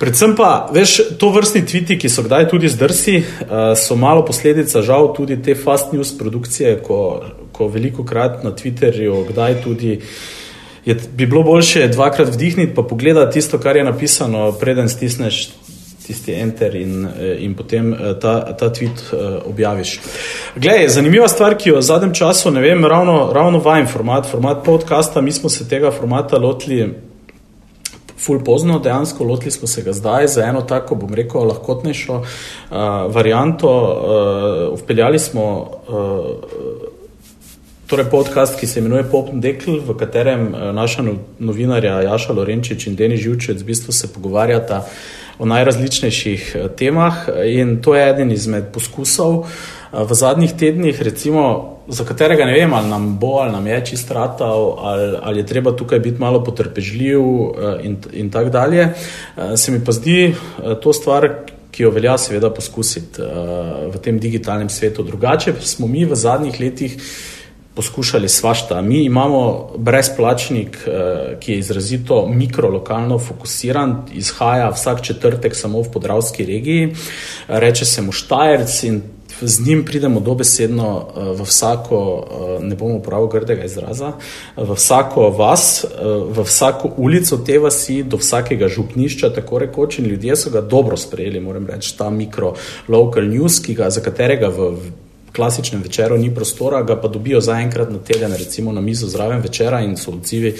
Predvsem 0.00 0.32
pa, 0.36 0.70
veš, 0.72 0.96
to 1.20 1.28
vrstni 1.34 1.66
tviti, 1.66 1.98
ki 2.00 2.08
so 2.08 2.24
kdaj 2.24 2.48
tudi 2.54 2.72
zdrsi, 2.72 3.18
eh, 3.20 3.74
so 3.76 3.98
malo 4.00 4.24
posledica 4.24 4.80
žal 4.82 5.12
tudi 5.12 5.36
te 5.42 5.54
fast 5.54 5.92
news 5.92 6.14
produkcije, 6.18 6.78
ko, 6.80 7.20
ko 7.52 7.68
veliko 7.68 8.04
krat 8.04 8.40
na 8.44 8.54
Twitterju 8.56 9.26
kdaj 9.28 9.60
tudi 9.60 9.98
je, 10.84 10.96
bi 11.16 11.26
bilo 11.26 11.42
boljše 11.42 11.88
dvakrat 11.88 12.28
vdihniti, 12.28 12.74
pa 12.74 12.82
pogledati 12.82 13.32
tisto, 13.32 13.58
kar 13.58 13.76
je 13.76 13.84
napisano, 13.84 14.52
preden 14.52 14.88
stisneš 14.88 15.48
tisti 16.06 16.34
enter 16.34 16.74
in, 16.76 17.06
eh, 17.06 17.36
in 17.44 17.54
potem 17.54 17.92
eh, 17.92 18.18
ta, 18.20 18.56
ta 18.56 18.68
tweet 18.68 19.00
uh, 19.12 19.40
objaviš. 19.48 20.00
Glej, 20.56 20.88
zanimiva 20.88 21.28
stvar, 21.28 21.56
ki 21.56 21.70
jo 21.70 21.78
v 21.80 21.82
zadnjem 21.82 22.12
času, 22.14 22.50
ne 22.52 22.60
vem, 22.60 22.84
ravno, 22.84 23.30
ravno 23.32 23.58
vajem 23.64 23.86
format, 23.88 24.28
format 24.30 24.64
podcasta, 24.64 25.20
mi 25.20 25.32
smo 25.32 25.48
se 25.48 25.68
tega 25.68 25.90
formata 25.90 26.38
lotili 26.38 26.92
ful 28.24 28.40
pozno, 28.44 28.78
dejansko 28.78 29.24
lotili 29.24 29.50
smo 29.50 29.68
se 29.68 29.82
ga 29.82 29.92
zdaj 29.92 30.26
za 30.26 30.44
eno 30.44 30.62
tako, 30.62 30.94
bom 30.94 31.14
rekel, 31.14 31.44
lahkotnejšo 31.48 32.14
uh, 32.14 32.26
varianto. 33.14 33.72
Uh, 33.72 34.80
vpeljali 34.80 35.18
smo 35.18 35.44
uh, 35.88 36.93
Torej, 37.86 38.06
podcast, 38.10 38.56
ki 38.60 38.66
se 38.66 38.80
imenuje 38.80 39.04
Pop 39.04 39.28
Dekl, 39.32 39.76
v 39.84 39.92
katerem 40.00 40.54
eh, 40.54 40.72
naša 40.72 41.02
no-, 41.04 41.18
novinarja 41.38 41.98
Jaša 42.00 42.32
Lorenčič 42.32 42.86
in 42.88 42.96
Deni 42.96 43.18
Živčec 43.20 43.60
v 43.60 43.66
bistvu 43.66 43.92
se 43.92 44.08
pogovarjata 44.08 44.86
o 45.38 45.44
najrazličnejših 45.44 46.56
eh, 46.56 46.68
temah. 46.72 47.28
In 47.44 47.82
to 47.84 47.92
je 47.92 48.06
eden 48.08 48.32
izmed 48.32 48.70
poskusov 48.72 49.44
eh, 49.44 50.00
v 50.00 50.16
zadnjih 50.16 50.54
tednih, 50.56 51.02
recimo, 51.02 51.42
za 51.88 52.08
katerega 52.08 52.46
ne 52.48 52.54
vem, 52.56 52.72
ali 52.72 52.88
nam 52.88 53.18
bo, 53.20 53.34
ali 53.44 53.52
nam 53.52 53.66
je 53.66 53.82
čist 53.92 54.10
ratal, 54.16 54.78
ali, 54.80 55.20
ali 55.20 55.44
je 55.44 55.46
treba 55.52 55.76
tukaj 55.76 56.00
biti 56.00 56.20
malo 56.20 56.40
potrpežljiv 56.44 57.20
in, 57.84 57.98
in 58.12 58.30
tako 58.32 58.48
dalje. 58.48 58.88
Se 59.56 59.72
mi 59.72 59.84
pa 59.84 59.92
zdi 59.92 60.32
to 60.80 60.92
stvar, 60.96 61.28
ki 61.68 61.82
jo 61.82 61.90
velja 61.92 62.16
seveda 62.18 62.48
poskusiti 62.48 63.20
v 63.92 64.00
tem 64.00 64.16
digitalnem 64.18 64.72
svetu. 64.72 65.04
Drugače 65.04 65.52
smo 65.60 65.86
mi 65.86 66.08
v 66.08 66.16
zadnjih 66.16 66.60
letih 66.60 66.96
poskušali 67.74 68.28
svašta. 68.28 68.82
Mi 68.82 69.04
imamo 69.04 69.70
brezplačnik, 69.76 70.78
eh, 70.86 71.36
ki 71.40 71.52
je 71.52 71.58
izrazito 71.58 72.26
mikrolokalno 72.28 73.18
fokusiran, 73.18 74.02
izhaja 74.12 74.68
vsak 74.70 75.02
četrtek 75.02 75.56
samo 75.56 75.82
v 75.82 75.90
podravski 75.92 76.44
regiji, 76.44 76.94
reče 77.48 77.84
se 77.84 78.02
mu 78.02 78.12
Štajerc 78.12 78.82
in 78.82 79.02
z 79.40 79.66
njim 79.66 79.84
pridemo 79.84 80.20
dobesedno 80.20 81.06
eh, 81.08 81.20
v 81.20 81.42
vsako, 81.42 82.26
eh, 82.30 82.64
ne 82.64 82.76
bomo 82.76 82.98
prav 83.02 83.26
grdega 83.26 83.64
izraza, 83.64 84.12
v 84.56 84.74
vsako 84.74 85.30
vas, 85.30 85.84
v 86.30 86.42
vsako 86.42 86.92
ulico 86.96 87.36
te 87.36 87.58
vasi, 87.58 88.02
do 88.02 88.16
vsakega 88.16 88.68
župnišča, 88.68 89.34
tako 89.34 89.58
rekoč, 89.58 89.98
in 89.98 90.06
ljudje 90.06 90.36
so 90.36 90.50
ga 90.50 90.60
dobro 90.60 90.96
sprejeli, 90.96 91.40
moram 91.40 91.66
reči, 91.66 91.98
ta 91.98 92.10
mikro 92.10 92.54
local 92.88 93.24
news, 93.24 93.58
ki 93.58 93.74
ga, 93.74 93.90
za 93.90 94.00
katerega 94.00 94.48
v 94.48 94.70
klasičnem 95.34 95.82
večeru 95.82 96.18
ni 96.18 96.34
prostora, 96.34 96.82
ga 96.82 96.96
pa 97.00 97.08
dobijo 97.08 97.40
zaenkrat 97.40 97.90
na 97.90 97.98
teden, 97.98 98.32
recimo 98.38 98.72
na 98.72 98.80
mizo 98.80 99.06
zraven 99.06 99.40
večera 99.42 99.80
in 99.80 99.96
so 99.96 100.12
odzivi 100.14 100.54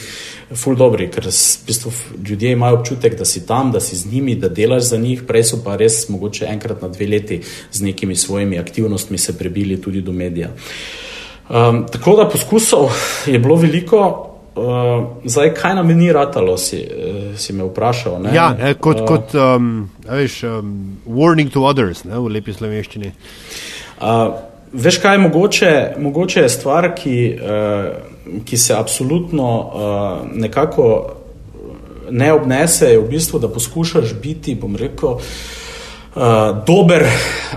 ful 0.55 0.75
dobri, 0.77 1.07
ker 1.11 1.29
v 1.29 1.67
bistvu 1.67 1.93
ljudje 2.29 2.53
imajo 2.53 2.81
občutek, 2.81 3.15
da 3.19 3.25
si 3.25 3.47
tam, 3.47 3.71
da 3.73 3.81
si 3.81 3.97
z 3.97 4.11
njimi, 4.13 4.35
da 4.35 4.49
delaš 4.49 4.83
za 4.91 4.97
njih, 4.99 5.23
prej 5.27 5.45
so 5.45 5.61
pa 5.65 5.77
res 5.77 6.09
mogoče 6.09 6.47
enkrat 6.51 6.83
na 6.83 6.89
dve 6.89 7.07
leti 7.07 7.41
z 7.73 7.83
nekimi 7.83 8.17
svojimi 8.17 8.59
aktivnostmi 8.59 9.19
se 9.19 9.39
prebili 9.39 9.81
tudi 9.81 10.01
do 10.01 10.13
medija. 10.13 10.51
Um, 11.49 11.87
tako 11.93 12.17
da 12.17 12.29
poskusov 12.29 12.91
je 13.27 13.39
bilo 13.39 13.57
veliko. 13.57 14.31
Uh, 14.55 15.07
zdaj, 15.25 15.51
kaj 15.55 15.75
nam 15.75 15.89
ni 15.89 16.13
ratalo, 16.13 16.57
si, 16.57 16.79
uh, 16.79 17.39
si 17.39 17.53
me 17.53 17.65
vprašal. 17.65 18.21
Ne? 18.23 18.35
Ja, 18.35 18.53
ne, 18.59 18.75
kot, 18.75 19.01
uh, 19.01 19.07
kot 19.07 19.35
um, 19.35 19.91
veš, 20.07 20.43
um, 20.47 20.99
warning 21.07 21.51
to 21.51 21.63
others 21.67 22.05
ne, 22.05 22.19
v 22.19 22.31
lepi 22.37 22.55
slovenščini. 22.55 23.11
Uh, 23.99 24.54
veš, 24.75 24.99
kaj 24.99 25.15
je 25.15 25.19
mogoče, 25.19 25.73
mogoče 25.99 26.41
je 26.41 26.49
stvar, 26.49 26.95
ki, 26.95 27.39
uh, 27.41 28.45
ki 28.45 28.57
se 28.57 28.75
absolutno 28.75 29.51
uh, 29.59 30.29
nekako 30.35 31.15
ne 32.11 32.33
obnese, 32.33 32.87
je 32.87 32.99
v 32.99 33.09
bistvu, 33.09 33.39
da 33.39 33.49
poskušaš 33.49 34.15
biti, 34.23 34.55
bom 34.55 34.77
rekel, 34.77 35.09
uh, 35.09 35.23
dober, 36.67 37.07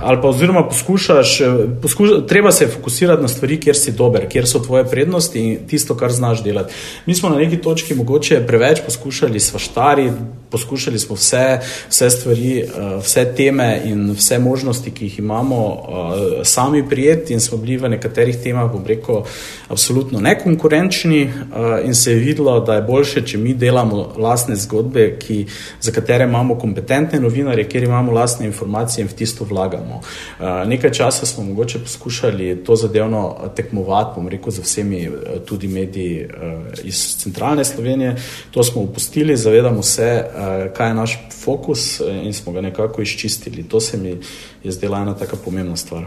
ali 0.02 0.22
pa 0.22 0.28
oziroma 0.28 0.64
poskušaš, 0.70 1.42
eh, 1.42 1.46
poskuš, 1.82 2.10
treba 2.28 2.52
se 2.52 2.68
fokusirati 2.68 3.22
na 3.22 3.28
stvari, 3.28 3.60
kjer 3.60 3.76
si 3.76 3.92
dober, 3.92 4.28
kjer 4.30 4.48
so 4.48 4.60
tvoje 4.60 4.86
prednosti 4.86 5.40
in 5.40 5.68
tisto, 5.68 5.98
kar 5.98 6.12
znaš 6.12 6.44
delati. 6.44 6.74
Mi 7.06 7.16
smo 7.16 7.30
na 7.30 7.38
neki 7.38 7.58
točki 7.58 7.96
mogoče 7.96 8.48
preveč 8.48 8.82
poskušali 8.86 9.40
svaštari, 9.40 10.12
poskušali 10.50 11.00
smo 11.00 11.16
vse, 11.16 11.60
vse 11.90 12.10
stvari, 12.10 12.64
uh, 12.64 13.04
vse 13.04 13.26
teme 13.38 13.82
in 13.86 14.12
vse 14.12 14.40
možnosti, 14.40 14.92
ki 14.92 15.06
jih 15.06 15.20
imamo, 15.20 15.66
uh, 15.68 16.44
sami 16.44 16.90
prijeti 16.90 17.34
in 17.34 17.40
smo 17.40 17.58
bili 17.58 17.78
v 17.78 17.90
nekaterih 17.90 18.38
temah, 18.44 18.72
bom 18.72 18.86
rekel, 18.86 19.24
absolutno 19.70 20.20
nekonkurenčni 20.20 21.24
uh, 21.24 21.86
in 21.86 21.96
se 21.96 22.12
je 22.12 22.20
videlo, 22.20 22.60
da 22.60 22.76
je 22.76 22.82
boljše, 22.82 23.26
če 23.26 23.38
mi 23.38 23.54
delamo 23.54 24.14
lastne 24.18 24.56
zgodbe, 24.56 25.18
ki, 25.20 25.46
za 25.82 25.92
katere 25.92 26.24
imamo 26.24 26.56
kompetentne 26.60 27.20
novinarje, 27.20 27.68
kjer 27.70 27.84
imamo 27.84 28.12
lastne 28.12 28.46
informacije 28.46 29.02
in 29.02 29.10
v 29.10 29.14
tisto 29.14 29.46
vlagamo. 29.46 30.02
Nekaj 30.66 30.92
časa 30.92 31.26
smo 31.26 31.44
mogoče 31.44 31.80
poskušali 31.80 32.64
to 32.66 32.76
zadevno 32.76 33.36
tekmovati, 33.56 34.12
bom 34.16 34.28
rekel, 34.28 34.52
z 34.52 34.60
vsemi 34.60 35.10
tudi 35.46 35.68
mediji 35.68 36.28
iz 36.84 37.18
centralne 37.18 37.66
Slovenije. 37.66 38.16
To 38.52 38.64
smo 38.64 38.82
upustili, 38.82 39.38
zavedamo 39.38 39.84
se, 39.84 40.24
kaj 40.78 40.88
je 40.88 40.94
naš 40.94 41.18
fokus 41.44 42.00
in 42.24 42.34
smo 42.34 42.54
ga 42.54 42.62
nekako 42.62 43.02
izčistili. 43.02 43.64
To 43.64 43.80
se 43.80 43.98
mi 43.98 44.16
je 44.64 44.72
zdela 44.72 45.02
ena 45.02 45.16
taka 45.16 45.36
pomembna 45.46 45.76
stvar. 45.76 46.06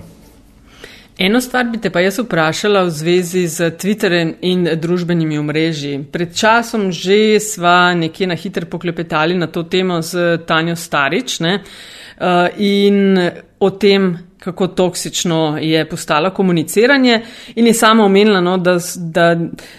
Eno 1.19 1.41
stvar 1.41 1.65
bi 1.69 1.79
te 1.79 1.91
pa 1.91 2.01
jaz 2.01 2.19
vprašala 2.19 2.83
v 2.87 2.91
zvezi 2.91 3.47
z 3.49 3.71
Twitterjem 3.77 4.35
in 4.41 4.69
družbenimi 4.81 5.39
omrežji. 5.39 6.05
Pred 6.13 6.37
časom 6.37 6.93
že 6.93 7.41
sva 7.41 7.95
nekje 7.95 8.27
na 8.27 8.35
hitro 8.35 8.67
poklepetali 8.67 9.35
na 9.35 9.47
to 9.47 9.63
temo 9.63 10.03
z 10.03 10.39
Tanjo 10.47 10.77
Starič. 10.77 11.41
Ne? 11.41 11.55
Uh, 11.55 12.01
Eh, 12.21 12.51
in 12.57 13.31
o 13.59 13.71
tem, 13.71 14.19
kako 14.39 14.67
toksično 14.67 15.59
je 15.61 15.89
postalo 15.89 16.31
komuniciranje, 16.31 17.23
in 17.55 17.67
je 17.67 17.75
sama 17.75 18.05
omenila, 18.05 18.41
no, 18.41 18.57
da, 18.57 18.79
da 18.97 19.37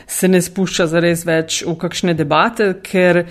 se 0.08 0.28
ne 0.28 0.42
spušča 0.42 0.88
zares 0.88 1.26
več 1.26 1.62
v 1.68 1.76
kakšne 1.78 2.14
debate, 2.18 2.74
ker 2.82 3.24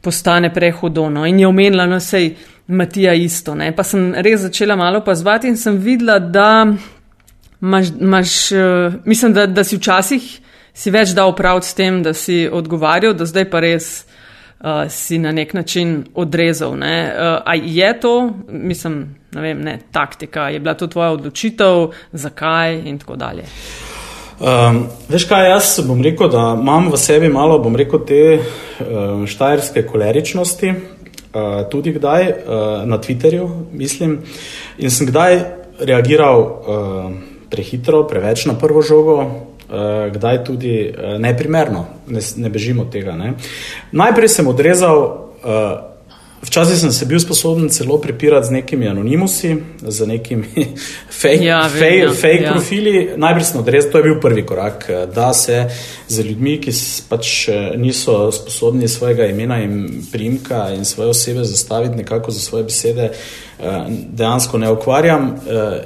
postane 0.00 0.52
prehudo. 0.54 1.08
No. 1.10 1.26
In 1.26 1.40
je 1.40 1.46
omenila, 1.46 1.86
no, 1.86 2.00
sej 2.00 2.34
Matija 2.66 3.14
isto. 3.14 3.54
Ne. 3.54 3.72
Pa 3.76 3.82
sem 3.82 4.12
res 4.14 4.40
začela 4.40 4.76
malo 4.76 5.04
pazvati 5.04 5.48
in 5.48 5.56
sem 5.56 5.76
videla, 5.76 6.18
da 6.18 6.66
imaš, 7.62 7.88
imaš 8.00 8.52
uh, 8.52 8.94
mislim, 9.04 9.32
da, 9.32 9.46
da 9.46 9.64
si 9.64 9.76
včasih 9.76 10.30
si 10.72 10.90
več 10.90 11.14
dal 11.16 11.34
prav 11.36 11.60
s 11.64 11.74
tem, 11.74 12.02
da 12.02 12.14
si 12.14 12.44
odgovarjal, 12.48 13.14
da 13.18 13.26
zdaj 13.28 13.46
pa 13.50 13.60
res 13.60 13.88
uh, 14.04 14.86
si 14.88 15.18
na 15.18 15.32
nek 15.34 15.54
način 15.54 16.04
odrezal. 16.14 16.76
Ne? 16.78 16.94
Uh, 17.10 17.40
a 17.44 17.56
je 17.58 17.92
to, 18.00 18.14
mislim, 18.48 19.00
ne 19.34 19.44
vem, 19.44 19.64
ne, 19.66 19.78
taktika, 19.92 20.48
je 20.48 20.60
bila 20.60 20.74
to 20.74 20.86
tvoja 20.86 21.10
odločitev, 21.18 21.90
zakaj 22.12 22.80
in 22.84 22.98
tako 22.98 23.18
dalje. 23.20 23.48
Um, 24.40 24.86
veš 25.08 25.26
kaj, 25.28 25.50
jaz 25.50 25.66
bom 25.84 25.98
rekel, 26.00 26.30
da 26.32 26.54
imam 26.56 26.86
v 26.88 26.96
sebi 26.96 27.28
malo, 27.28 27.58
bom 27.60 27.74
rekel, 27.76 28.00
te 28.08 28.20
uh, 28.40 29.26
štajerske 29.28 29.82
koleričnosti, 29.84 30.70
uh, 30.72 31.42
tudi 31.68 31.92
kdaj 31.92 32.24
uh, 32.24 32.62
na 32.88 32.96
Twitterju, 32.96 33.50
mislim, 33.76 34.14
in 34.80 34.90
sem 34.90 35.10
kdaj 35.10 35.36
reagiral 35.84 36.40
uh, 36.40 37.10
prehitro, 37.52 38.06
preveč 38.08 38.46
na 38.48 38.56
prvo 38.56 38.80
žogo, 38.80 39.18
uh, 39.20 40.08
kdaj 40.08 40.40
tudi 40.48 40.74
uh, 40.88 41.20
neprimerno, 41.20 41.84
ne, 42.08 42.24
ne 42.36 42.48
bežimo 42.48 42.88
od 42.88 42.96
tega. 42.96 43.18
Ne. 43.20 43.34
Najprej 43.92 44.36
sem 44.38 44.48
odrezal, 44.48 45.04
uh, 45.44 45.89
včasih 46.42 46.78
sem 46.78 46.92
se 46.92 47.06
bil 47.06 47.20
sposoben 47.20 47.68
celo 47.68 47.98
prepirati 48.00 48.46
z 48.46 48.50
nekimi 48.50 48.88
anonimusi, 48.88 49.56
z 49.82 50.06
nekimi 50.06 50.46
fake, 51.20 51.44
ja, 51.44 51.60
vem, 51.60 51.70
fake, 51.72 51.96
ja, 51.96 52.12
fake 52.12 52.42
ja. 52.42 52.52
profili. 52.52 53.10
Najprej 53.16 53.44
sem 53.44 53.60
odrezal, 53.60 53.92
to 53.92 53.98
je 53.98 54.04
bil 54.04 54.20
prvi 54.20 54.46
korak, 54.46 54.90
da 55.14 55.32
se 55.34 55.66
z 56.08 56.24
ljudmi, 56.26 56.56
ki 56.60 56.72
pač 57.08 57.48
niso 57.76 58.32
sposobni 58.32 58.88
svojega 58.88 59.26
imena 59.26 59.60
in 59.62 60.02
primka 60.12 60.70
in 60.76 60.84
svoje 60.84 61.10
osebe 61.10 61.44
zastaviti 61.44 61.96
nekako 61.96 62.30
za 62.30 62.40
svoje 62.40 62.64
besede. 62.64 63.10
Dejansko 64.12 64.58
ne 64.58 64.70
ukvarjam 64.72 65.34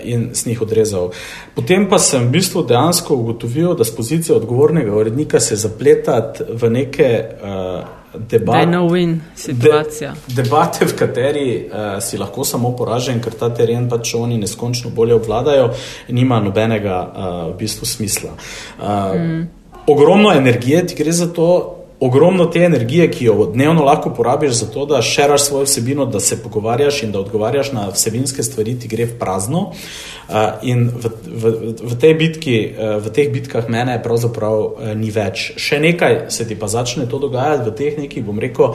in 0.03 0.29
s 0.33 0.47
njih 0.47 0.63
odrezal. 0.63 1.11
Potem 1.55 1.89
pa 1.91 1.99
sem 1.99 2.29
v 2.29 2.31
bistvu 2.31 2.63
dejansko 2.63 3.17
ugotovil, 3.17 3.75
da 3.75 3.85
z 3.85 3.97
pozicije 3.97 4.37
odgovornega 4.37 4.95
urednika 4.95 5.41
se 5.41 5.57
zapletati 5.57 6.45
v 6.49 6.71
neke 6.71 7.09
uh, 8.15 8.21
debate, 9.47 10.07
de, 10.27 10.35
debate, 10.35 10.85
v 10.85 10.97
kateri 10.99 11.49
uh, 11.67 11.99
si 12.01 12.19
lahko 12.19 12.45
samo 12.45 12.73
poražen, 12.77 13.21
ker 13.21 13.35
ta 13.39 13.51
teren 13.55 13.89
pač 13.89 14.15
oni 14.15 14.39
neskončno 14.39 14.91
bolje 14.91 15.15
obvladajo 15.15 15.71
nima 16.09 16.41
nobenega 16.41 16.99
uh, 17.05 17.33
v 17.53 17.59
bistvu 17.59 17.87
smisla. 17.87 18.35
Uh, 18.79 19.15
mm. 19.15 19.49
Ogromno 19.87 20.33
energije 20.33 20.87
ti 20.87 20.95
gre 20.95 21.13
za 21.13 21.29
to, 21.33 21.84
ogromno 22.01 22.47
te 22.47 22.65
energije, 22.65 23.11
ki 23.11 23.25
jo 23.25 23.47
dnevno 23.53 23.85
lahko 23.85 24.11
porabiš 24.15 24.53
za 24.53 24.67
to, 24.71 24.87
da 24.87 25.03
šeraš 25.03 25.45
svojo 25.45 25.65
vsebino, 25.65 26.07
da 26.07 26.21
se 26.21 26.43
pogovarjaš 26.43 27.03
in 27.03 27.13
da 27.13 27.21
odgovarjaš 27.21 27.73
na 27.73 27.89
vsebinske 27.89 28.43
stvari, 28.43 28.79
ti 28.79 28.89
gre 28.89 29.07
v 29.07 29.19
prazno. 29.19 29.71
Uh, 30.29 30.35
in 30.63 30.89
v, 30.89 31.11
v, 31.27 31.53
v, 31.83 31.99
tej 32.01 32.15
bitki, 32.15 32.57
uh, 32.73 32.97
v 33.05 33.13
teh 33.13 33.29
bitkah 33.33 33.69
mene 33.69 33.99
pravzaprav 34.03 34.61
uh, 34.61 34.93
ni 34.97 35.13
več. 35.13 35.53
Še 35.61 35.81
nekaj 35.81 36.27
se 36.33 36.49
ti 36.49 36.57
pa 36.57 36.69
začne 36.69 37.07
to 37.07 37.21
dogajati 37.21 37.71
v 37.71 37.77
teh 37.77 37.99
nekih, 38.01 38.25
bom 38.25 38.41
rekel, 38.41 38.75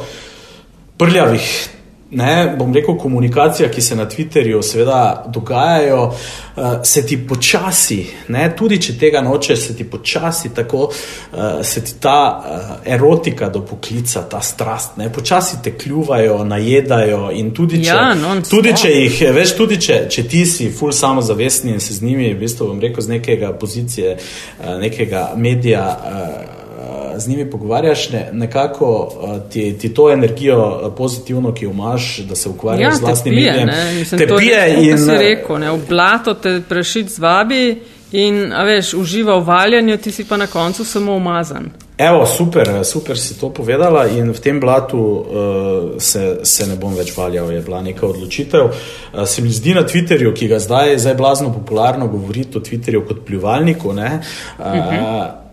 prljavih 1.00 1.79
ne, 2.12 2.56
bom 2.60 2.74
rekel, 2.74 2.98
komunikacija, 2.98 3.70
ki 3.72 3.82
se 3.82 3.96
na 3.96 4.10
Twitterju 4.10 4.62
seveda 4.62 5.26
dogajajo, 5.28 6.04
uh, 6.04 6.64
se 6.84 7.06
ti 7.06 7.18
počasi, 7.28 8.06
ne, 8.28 8.50
tudi 8.58 8.82
če 8.82 8.98
tega 8.98 9.22
nočeš, 9.22 9.60
se 9.68 9.76
ti 9.78 9.84
počasi 9.84 10.50
tako, 10.56 10.90
uh, 10.90 11.40
se 11.64 11.84
ti 11.84 11.94
ta 12.00 12.20
uh, 12.40 12.94
erotika 12.94 13.50
do 13.50 13.62
poklica, 13.66 14.22
ta 14.30 14.42
strast, 14.42 14.98
ne, 14.98 15.12
počasi 15.14 15.62
te 15.64 15.78
kljuvajo, 15.78 16.44
najedajo 16.44 17.30
in 17.34 17.52
tudi 17.54 17.84
če, 17.84 17.94
ja, 17.94 18.40
tudi 18.50 18.74
če 18.74 18.94
jih, 18.94 19.22
veš, 19.36 19.56
tudi 19.58 19.78
če, 19.82 20.00
če 20.10 20.28
ti 20.30 20.46
si 20.50 20.72
ful 20.74 20.92
samozavestni 20.92 21.78
in 21.78 21.84
se 21.84 21.94
z 21.94 22.06
njimi, 22.06 22.34
v 22.34 22.40
bistvu, 22.42 22.72
bom 22.74 22.82
rekel, 22.82 23.06
z 23.06 23.20
nekega 23.20 23.54
pozicije, 23.54 24.18
uh, 24.18 24.80
nekega 24.82 25.30
medija, 25.38 25.86
uh, 25.94 26.59
z 27.20 27.28
njimi 27.28 27.50
pogovarjaš, 27.50 28.10
ne, 28.10 28.30
nekako 28.34 29.12
ti, 29.50 29.78
ti 29.78 29.94
to 29.94 30.12
energijo 30.12 30.94
pozitivno, 30.98 31.54
ki 31.54 31.66
jo 31.66 31.72
imaš, 31.72 32.18
da 32.18 32.36
se 32.36 32.50
ukvarjaš 32.50 32.94
ja, 32.94 32.96
z 32.96 33.02
vlastnimi 33.02 33.36
mediji. 33.36 34.06
Te 34.18 34.28
pije 34.38 34.90
in 34.90 34.98
se 34.98 35.18
reko, 35.18 35.58
ne, 35.58 35.72
v 35.72 35.80
blato 35.90 36.34
te 36.34 36.62
prešit 36.70 37.10
zvabi 37.10 37.82
in, 38.12 38.54
a 38.54 38.64
veš, 38.64 38.94
uživa 38.94 39.38
v 39.38 39.46
valjanju, 39.46 39.98
ti 39.98 40.12
si 40.12 40.26
pa 40.26 40.38
na 40.38 40.48
koncu 40.48 40.86
samo 40.86 41.16
umazan. 41.16 41.70
Evo, 41.98 42.26
super, 42.26 42.86
super 42.86 43.18
si 43.20 43.36
to 43.40 43.50
povedala 43.50 44.08
in 44.08 44.32
v 44.32 44.40
tem 44.40 44.60
blatu 44.60 44.98
uh, 44.98 45.26
se, 46.00 46.40
se 46.44 46.68
ne 46.68 46.78
bom 46.80 46.96
več 46.96 47.12
valjal, 47.18 47.52
je 47.52 47.60
bila 47.62 47.82
neka 47.84 48.08
odločitev. 48.08 48.70
Uh, 48.72 49.26
se 49.28 49.44
mi 49.44 49.52
zdi 49.52 49.76
na 49.76 49.84
Twitterju, 49.84 50.32
ki 50.34 50.48
ga 50.48 50.62
zdaj, 50.64 50.96
zdaj 50.98 51.18
blazno 51.20 51.52
popularno 51.54 52.08
govoriti 52.08 52.58
o 52.58 52.62
Twitterju 52.64 53.04
kot 53.08 53.26
pljuvalniku, 53.28 53.94
ne, 53.94 54.14
uh, 54.16 54.66
uh 54.66 54.72
-huh. 54.72 55.49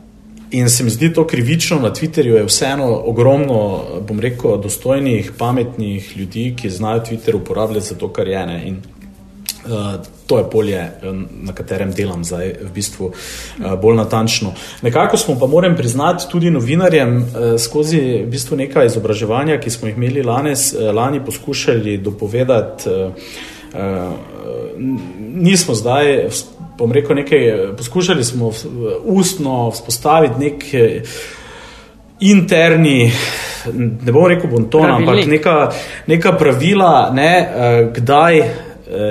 In 0.51 0.69
se 0.71 0.85
mi 0.85 0.91
zdi 0.91 1.13
to 1.13 1.27
krivično, 1.27 1.81
na 1.81 1.91
Twitterju 1.91 2.37
je 2.37 2.45
vseeno 2.45 3.03
ogromno, 3.05 3.85
bom 4.09 4.21
rekel, 4.21 4.61
dostojnih, 4.63 5.33
pametnih 5.39 6.17
ljudi, 6.17 6.55
ki 6.57 6.71
znajo 6.71 7.01
Twitter 7.01 7.35
uporabljati 7.35 7.87
za 7.87 7.95
to, 7.95 8.13
kar 8.13 8.29
je 8.29 8.43
ene. 8.43 8.63
In 8.69 8.77
uh, 8.77 10.07
to 10.27 10.39
je 10.39 10.51
polje, 10.51 10.79
eh, 10.79 10.93
na 11.31 11.53
katerem 11.53 11.91
delam 11.93 12.25
zdaj, 12.25 12.53
v 12.63 12.71
bistvu 12.75 13.11
uh, 13.11 13.75
bolj 13.83 13.97
natančno. 13.97 14.55
Nekako 14.83 15.17
smo 15.17 15.39
pa, 15.39 15.47
moram 15.47 15.77
priznati, 15.77 16.31
tudi 16.31 16.51
novinarjem 16.51 17.17
uh, 17.17 17.27
skozi 17.59 18.01
v 18.23 18.31
bistvu 18.31 18.57
nekaj 18.57 18.87
izobraževanja, 18.87 19.59
ki 19.61 19.71
smo 19.71 19.89
jih 19.89 19.97
imeli 19.97 20.23
lanes, 20.23 20.73
uh, 20.73 20.95
lani, 20.95 21.25
poskušali 21.25 21.99
dopovedati. 21.99 22.91
Uh, 22.91 24.15
nismo 25.19 25.75
zdaj, 25.75 26.29
bom 26.79 26.93
rekel, 26.93 27.17
nekaj, 27.17 27.53
poskušali 27.77 28.25
smo 28.25 28.53
ustno 29.05 29.71
vzpostaviti 29.71 30.41
nek 30.41 30.65
interni, 32.21 33.13
ne 33.75 34.13
bom 34.13 34.27
rekel 34.27 34.51
bonton, 34.51 34.91
ampak 34.91 35.27
neka, 35.27 35.57
neka 36.07 36.33
pravila, 36.33 37.11
ne, 37.15 37.33
kdaj 37.95 38.43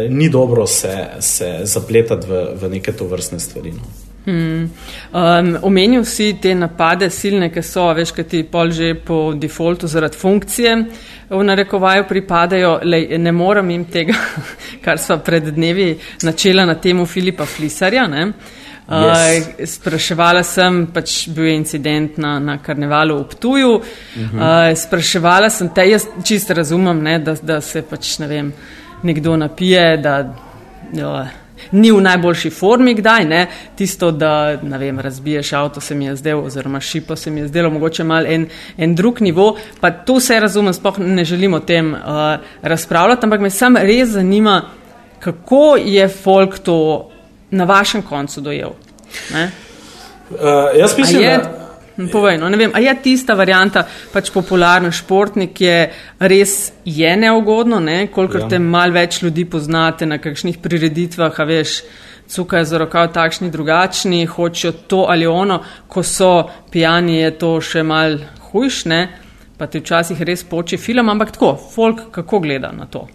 ni 0.09 0.30
dobro 0.30 0.68
se, 0.68 1.07
se 1.20 1.59
zapletati 1.63 2.28
v, 2.28 2.45
v 2.61 2.70
neke 2.70 2.91
to 2.91 3.07
vrstne 3.07 3.39
stvari. 3.39 3.72
No. 3.72 4.05
Hmm. 4.26 4.69
Um, 5.13 5.57
omenil 5.61 6.05
si 6.05 6.34
te 6.41 6.55
napade 6.55 7.11
silne, 7.13 7.51
ki 7.53 7.61
so, 7.61 7.86
veš, 7.93 8.11
kaj 8.15 8.26
ti 8.26 8.41
pol 8.49 8.71
že 8.73 8.95
po 8.97 9.36
defaultu 9.38 9.88
zaradi 9.88 10.17
funkcije 10.17 10.76
v 11.30 11.43
narekovaju 11.43 12.07
pripadajo, 12.09 12.80
Lej, 12.84 13.17
ne 13.17 13.32
morem 13.32 13.69
jim 13.69 13.86
tega, 13.86 14.13
kar 14.86 14.97
sva 14.97 15.17
pred 15.17 15.51
dnevi 15.53 15.93
načela 16.23 16.65
na 16.65 16.76
temu 16.76 17.05
Filipa 17.05 17.45
Flisarja. 17.45 18.07
Ne? 18.07 18.32
Yes. 18.86 19.47
Uh, 19.59 19.65
spraševala 19.65 20.43
sem, 20.45 20.84
pač 20.93 21.28
bil 21.34 21.47
je 21.49 21.55
incident 21.57 22.17
na, 22.21 22.36
na 22.39 22.57
karnevalu 22.61 23.17
v 23.23 23.28
Ptuju, 23.32 23.71
uh 23.76 23.82
-huh. 23.82 24.69
uh, 24.71 24.78
spraševala 24.78 25.49
sem 25.49 25.69
te, 25.69 25.89
jaz 25.89 26.05
čisto 26.23 26.53
razumem, 26.53 27.01
ne, 27.03 27.19
da, 27.19 27.34
da 27.41 27.61
se 27.61 27.82
pač 27.82 28.19
ne 28.19 28.28
vem, 28.28 28.53
nekdo 29.03 29.38
napije, 29.38 29.97
da. 29.97 30.36
Jo, 30.93 31.26
ni 31.72 31.91
v 31.91 32.01
najboljši 32.01 32.49
formi, 32.49 32.93
kdaj 32.93 33.26
ne. 33.26 33.47
Tisto, 33.76 34.12
da 34.12 34.58
vem, 34.62 34.99
razbiješ 34.99 35.53
avto, 35.53 35.82
se 35.82 35.95
mi 35.95 36.06
je 36.06 36.16
zdelo, 36.16 36.43
oziroma 36.43 36.80
šipo 36.80 37.16
se 37.16 37.32
mi 37.32 37.39
je 37.39 37.47
zdelo, 37.47 37.70
mogoče 37.70 38.03
malo 38.03 38.26
en, 38.30 38.47
en 38.78 38.95
drug 38.95 39.22
nivo. 39.22 39.58
Pa 39.82 39.91
to 39.91 40.20
vse 40.20 40.39
razumem, 40.39 40.74
sploh 40.74 40.99
ne 40.99 41.26
želim 41.26 41.53
o 41.53 41.60
tem 41.60 41.93
uh, 41.93 41.99
razpravljati, 42.62 43.26
ampak 43.26 43.41
me 43.41 43.49
sam 43.49 43.78
res 43.78 44.10
zanima, 44.10 44.62
kako 45.20 45.76
je 45.86 46.08
folk 46.08 46.60
to 46.60 47.10
na 47.51 47.64
vašem 47.64 48.01
koncu 48.01 48.41
dojel. 48.41 48.70
Uh, 49.30 50.38
jaz 50.80 50.97
mislim, 50.97 51.22
da. 51.22 51.64
Povej, 51.95 52.37
no, 52.37 52.49
vem, 52.51 52.73
a 52.75 52.81
je 52.83 52.91
tista 52.99 53.37
varijanta, 53.39 53.85
pač 54.11 54.27
popularni 54.35 54.91
športnik, 54.91 55.61
je 55.61 55.77
res 56.19 56.73
je 56.83 57.11
neugodno, 57.15 57.79
ne? 57.79 58.09
kolikor 58.11 58.41
ja. 58.43 58.49
te 58.51 58.59
mal 58.59 58.91
več 58.91 59.21
ljudi 59.23 59.45
poznate 59.47 60.03
na 60.05 60.17
kakšnih 60.19 60.59
prireditvah, 60.59 61.39
a 61.39 61.47
veš, 61.47 61.77
cukaj 62.27 62.65
za 62.67 62.81
rokav 62.83 63.13
takšni 63.15 63.47
drugačni, 63.51 64.25
hočejo 64.25 64.73
to 64.91 65.05
ali 65.09 65.27
ono, 65.27 65.61
ko 65.87 66.03
so 66.03 66.49
pijani, 66.71 67.21
je 67.21 67.31
to 67.39 67.53
še 67.63 67.83
mal 67.87 68.19
hujšne, 68.51 68.99
pa 69.55 69.71
ti 69.71 69.79
včasih 69.79 70.19
res 70.27 70.43
poči 70.43 70.75
film, 70.77 71.09
ampak 71.09 71.31
tako, 71.31 71.55
folk 71.55 72.09
kako 72.11 72.43
gleda 72.43 72.75
na 72.75 72.91
to? 72.91 73.07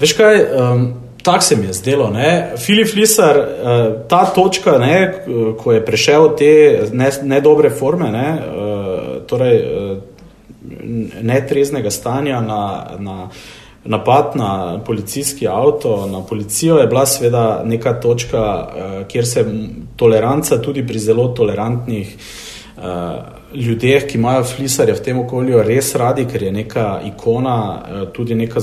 Veš 0.00 0.16
kaj, 0.16 0.40
um, 0.56 0.86
Tako 1.24 1.40
se 1.40 1.56
mi 1.56 1.66
je 1.66 1.72
zdelo. 1.72 2.10
Ne? 2.10 2.52
Filip 2.56 2.94
Lisar, 2.94 3.36
eh, 3.36 3.46
ta 4.08 4.24
točka, 4.24 4.78
ne, 4.78 5.24
ko 5.58 5.72
je 5.72 5.84
prešel 5.84 6.36
te 6.36 6.80
nedobre 7.22 7.68
ne 7.68 7.76
forme, 7.76 8.10
ne, 8.12 8.28
eh, 8.38 9.20
torej 9.26 9.56
eh, 9.56 9.96
netreznega 11.22 11.90
stanja 11.90 12.40
na, 12.40 12.86
na 12.98 13.28
napad 13.84 14.36
na 14.36 14.80
policijski 14.86 15.48
avto, 15.48 16.06
na 16.12 16.20
policijo, 16.20 16.78
je 16.78 16.86
bila 16.86 17.06
seveda 17.06 17.62
neka 17.64 17.92
točka, 18.00 18.68
kjer 19.08 19.26
se 19.26 19.44
toleranca 19.96 20.62
tudi 20.62 20.86
pri 20.86 20.98
zelo 20.98 21.28
tolerantnih 21.28 22.16
ljudeh, 23.54 24.06
ki 24.06 24.18
imajo 24.18 24.44
Flisarja 24.44 24.94
v 24.94 25.02
tem 25.04 25.18
okolju 25.20 25.62
res 25.62 25.94
radi, 25.94 26.24
ker 26.24 26.42
je 26.42 26.52
neka 26.52 27.00
ikona, 27.04 27.82
tudi 28.12 28.34
neka 28.34 28.60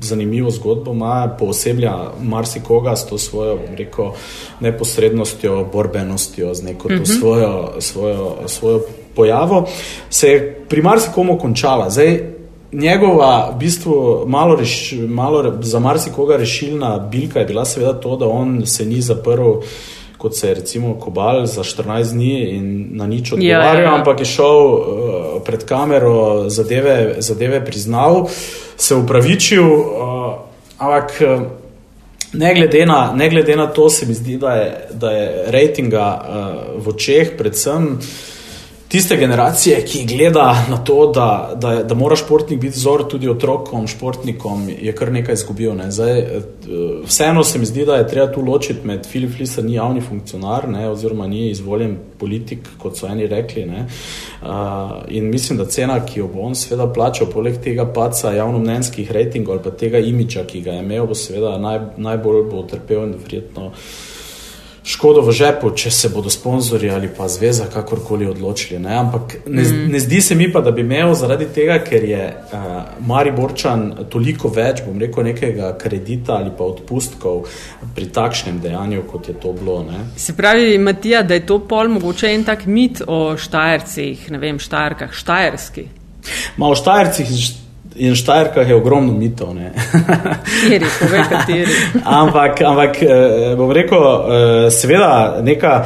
zanimivo 0.00 0.50
zgodbo, 0.50 0.92
ima 0.92 1.36
pooseblja 1.38 1.94
marsikoga 2.22 2.96
s 2.96 3.06
to 3.06 3.18
svojo, 3.18 3.58
rekel, 3.76 4.10
neposrednostjo, 4.60 5.68
borbenostjo, 5.72 6.54
z 6.54 6.62
neko 6.62 6.88
uh 6.88 6.94
mhm. 6.94 7.02
-huh. 7.02 7.18
svojo, 7.18 7.70
svojo, 7.78 8.36
svojo 8.46 8.80
pojavo, 9.14 9.66
se 10.10 10.28
je 10.28 10.64
pri 10.68 10.82
marsikomu 10.82 11.38
končala. 11.38 11.90
Zdaj, 11.90 12.20
njegova, 12.72 13.50
v 13.54 13.58
bistvu, 13.58 14.24
malo, 14.26 14.56
reš, 14.56 14.92
malo 15.08 15.54
za 15.60 15.78
marsikoga 15.78 16.36
rešilna 16.36 16.98
bilka 16.98 17.38
je 17.38 17.46
bila 17.46 17.64
seveda 17.64 18.00
to, 18.00 18.16
da 18.16 18.26
on 18.26 18.66
se 18.66 18.84
ni 18.84 19.00
zaprl 19.00 19.52
kot 20.18 20.36
se 20.36 20.48
je 20.48 20.54
recimo 20.54 20.94
Kobal 20.94 21.46
za 21.46 21.62
14 21.62 22.12
dni 22.12 22.50
in 22.50 22.88
na 22.92 23.06
nič 23.06 23.32
odgovarjal, 23.32 23.76
ja, 23.76 23.80
ja, 23.80 23.88
ja. 23.88 23.94
ampak 23.94 24.20
je 24.20 24.26
šel 24.26 24.56
uh, 24.66 24.80
pred 25.44 25.64
kamero, 25.64 26.48
zadeve, 26.48 27.16
zadeve 27.18 27.64
priznal, 27.64 28.26
se 28.76 28.94
upravičil, 28.94 29.64
uh, 29.64 30.34
ampak 30.78 31.22
uh, 31.22 31.42
ne, 32.32 32.54
glede 32.54 32.86
na, 32.86 33.12
ne 33.14 33.28
glede 33.30 33.56
na 33.56 33.66
to, 33.66 33.88
se 33.90 34.06
mi 34.06 34.14
zdi, 34.14 34.36
da 34.36 34.52
je, 34.52 34.88
da 34.90 35.10
je 35.10 35.44
rejtinga 35.46 36.06
uh, 36.14 36.84
v 36.84 36.88
očeh 36.88 37.36
predvsem 37.38 37.92
uh, 37.94 38.35
tiste 38.88 39.16
generacije, 39.16 39.84
ki 39.84 40.04
gleda 40.06 40.66
na 40.70 40.76
to, 40.76 41.12
da, 41.14 41.52
da, 41.56 41.82
da 41.82 41.94
mora 41.94 42.16
športnik 42.16 42.60
biti 42.60 42.76
vzor 42.78 43.08
tudi 43.10 43.28
otrokom, 43.28 43.86
športnikom, 43.86 44.68
je 44.80 44.94
kar 44.94 45.12
nekaj 45.12 45.34
izgubil. 45.34 45.74
Ne. 45.74 45.90
Zdaj, 45.90 46.18
eh, 46.18 46.40
vseeno 47.06 47.44
se 47.44 47.58
mi 47.58 47.66
zdi, 47.66 47.84
da 47.84 47.96
je 47.96 48.08
treba 48.08 48.32
tu 48.32 48.40
ločiti 48.40 48.86
med 48.86 49.06
Filip 49.06 49.36
Flisar, 49.36 49.64
ni 49.64 49.74
javni 49.74 50.00
funkcionar, 50.00 50.68
ne, 50.68 50.88
oziroma 50.90 51.26
ni 51.26 51.50
izvoljen 51.50 51.98
politik, 52.18 52.68
kot 52.78 52.96
so 52.96 53.06
eni 53.06 53.26
rekli. 53.26 53.66
Ne. 53.66 53.86
Uh, 54.42 54.48
in 55.08 55.30
mislim, 55.30 55.58
da 55.58 55.66
cena, 55.66 56.00
ki 56.06 56.20
jo 56.20 56.28
bo 56.28 56.40
on 56.46 56.54
seveda 56.54 56.86
plačal, 56.92 57.26
poleg 57.32 57.58
tega 57.64 57.86
paca 57.92 58.32
javnomnenjskih 58.32 59.10
rejtingov 59.12 59.54
ali 59.54 59.62
pa 59.64 59.70
tega 59.70 59.98
imiča, 59.98 60.44
ki 60.46 60.60
ga 60.60 60.76
je 60.76 60.84
imel, 60.84 61.06
bo 61.06 61.14
seveda 61.14 61.56
naj, 61.58 61.80
najbolj 61.96 62.44
bo 62.50 62.62
utrpel 62.62 63.02
in 63.08 63.16
verjetno 63.22 63.72
škodo 64.86 65.20
v 65.26 65.32
žepu, 65.34 65.70
če 65.74 65.90
se 65.90 66.08
bodo 66.14 66.30
sponzorji 66.30 66.90
ali 66.94 67.08
pa 67.10 67.26
zveza 67.28 67.66
kakorkoli 67.72 68.26
odločili. 68.30 68.78
Ne? 68.80 68.94
Ampak 68.94 69.34
ne, 69.46 69.62
mm. 69.62 69.90
ne 69.92 70.00
zdi 70.00 70.20
se 70.22 70.34
mi 70.34 70.46
pa, 70.52 70.62
da 70.62 70.70
bi 70.70 70.84
imel 70.86 71.14
zaradi 71.18 71.48
tega, 71.54 71.80
ker 71.84 72.04
je 72.06 72.22
uh, 72.30 72.68
Mari 73.06 73.32
Borčan 73.34 73.88
toliko 74.10 74.48
več, 74.54 74.84
bom 74.86 74.98
rekel, 75.02 75.26
nekega 75.26 75.72
kredita 75.80 76.38
ali 76.38 76.54
pa 76.56 76.70
odpustkov 76.70 77.48
pri 77.96 78.08
takšnem 78.14 78.62
dejanju, 78.62 79.02
kot 79.10 79.28
je 79.28 79.36
to 79.42 79.52
bilo. 79.58 79.80
Ne? 79.90 80.06
Se 80.16 80.36
pravi, 80.38 80.78
Matija, 80.78 81.24
da 81.26 81.34
je 81.34 81.46
to 81.46 81.58
pol 81.66 81.90
mogoče 81.98 82.30
en 82.34 82.46
tak 82.46 82.66
mit 82.70 83.02
o 83.06 83.36
Štajercih, 83.36 84.30
ne 84.30 84.42
vem, 84.42 84.62
Štajerkah, 84.62 85.12
Štajerski. 85.12 85.88
Ma 86.56 86.70
o 86.70 86.78
Štajercih 86.78 87.65
in 87.96 88.16
Štajerka 88.16 88.60
je 88.60 88.74
ogromno 88.74 89.12
mitov. 89.12 89.54
Kateri, 89.54 90.86
povej, 91.00 91.22
kateri. 91.28 91.72
ampak, 92.20 92.60
ampak 92.60 93.02
eh, 93.02 93.54
bom 93.56 93.72
rekel, 93.72 94.02
eh, 94.02 94.70
seveda, 94.70 95.40
neka. 95.42 95.84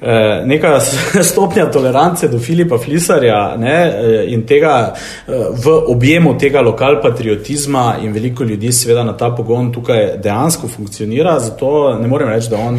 Eh, 0.00 0.42
neka 0.46 0.80
stopnja 1.30 1.70
tolerance 1.70 2.28
do 2.28 2.38
Filipa 2.38 2.78
Flisarja 2.78 3.56
ne, 3.56 3.94
eh, 3.96 4.32
in 4.32 4.44
tega 4.46 4.94
eh, 4.94 5.32
v 5.64 5.72
objemu 5.86 6.36
tega 6.38 6.60
lokalpatriotizma 6.60 7.96
in 8.02 8.12
veliko 8.12 8.44
ljudi 8.44 8.72
seveda 8.72 9.02
na 9.04 9.16
ta 9.16 9.32
pogon 9.34 9.72
tukaj 9.72 10.06
dejansko 10.22 10.68
funkcionira, 10.68 11.40
zato 11.40 11.98
ne 11.98 12.06
morem 12.08 12.28
reči, 12.28 12.50
da 12.50 12.56
on 12.56 12.78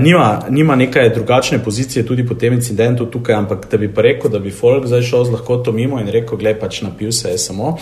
nima, 0.00 0.40
nima 0.48 0.76
nekaj 0.76 1.10
drugačne 1.14 1.58
pozicije 1.64 2.06
tudi 2.06 2.26
po 2.26 2.34
tem 2.34 2.52
incidentu 2.52 3.06
tukaj, 3.06 3.34
ampak 3.34 3.68
da 3.70 3.76
bi 3.76 3.92
pa 3.94 4.02
rekel, 4.02 4.30
da 4.30 4.38
bi 4.38 4.50
folk 4.50 4.86
zdaj 4.86 5.02
šel 5.02 5.24
z 5.24 5.36
lahkoto 5.36 5.72
mimo 5.72 6.00
in 6.00 6.08
rekel, 6.08 6.38
gled 6.38 6.60
pač 6.60 6.80
napil 6.82 7.12
se 7.12 7.28
je 7.28 7.38
samo. 7.38 7.76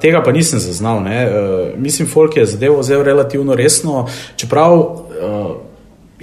Tega 0.00 0.22
pa 0.22 0.32
nisem 0.32 0.58
zaznal. 0.58 1.02
Ne. 1.02 1.28
Mislim, 1.76 2.08
folk 2.08 2.36
je 2.36 2.46
zadevo 2.46 2.80
vzel 2.80 3.02
relativno 3.02 3.54
resno, 3.54 4.06
čeprav 4.36 4.82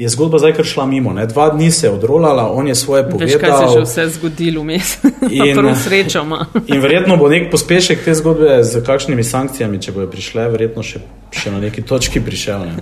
je 0.02 0.10
zgodba 0.10 0.40
zdaj 0.40 0.54
kar 0.54 0.66
šla 0.66 0.86
mimo. 0.86 1.14
Ne? 1.14 1.26
Dva 1.26 1.50
dni 1.50 1.72
se 1.72 1.88
je 1.88 1.92
odrolala, 1.92 2.52
on 2.52 2.68
je 2.68 2.76
svoje 2.76 3.04
povedal. 3.04 3.28
Veš, 3.28 3.36
kaj 3.42 3.52
se 3.52 3.64
je 3.64 3.80
že 3.80 3.82
vse 3.82 4.08
zgodilo 4.10 4.62
vmes, 4.62 4.98
prvo 5.58 5.76
srečo 5.76 6.22
ima. 6.22 6.46
in 6.74 6.82
verjetno 6.82 7.18
bo 7.18 7.30
nek 7.30 7.52
pospešek 7.52 8.02
te 8.06 8.14
zgodbe 8.18 8.64
z 8.64 8.82
kakšnimi 8.86 9.24
sankcijami, 9.24 9.82
če 9.82 9.94
bojo 9.94 10.10
prišle, 10.10 10.48
verjetno 10.50 10.84
še, 10.84 11.04
še 11.32 11.54
na 11.54 11.62
neki 11.62 11.86
točki 11.86 12.22
prišel. 12.26 12.66
Ne? 12.66 12.76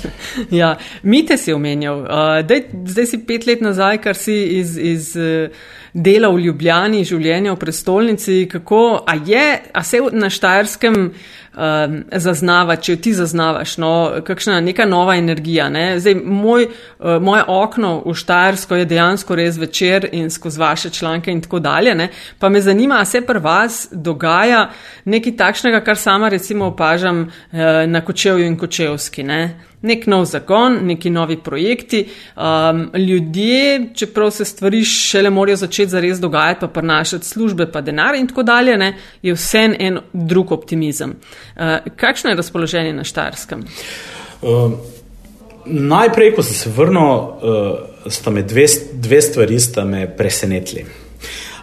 ja, 0.60 0.74
mite 1.02 1.40
si 1.40 1.56
omenjal. 1.56 2.04
Uh, 2.04 2.36
dej, 2.44 2.66
zdaj 2.84 3.10
si 3.14 3.24
pet 3.24 3.48
let 3.48 3.64
nazaj, 3.64 4.02
kar 4.04 4.16
si 4.16 4.36
iz. 4.60 4.76
iz 4.76 5.12
uh, 5.16 5.76
dela 5.98 6.28
v 6.30 6.42
Ljubljani, 6.44 7.00
življenje 7.08 7.52
v 7.54 7.58
prestolnici, 7.58 8.34
kako 8.52 8.82
a 9.08 9.16
je, 9.26 9.46
a 9.72 9.82
se 9.82 10.02
na 10.12 10.28
Štajerskem 10.30 11.08
um, 11.58 12.04
zaznava, 12.12 12.76
če 12.76 12.96
ti 13.02 13.12
zaznavaš, 13.14 13.76
no, 13.82 13.92
kakšna 14.24 14.60
neka 14.60 14.86
nova 14.86 15.16
energija. 15.18 15.68
Ne? 15.68 15.98
Zdaj, 16.00 16.14
moj, 16.24 16.68
uh, 16.68 17.18
moje 17.22 17.44
okno 17.48 17.92
v 18.06 18.14
Štajersko 18.14 18.78
je 18.78 18.88
dejansko 18.88 19.36
res 19.36 19.58
večer 19.58 20.08
in 20.12 20.30
skozi 20.30 20.60
vaše 20.60 20.90
članke 20.90 21.32
in 21.32 21.42
tako 21.42 21.58
dalje. 21.58 21.94
Ne? 21.94 22.08
Pa 22.38 22.48
me 22.48 22.60
zanima, 22.60 23.00
a 23.00 23.04
se 23.04 23.20
pri 23.26 23.42
vas 23.42 23.88
dogaja 23.92 24.68
nekaj 25.04 25.36
takšnega, 25.36 25.80
kar 25.84 25.96
sama 25.96 26.28
recimo 26.28 26.66
opažam 26.66 27.26
uh, 27.26 27.58
na 27.86 28.04
Kočevju 28.04 28.46
in 28.46 28.58
Kočevski. 28.58 29.22
Ne? 29.22 29.68
Nek 29.82 30.06
nov 30.06 30.24
zagon, 30.24 30.80
neki 30.82 31.10
novi 31.10 31.36
projekti. 31.36 32.08
Um, 32.36 32.90
ljudje, 32.94 33.90
čeprav 33.94 34.30
se 34.30 34.44
stvari 34.44 34.84
šele 34.84 35.30
morajo 35.30 35.56
začeti 35.56 35.90
zares 35.90 36.20
dogajati, 36.20 36.60
pa 36.60 36.68
prenašati 36.68 37.26
službe, 37.26 37.70
pa 37.72 37.80
denar 37.80 38.14
in 38.14 38.26
tako 38.26 38.42
dalje, 38.42 38.76
ne, 38.76 38.92
je 39.22 39.34
vse 39.34 39.68
en 39.78 39.98
drug 40.12 40.52
optimizem. 40.52 41.14
Uh, 41.56 41.62
kakšno 41.96 42.30
je 42.30 42.36
razpoloženje 42.36 42.92
na 42.92 43.04
Štarskem? 43.04 43.64
Um, 44.42 44.76
najprej, 45.66 46.34
ko 46.34 46.42
sem 46.42 46.54
se 46.54 46.70
vrnil, 46.70 47.02
uh, 47.02 48.10
sta 48.10 48.30
me 48.30 48.42
dve, 48.42 48.66
dve 48.92 49.22
stvari 49.22 49.58
presenetili. 50.16 50.86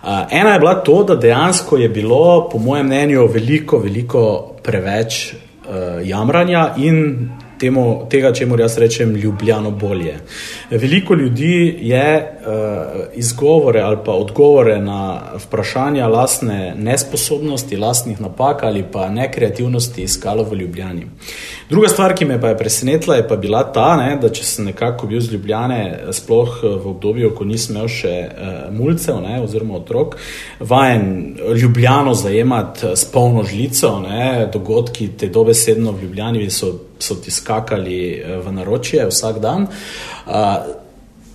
Uh, 0.06 0.10
ena 0.32 0.54
je 0.54 0.60
bila 0.60 0.76
to, 0.76 1.04
da 1.04 1.16
dejansko 1.16 1.78
je 1.78 1.90
bilo, 1.90 2.50
po 2.52 2.58
mojem 2.60 2.86
mnenju, 2.86 3.28
veliko, 3.28 3.80
veliko 3.80 4.56
preveč 4.64 5.34
uh, 5.34 6.08
jamranja 6.08 6.74
in 6.78 7.30
temu, 7.60 8.06
tega, 8.10 8.32
če 8.34 8.46
moram 8.46 8.66
jaz 8.66 8.78
rečem, 8.78 9.16
ljubljeno 9.16 9.72
bolje. 9.72 10.16
Veliko 10.72 11.16
ljudi 11.16 11.78
je 11.82 12.08
uh, 12.20 13.04
izgovore 13.16 13.82
ali 13.82 13.98
pa 14.06 14.12
odgovore 14.12 14.80
na 14.82 15.22
vprašanja 15.46 16.08
lastne 16.08 16.76
nesposobnosti, 16.78 17.78
lastnih 17.78 18.22
napak 18.22 18.64
ali 18.64 18.84
pa 18.92 19.10
nekreativnosti 19.10 20.04
iskalo 20.04 20.44
v 20.44 20.56
Ljubljani. 20.56 21.06
Druga 21.70 21.90
stvar, 21.90 22.14
ki 22.16 22.26
me 22.26 22.40
pa 22.42 22.48
je 22.48 22.58
presenetila, 22.58 23.16
je 23.16 23.28
pa 23.28 23.36
bila 23.36 23.64
ta, 23.74 23.96
ne, 23.98 24.16
da 24.22 24.30
če 24.30 24.44
sem 24.44 24.66
nekako 24.70 25.08
bil 25.08 25.22
z 25.22 25.34
Ljubljane, 25.34 25.82
sploh 26.14 26.60
v 26.64 26.90
obdobju, 26.90 27.34
ko 27.36 27.46
nisem 27.46 27.76
imel 27.76 27.90
še 27.92 28.16
uh, 28.26 28.58
mulcev 28.74 29.22
ne, 29.24 29.40
oziroma 29.44 29.80
otrok, 29.80 30.18
vajen 30.60 31.38
Ljubljano 31.62 32.14
zajemati 32.14 32.96
s 32.96 33.06
polno 33.12 33.44
žlico, 33.44 34.00
ne, 34.00 34.50
dogodki 34.54 35.10
te 35.18 35.30
dobesedno 35.30 35.92
v 35.92 36.06
Ljubljani 36.06 36.50
so 36.50 36.74
so 37.00 37.16
ti 37.16 37.32
skakali 37.32 38.00
eh, 38.14 38.38
v 38.38 38.52
naročje 38.52 39.08
vsak 39.08 39.40
dan. 39.40 39.68
Uh, 40.26 40.34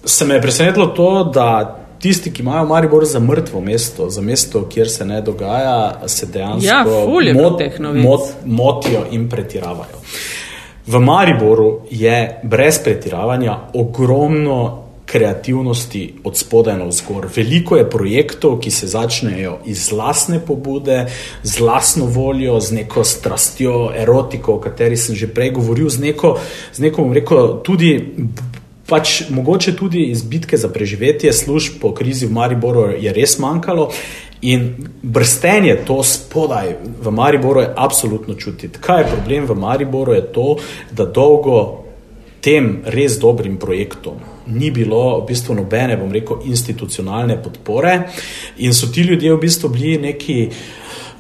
se 0.05 0.25
me 0.25 0.35
je 0.35 0.43
presenetilo 0.43 0.87
to, 0.87 1.31
da 1.35 1.77
tisti, 2.01 2.33
ki 2.33 2.43
imajo 2.43 2.67
Maribor 2.67 3.05
za 3.05 3.21
mrtvo 3.21 3.61
mesto, 3.61 4.11
za 4.11 4.21
mesto, 4.21 4.69
kjer 4.69 4.91
se 4.91 5.05
ne 5.05 5.21
dogaja, 5.21 6.01
se 6.07 6.27
dejansko 6.27 6.67
ja, 6.67 6.85
mot, 7.35 7.63
mot, 7.95 8.21
motijo 8.45 9.05
in 9.11 9.29
pretiravajo. 9.29 10.01
V 10.87 10.99
Mariboru 10.99 11.81
je 11.91 12.41
brez 12.43 12.79
pretiravanja 12.85 13.59
ogromno 13.75 14.80
kreativnosti 15.11 16.15
od 16.25 16.37
spodaj 16.39 16.79
na 16.79 16.85
vzgor. 16.85 17.27
Veliko 17.37 17.77
je 17.77 17.91
projektov, 17.91 18.61
ki 18.63 18.71
se 18.71 18.87
začnejo 18.87 19.59
iz 19.67 19.91
lastne 19.93 20.39
pobude, 20.39 21.07
z 21.43 21.61
lastno 21.61 22.07
voljo, 22.07 22.61
z 22.61 22.73
neko 22.73 23.05
strastjo, 23.05 23.91
erotiko, 23.97 24.55
o 24.55 24.63
kateri 24.63 24.97
sem 24.97 25.19
že 25.19 25.27
prej 25.27 25.51
govoril, 25.59 25.91
z 25.91 25.99
neko, 25.99 26.39
z 26.73 26.87
neko 26.87 27.03
bom 27.03 27.13
rekel, 27.13 27.59
tudi. 27.67 27.93
Pač 28.91 29.29
mogoče 29.31 29.77
tudi 29.79 30.09
iz 30.11 30.25
bitke 30.27 30.59
za 30.59 30.67
preživetje 30.69 31.31
služb 31.33 31.77
po 31.79 31.93
krizi 31.95 32.27
v 32.27 32.35
Mariboru 32.35 32.89
je 32.99 33.13
res 33.15 33.37
manjkalo 33.39 33.85
in 34.43 34.89
brstenje 35.03 35.77
to 35.87 36.01
spodaj 36.03 36.75
v 36.99 37.13
Mariboru 37.15 37.61
je 37.61 37.69
absolutno 37.77 38.35
čutiti. 38.35 38.83
Kaj 38.83 39.01
je 39.03 39.13
problem 39.13 39.47
v 39.47 39.55
Mariboru? 39.55 40.19
Je 40.19 40.27
to, 40.35 40.57
da 40.91 41.07
dolgo 41.07 41.85
tem 42.43 42.83
res 42.83 43.21
dobrim 43.23 43.63
projektom 43.63 44.19
ni 44.47 44.71
bilo 44.71 45.21
v 45.21 45.27
bistvu 45.29 45.55
nobene, 45.55 45.97
bom 45.97 46.13
rekel, 46.13 46.43
institucionalne 46.45 47.37
podpore. 47.43 47.97
In 48.59 48.75
so 48.75 48.91
ti 48.93 49.03
ljudje 49.03 49.35
v 49.35 49.41
bistvu 49.41 49.69
bili 49.69 49.99
neki 49.99 50.39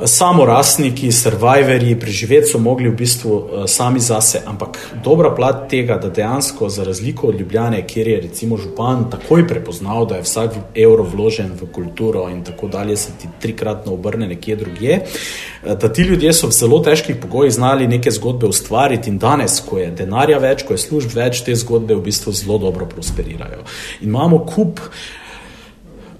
samorastniki, 0.05 1.12
survivori, 1.12 1.94
preživeti 2.01 2.51
so 2.53 2.59
mogli 2.59 2.88
v 2.88 2.96
bistvu 2.96 3.32
uh, 3.34 3.64
sami 3.66 4.01
zase, 4.01 4.42
ampak 4.46 4.78
dobra 5.05 5.30
plat 5.34 5.68
tega, 5.70 5.98
da 6.01 6.09
dejansko 6.09 6.68
za 6.68 6.84
razliko 6.84 7.28
od 7.28 7.40
Ljubljane, 7.40 7.86
kjer 7.86 8.09
je 8.09 8.20
recimo 8.20 8.57
župan 8.57 9.11
takoj 9.11 9.46
prepoznal, 9.48 10.07
da 10.07 10.16
je 10.16 10.26
vsak 10.26 10.57
evro 10.74 11.03
vložen 11.03 11.53
v 11.61 11.68
kulturo 11.72 12.28
in 12.28 12.44
tako 12.44 12.68
dalje, 12.68 12.96
se 12.96 13.12
ti 13.20 13.28
trikratno 13.40 13.92
obrne 13.94 14.28
nekje 14.28 14.57
drugje, 14.57 15.01
uh, 15.03 15.72
da 15.72 15.92
ti 15.92 16.03
ljudje 16.03 16.32
so 16.32 16.48
v 16.48 16.57
zelo 16.57 16.80
težkih 16.84 17.16
pogojih 17.16 17.53
znali 17.53 17.88
neke 17.88 18.11
zgodbe 18.11 18.46
ustvariti 18.46 19.11
in 19.11 19.18
danes, 19.18 19.61
ko 19.66 19.78
je 19.78 19.90
denarja 19.90 20.38
več, 20.38 20.64
ko 20.66 20.74
je 20.74 20.84
služb 20.86 21.16
več, 21.16 21.44
te 21.44 21.55
zgodbe 21.55 21.94
v 21.94 22.05
bistvu 22.09 22.32
zelo 22.32 22.59
dobro 22.59 22.86
prosperirajo. 22.86 23.64
In 24.01 24.09
imamo 24.09 24.44
kup 24.46 24.80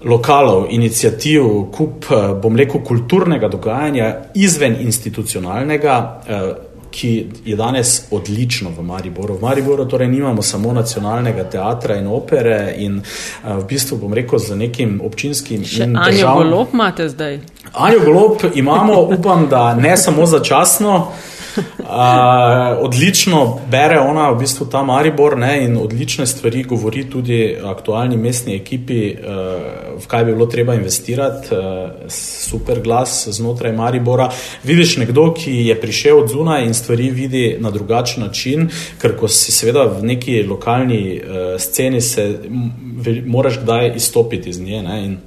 lokalov, 0.03 0.65
inicijativ, 0.69 1.43
kup, 1.71 2.05
eh, 2.11 2.33
bom 2.41 2.55
rekel, 2.55 2.83
kulturnega 2.83 3.47
dogajanja 3.47 4.15
izven 4.33 4.75
institucionalnega, 4.81 6.21
eh, 6.27 6.53
ki 6.91 7.25
je 7.45 7.55
danes 7.55 8.01
odlično 8.11 8.69
v 8.77 8.83
Mariboru. 8.83 9.33
V 9.33 9.41
Mariboru 9.41 9.85
torej 9.85 10.07
nimamo 10.07 10.41
samo 10.41 10.73
nacionalnega 10.73 11.43
teatra 11.43 11.95
in 11.95 12.07
opere 12.07 12.73
in 12.77 12.97
eh, 12.99 13.53
v 13.53 13.63
bistvu 13.67 13.97
bom 13.97 14.13
rekel 14.13 14.39
z 14.39 14.55
nekim 14.55 15.01
občinskim 15.03 15.63
Še 15.63 15.83
in 15.83 15.93
državnim. 15.93 16.27
Anjo 16.27 16.43
Golob 16.43 16.73
imate 16.73 17.09
zdaj? 17.09 17.39
Anjo 17.73 17.99
Golob 18.05 18.41
imamo, 18.55 19.01
upam, 19.01 19.47
da 19.49 19.75
ne 19.75 19.97
samo 19.97 20.25
začasno. 20.25 20.95
Uh, 20.97 21.30
odlično 22.79 23.59
bere 23.71 23.99
ona, 23.99 24.29
v 24.31 24.39
bistvu 24.39 24.65
ta 24.71 24.83
Maribor, 24.83 25.37
ne, 25.37 25.65
in 25.65 25.77
odlične 25.77 26.25
stvari 26.27 26.63
govori 26.63 27.03
tudi 27.09 27.57
aktualni 27.65 28.17
mestni 28.17 28.55
ekipi, 28.55 29.13
uh, 29.13 29.97
v 30.03 30.07
kaj 30.07 30.25
bi 30.25 30.33
bilo 30.33 30.45
treba 30.45 30.75
investirati. 30.75 31.55
Uh, 31.55 32.11
super 32.11 32.81
glas 32.81 33.27
znotraj 33.31 33.73
Maribora. 33.73 34.29
Vidiš 34.63 34.97
nekdo, 34.97 35.31
ki 35.33 35.55
je 35.67 35.79
prišel 35.81 36.23
od 36.23 36.29
zunaj 36.29 36.65
in 36.65 36.73
stvari 36.73 37.09
vidi 37.09 37.57
na 37.59 37.71
drugačen 37.71 38.23
način, 38.23 38.69
ker 39.01 39.17
ko 39.17 39.27
si 39.27 39.51
seveda 39.51 39.87
v 39.87 40.03
neki 40.13 40.43
lokalni 40.43 41.19
uh, 41.19 41.59
sceni, 41.59 42.01
se 42.01 42.39
moraš 43.25 43.59
kdaj 43.63 43.93
izstopiti 43.95 44.49
iz 44.49 44.61
nje. 44.61 44.81
Ne, 44.83 45.17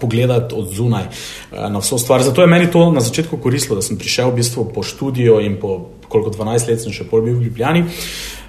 pogledati 0.00 0.54
od 0.54 0.68
zunaj 0.68 1.04
eh, 1.04 1.68
na 1.68 1.78
vso 1.78 1.98
stvar. 1.98 2.22
Zato 2.22 2.40
je 2.40 2.46
meni 2.46 2.70
to 2.70 2.90
na 2.90 3.00
začetku 3.00 3.36
koristilo, 3.36 3.76
da 3.76 3.82
sem 3.82 3.98
prišel 3.98 4.30
v 4.30 4.40
bistvu 4.42 4.70
po 4.74 4.82
študiju 4.82 5.40
in 5.40 5.60
po 5.60 5.80
koliko 6.08 6.30
12 6.30 6.70
let 6.70 6.82
sem 6.82 6.94
še 6.94 7.08
pol 7.10 7.24
bil 7.24 7.34
v 7.38 7.48
Ljubljani. 7.48 7.84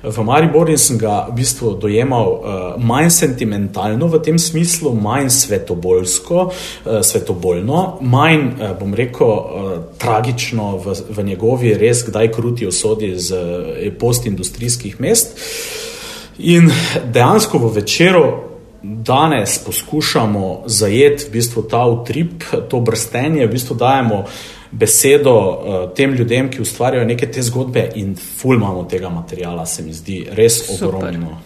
V 0.06 0.24
Mariboru 0.28 0.70
in 0.70 0.78
sem 0.78 1.00
ga 1.02 1.24
v 1.32 1.40
bistvu 1.40 1.72
dojemal 1.82 2.28
uh, 2.30 2.42
manj 2.78 3.10
sentimentalno 3.16 4.06
v 4.12 4.20
tem 4.22 4.38
smislu, 4.38 4.94
manj 4.94 5.32
svetobolsko, 5.34 6.44
uh, 6.52 7.00
svetobolno, 7.02 8.04
manj, 8.06 8.44
uh, 8.54 8.76
bom 8.78 8.94
rekel, 8.94 9.34
uh, 9.34 9.72
tragično 9.98 10.76
v, 10.84 10.94
v 11.10 11.26
njegovi 11.32 11.74
res 11.82 12.06
kdaj 12.06 12.30
kruti 12.38 12.70
osodi 12.70 13.16
z 13.18 13.34
uh, 13.34 13.88
postindustrijskih 13.98 15.02
mest. 15.02 15.40
In 16.38 16.70
dejansko 17.10 17.64
v 17.64 17.74
večeru 17.80 18.26
danes 19.06 19.58
poskušamo 19.66 20.64
zajeti 20.66 21.26
v 21.28 21.32
bistvu 21.32 21.64
ta 21.70 21.86
utrip, 21.86 22.44
to 22.70 22.80
brstenje, 22.80 23.48
v 23.48 23.52
bistvu 23.52 23.76
dajemo 23.76 24.24
besedo 24.72 25.36
uh, 25.36 25.94
tem 25.96 26.14
ljudem, 26.14 26.50
ki 26.52 26.62
ustvarjajo 26.62 27.06
neke 27.06 27.32
te 27.32 27.42
zgodbe 27.42 27.90
in 27.96 28.16
ful 28.16 28.56
imamo 28.56 28.84
tega 28.84 29.10
materijala, 29.10 29.66
se 29.66 29.84
mi 29.84 29.94
zdi 29.94 30.26
res 30.32 30.64
ogromno. 30.76 31.38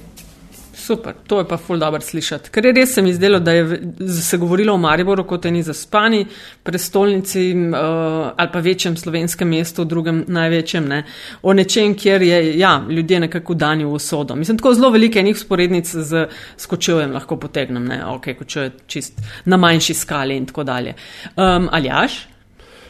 Super. 0.89 1.13
To 1.27 1.37
je 1.37 1.45
pa 1.45 1.57
ful 1.57 1.77
dobro 1.77 2.01
slišati. 2.01 2.49
Ker 2.49 2.65
je 2.65 2.71
res 2.73 2.95
se 2.95 3.01
mi 3.05 3.11
zdelo, 3.13 3.37
da 3.39 3.53
je 3.53 3.77
se 4.21 4.37
govorilo 4.41 4.73
o 4.73 4.77
Mariboru 4.81 5.21
kot 5.29 5.45
eni 5.45 5.61
zaspani 5.63 6.23
prestolnici 6.65 7.43
uh, 7.53 7.75
ali 8.33 8.49
pa 8.53 8.59
večjem 8.59 8.95
slovenskem 8.97 9.53
mestu, 9.53 9.85
drugem 9.85 10.23
največjem, 10.27 10.87
ne, 10.89 11.03
o 11.45 11.53
nečem, 11.53 11.93
kjer 11.93 12.25
je 12.25 12.41
ja, 12.57 12.73
ljudje 12.89 13.19
nekako 13.27 13.53
dani 13.53 13.85
v 13.85 13.93
usodo. 13.99 14.35
Mislim, 14.35 14.57
tako 14.57 14.73
zelo 14.73 14.89
velike 14.89 15.21
enih 15.21 15.37
sporednic 15.37 15.93
z 15.93 16.25
skočevjem 16.57 17.13
lahko 17.13 17.37
potegnem, 17.37 17.85
ne, 17.85 18.01
ok, 18.09 18.33
kočuje 18.41 18.71
čist 18.87 19.21
na 19.45 19.61
manjši 19.61 19.93
skali 19.93 20.41
in 20.41 20.49
tako 20.49 20.65
dalje. 20.65 20.97
Um, 21.35 21.69
Aljaš? 21.71 22.23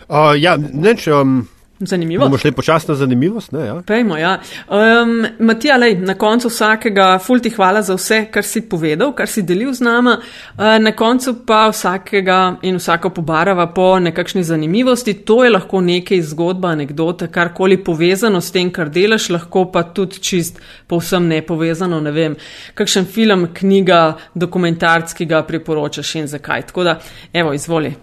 Uh, 0.07 0.37
ja, 0.39 0.55
neč. 0.57 1.07
Um... 1.11 1.49
Zanimivo. 1.79 2.25
Bomo 2.25 2.37
šli 2.37 2.51
počasno 2.51 2.95
zanimivost. 2.95 3.51
Ne, 3.51 3.65
ja. 3.65 3.81
Pejmo, 3.87 4.17
ja. 4.17 4.39
um, 4.67 5.25
Matija, 5.39 5.77
lej, 5.77 5.95
na 5.95 6.13
koncu 6.13 6.47
vsakega, 6.47 7.19
ful 7.23 7.39
ti 7.39 7.49
hvala 7.49 7.81
za 7.81 7.95
vse, 7.95 8.25
kar 8.31 8.43
si 8.43 8.61
povedal, 8.69 9.13
kar 9.15 9.27
si 9.31 9.45
delil 9.47 9.71
z 9.73 9.85
nama. 9.87 10.17
Uh, 10.19 10.75
na 10.83 10.91
koncu 10.91 11.37
pa 11.47 11.69
vsakega 11.71 12.57
in 12.67 12.75
vsako 12.81 13.13
pobarava 13.15 13.69
po 13.71 13.93
nekakšni 13.99 14.43
zanimivosti. 14.43 15.13
To 15.23 15.43
je 15.43 15.53
lahko 15.55 15.79
nekaj 15.81 16.21
zgodba, 16.21 16.73
anekdota, 16.75 17.29
karkoli 17.31 17.77
povezano 17.83 18.41
s 18.41 18.51
tem, 18.51 18.73
kar 18.75 18.91
delaš, 18.91 19.29
lahko 19.29 19.69
pa 19.71 19.83
tudi 19.83 20.19
čist 20.19 20.59
povsem 20.87 21.31
nepovezano. 21.31 22.01
Ne 22.03 22.11
vem, 22.11 22.35
kakšen 22.75 23.07
film, 23.07 23.47
knjiga, 23.55 24.17
dokumentarc, 24.35 25.15
ki 25.15 25.29
ga 25.31 25.45
priporočaš 25.47 26.15
in 26.19 26.27
zakaj. 26.27 26.67
Tako 26.73 26.83
da, 26.83 26.99
evo, 27.33 27.55
izvoli. 27.55 27.95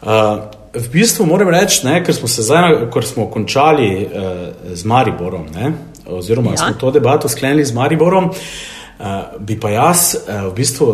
Uh, 0.00 0.57
v 0.78 0.88
bistvu 0.92 1.26
moram 1.26 1.50
reči, 1.52 1.82
ne, 1.86 1.98
ker 2.04 2.14
smo 2.14 2.28
se 2.28 2.42
zdaj, 2.46 2.88
ko 2.90 3.02
smo 3.02 3.26
končali 3.30 3.90
uh, 4.06 4.42
z 4.74 4.84
Mariborom, 4.84 5.46
ne, 5.54 5.72
oziroma 6.06 6.54
ja. 6.54 6.56
smo 6.56 6.78
to 6.80 6.90
debato 6.94 7.28
sklenili 7.28 7.64
z 7.64 7.74
Mariborom, 7.74 8.30
uh, 8.30 9.06
bi 9.38 9.58
pa 9.60 9.70
jaz 9.74 10.14
uh, 10.14 10.46
v 10.50 10.54
bistvu 10.56 10.88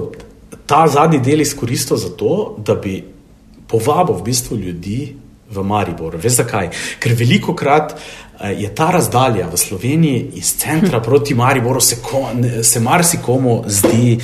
ta 0.66 0.87
zadnji 0.89 1.20
del 1.20 1.45
izkoristil 1.45 2.01
za 2.01 2.11
to, 2.16 2.55
da 2.59 2.74
bi 2.74 3.03
povabil 3.68 4.16
v 4.16 4.24
bistvu 4.24 4.57
ljudi 4.57 4.99
v 5.51 5.64
Mariboru. 5.64 6.18
Veš 6.18 6.41
zakaj? 6.41 6.70
Ker 7.01 7.14
veliko 7.18 7.55
krat 7.55 7.95
je 8.41 8.74
ta 8.74 8.91
razdalja 8.91 9.49
v 9.53 9.57
Sloveniji 9.57 10.30
iz 10.35 10.57
centra 10.57 11.01
proti 11.07 11.35
Mariboru, 11.35 11.80
se, 11.80 11.97
se 12.62 12.80
marsikomu 12.80 13.62
zdi. 13.66 14.18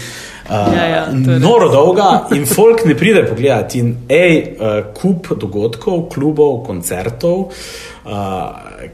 Uh, 0.51 0.75
ja, 0.77 0.85
ja, 0.85 1.09
noro 1.39 1.69
dolga 1.69 2.27
in 2.35 2.47
folk 2.47 2.83
ne 2.85 2.97
pride 2.99 3.23
pogledati. 3.29 3.79
In 3.79 3.93
ej, 4.09 4.57
uh, 4.59 4.81
kup 4.95 5.29
dogodkov, 5.39 6.09
klubov, 6.11 6.65
koncertov, 6.67 7.39
uh, 7.39 8.11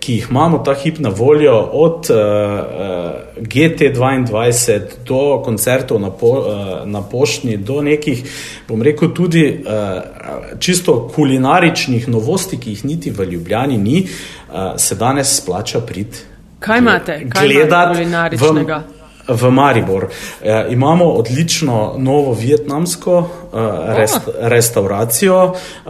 ki 0.00 0.12
jih 0.12 0.26
imamo 0.30 0.58
ta 0.58 0.74
hip 0.74 0.98
na 0.98 1.08
voljo, 1.08 1.56
od 1.72 2.10
uh, 2.10 2.16
uh, 2.16 3.42
GT2 3.42 4.80
do 5.06 5.42
koncertov 5.44 6.00
na, 6.00 6.10
po, 6.10 6.26
uh, 6.26 6.88
na 6.88 7.02
poštni, 7.02 7.56
do 7.56 7.82
nekih, 7.82 8.22
bom 8.68 8.82
rekel, 8.82 9.14
tudi 9.14 9.46
uh, 9.48 10.58
čisto 10.58 11.08
kulinaričnih 11.14 12.08
novosti, 12.08 12.58
ki 12.58 12.70
jih 12.70 12.84
niti 12.84 13.10
v 13.10 13.24
Ljubljani 13.24 13.78
ni, 13.78 14.02
uh, 14.02 14.74
se 14.76 14.94
danes 14.94 15.36
splača 15.36 15.80
prid. 15.80 16.22
Kaj 16.58 16.78
imate, 16.78 17.20
kaj 17.28 17.46
imate 17.46 17.94
kulinaričnega? 17.94 18.76
V, 18.76 18.95
v 19.28 19.50
Maribor. 19.50 20.08
E, 20.42 20.66
imamo 20.70 21.04
odlično 21.04 21.94
novo 21.98 22.32
vietnamsko 22.32 23.18
e, 23.18 23.56
rest, 23.96 24.20
restauracijo 24.40 25.44
e, 25.44 25.88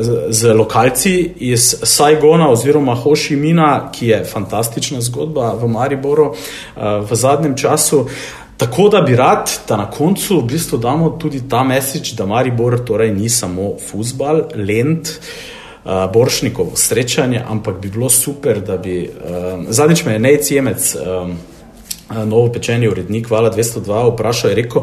z, 0.00 0.12
z 0.28 0.52
lokalci 0.52 1.32
iz 1.36 1.74
Saigona 1.82 2.50
oziroma 2.50 2.94
Hošimina, 2.94 3.90
ki 3.92 4.06
je 4.06 4.24
fantastična 4.24 5.00
zgodba 5.00 5.54
v 5.54 5.68
Mariboru 5.68 6.32
e, 6.32 6.80
v 7.10 7.14
zadnjem 7.14 7.56
času. 7.56 8.06
Tako 8.56 8.88
da 8.88 9.00
bi 9.00 9.16
rad, 9.16 9.50
da 9.68 9.76
na 9.76 9.90
koncu 9.90 10.40
v 10.40 10.44
bistvu 10.44 10.78
damo 10.78 11.10
tudi 11.10 11.48
ta 11.48 11.64
mesič, 11.64 12.14
da 12.16 12.26
Maribor 12.26 12.78
torej 12.84 13.12
ni 13.12 13.28
samo 13.28 13.76
futbal, 13.90 14.48
lend. 14.54 15.08
Uh, 15.86 16.10
Boršnikov 16.12 16.72
srečanje, 16.74 17.38
ampak 17.46 17.76
bi 17.78 17.88
bilo 17.94 18.08
super, 18.10 18.58
da 18.60 18.74
bi. 18.76 19.06
Uh, 19.06 19.68
zadnjič 19.68 20.04
me 20.04 20.12
je 20.12 20.18
Nejcemec, 20.18 20.96
um, 20.96 21.36
novo 22.10 22.52
pečeni 22.52 22.88
urednik 22.88 23.30
Vala 23.30 23.50
202 23.50 24.12
vprašal, 24.12 24.50
je 24.50 24.56
rekel, 24.56 24.82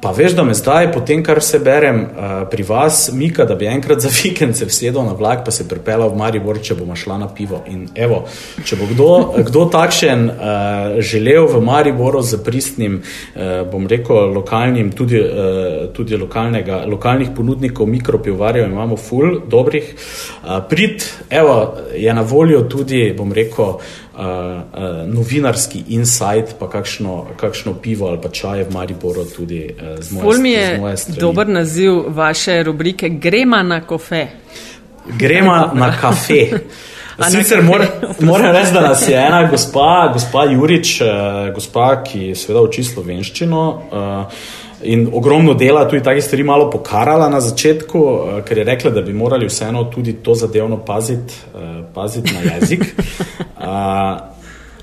pa 0.00 0.10
veš, 0.14 0.32
da 0.32 0.44
me 0.44 0.54
zdaj, 0.54 0.92
potem 0.92 1.24
kar 1.24 1.42
se 1.42 1.58
berem 1.58 2.04
pri 2.50 2.62
vas, 2.62 3.10
Mika, 3.12 3.44
da 3.44 3.54
bi 3.54 3.66
enkrat 3.66 4.00
za 4.00 4.10
vikend 4.22 4.56
se 4.56 4.66
vsedel 4.68 5.02
na 5.02 5.12
vlak, 5.12 5.44
pa 5.44 5.50
se 5.50 5.66
pripelal 5.68 6.12
v 6.12 6.18
Maribor, 6.20 6.60
če 6.62 6.76
bomo 6.78 6.96
šla 6.96 7.18
na 7.18 7.28
pivo. 7.34 7.64
In 7.66 7.88
evo, 7.94 8.20
če 8.64 8.78
bo 8.78 8.86
kdo, 8.92 9.08
kdo 9.48 9.64
takšen 9.72 10.30
želel 11.02 11.48
v 11.50 11.62
Mariboru 11.64 12.22
z 12.22 12.38
pristnim, 12.44 13.00
bom 13.72 13.88
rekel, 13.90 14.30
lokalnim, 14.36 14.92
tudi, 14.94 15.22
tudi 15.96 16.16
lokalnih 16.16 17.34
ponudnikov 17.36 17.90
mikropivovarjev, 17.90 18.68
imamo 18.70 18.96
ful 18.96 19.40
dobrih, 19.50 19.94
prid, 20.70 21.08
evo, 21.30 21.74
je 21.96 22.14
na 22.14 22.22
voljo 22.22 22.62
tudi, 22.70 23.08
bom 23.18 23.34
rekel, 23.34 23.64
uh, 23.64 23.82
uh, 23.82 24.07
novinarski 25.06 25.84
insight, 25.88 26.54
pa 26.58 26.70
kakšno, 26.70 27.26
kakšno 27.36 27.74
pivo 27.74 28.08
ali 28.08 28.18
pa 28.22 28.28
čaj 28.28 28.62
v 28.62 28.72
Mariboru 28.74 29.24
tudi 29.24 29.70
uh, 29.70 30.02
z 30.02 30.12
moje. 30.12 30.38
Mi 30.38 30.50
je 30.50 30.96
dober 31.20 31.48
naziv 31.48 31.92
vaše 32.08 32.62
rubrike 32.62 33.08
Grema 33.08 33.62
na 33.62 33.80
kafe. 33.80 34.26
Grema 35.18 35.72
na 35.74 35.92
kafe. 36.00 36.46
Sicer 37.30 37.62
moram 38.20 38.52
reči, 38.52 38.72
da 38.72 38.80
nas 38.80 39.08
je 39.08 39.14
ena 39.14 39.48
gospa, 39.50 40.10
gospa 40.12 40.44
Jurič, 40.44 41.00
gospa, 41.54 42.02
ki 42.04 42.34
seveda 42.34 42.62
uči 42.62 42.84
slovenščino. 42.84 43.62
Uh, 43.90 44.42
In 44.82 45.08
ogromno 45.12 45.54
dela, 45.54 45.88
tudi 45.88 46.02
takih 46.02 46.24
stvari, 46.24 46.42
malo 46.42 46.70
pokarala 46.70 47.28
na 47.28 47.40
začetku, 47.40 47.98
uh, 47.98 48.40
ker 48.46 48.58
je 48.58 48.64
rekla, 48.64 48.90
da 48.90 49.02
bi 49.02 49.12
morali 49.12 49.46
vseeno 49.46 49.84
tudi 49.84 50.12
to 50.22 50.34
zadevno 50.34 50.78
paziti 50.84 51.34
uh, 51.54 51.84
pazit 51.94 52.30
na 52.32 52.54
jezik. 52.54 52.84
Uh, 53.58 53.64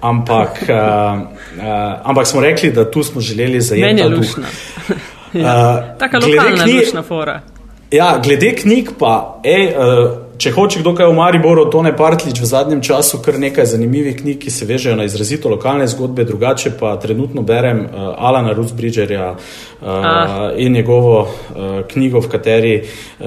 ampak, 0.10 0.70
ampak 2.04 2.28
smo 2.28 2.42
rekli, 2.42 2.72
da 2.72 2.92
tu 2.92 3.04
smo 3.04 3.22
želeli 3.22 3.62
zajeti 3.62 4.02
ta 4.02 4.10
duh. 4.10 4.26
ja, 5.44 5.96
Taka 6.00 6.18
lokalna 6.18 6.66
dušna 6.66 7.04
fora. 7.04 7.42
Ja, 7.92 8.20
glede 8.24 8.56
knjig 8.56 8.90
pa, 9.00 9.40
ej, 9.44 9.74
uh, 9.78 10.25
Če 10.38 10.52
hoče 10.52 10.82
kdo 10.82 10.92
kaj 10.96 11.08
v 11.08 11.16
Mariboru, 11.16 11.64
Tone 11.72 11.94
Partlič 11.96 12.42
v 12.42 12.48
zadnjem 12.50 12.82
času 12.84 13.22
kar 13.24 13.38
nekaj 13.40 13.70
zanimivih 13.72 14.18
knjig, 14.20 14.42
ki 14.44 14.52
se 14.52 14.66
vežejo 14.68 14.98
na 15.00 15.06
izrazito 15.08 15.50
lokalne 15.52 15.88
zgodbe, 15.88 16.26
drugače 16.28 16.74
pa 16.80 16.96
trenutno 17.00 17.44
berem 17.46 17.86
uh, 17.86 18.10
Alana 18.18 18.52
Rusbridgerja 18.58 19.30
uh, 19.32 19.88
ah. 19.88 20.50
in 20.58 20.76
njegovo 20.76 21.22
uh, 21.22 21.80
knjigo, 21.92 22.20
v 22.26 22.32
kateri 22.32 22.74
uh, 22.82 23.26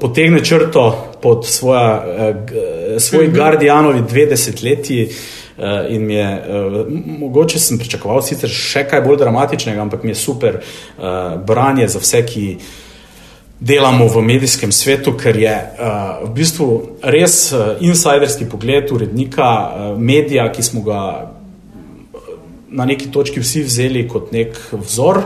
potegne 0.00 0.40
črto 0.44 0.86
pod 1.22 1.44
svoja, 1.46 1.92
uh, 2.00 2.98
svoj 2.98 3.26
mm 3.26 3.30
-hmm. 3.30 3.36
Guardianovi 3.36 4.02
dve 4.08 4.26
desetletji. 4.26 5.08
Uh, 5.58 5.64
in 5.88 6.06
mi 6.06 6.14
je, 6.14 6.42
uh, 6.48 6.86
mogoče 7.20 7.58
sem 7.58 7.78
pričakoval 7.78 8.22
sicer 8.22 8.50
še 8.50 8.84
kaj 8.88 9.00
bolj 9.00 9.16
dramatičnega, 9.16 9.80
ampak 9.82 10.02
mi 10.02 10.10
je 10.10 10.14
super 10.14 10.58
uh, 10.58 11.04
branje 11.46 11.88
za 11.88 11.98
vse, 11.98 12.26
ki 12.26 12.56
uh, 12.56 12.87
delamo 13.60 14.06
v 14.06 14.22
medijskem 14.22 14.72
svetu, 14.72 15.16
ker 15.18 15.36
je 15.36 15.54
uh, 15.54 16.28
v 16.28 16.30
bistvu 16.34 16.68
res 17.02 17.50
uh, 17.52 17.74
insiderski 17.80 18.46
pogled 18.48 18.92
urednika 18.92 19.48
uh, 19.48 19.98
medija, 19.98 20.46
ki 20.52 20.62
smo 20.62 20.82
ga 20.86 21.00
na 22.68 22.84
neki 22.84 23.08
točki 23.10 23.40
vsi 23.40 23.62
vzeli 23.64 24.02
kot 24.08 24.28
nek 24.32 24.52
vzor, 24.76 25.22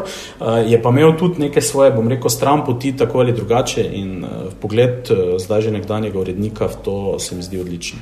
je 0.62 0.78
pa 0.78 0.90
imel 0.94 1.16
tudi 1.18 1.42
neke 1.42 1.58
svoje, 1.60 1.90
bom 1.90 2.06
rekel, 2.06 2.30
stran 2.30 2.62
poti, 2.62 2.92
tako 2.96 3.18
ali 3.18 3.34
drugače. 3.34 3.82
In 3.98 4.22
pogled 4.62 5.10
zdaj 5.42 5.66
že 5.66 5.72
nekdanjega 5.74 6.20
urednika 6.22 6.70
v 6.70 6.76
to 6.86 7.18
se 7.18 7.34
mi 7.34 7.42
zdi 7.42 7.58
odličen. 7.58 7.98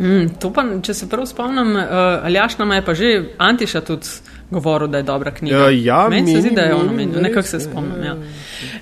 Mm, 0.00 0.40
pa, 0.40 0.64
če 0.82 0.94
se 0.94 1.08
prav 1.12 1.26
spomnim, 1.28 1.76
uh, 1.76 2.24
Aljaš 2.24 2.56
nam 2.58 2.72
je 2.72 2.84
pa 2.84 2.94
že 2.94 3.10
Antiša 3.38 3.84
tudi 3.84 4.08
govoril, 4.54 4.88
da 4.88 5.02
je 5.02 5.06
dobra 5.06 5.30
knjiga. 5.34 5.56
Ja, 5.56 5.70
ja 5.70 6.08
Meni 6.08 6.34
se 6.34 6.40
zdi, 6.40 6.54
da 6.56 6.68
je 6.68 6.74
ono 6.74 6.92
menil, 6.92 7.22
nekako 7.22 7.48
se 7.48 7.60
spomnim. 7.60 8.04
Ja. 8.04 8.16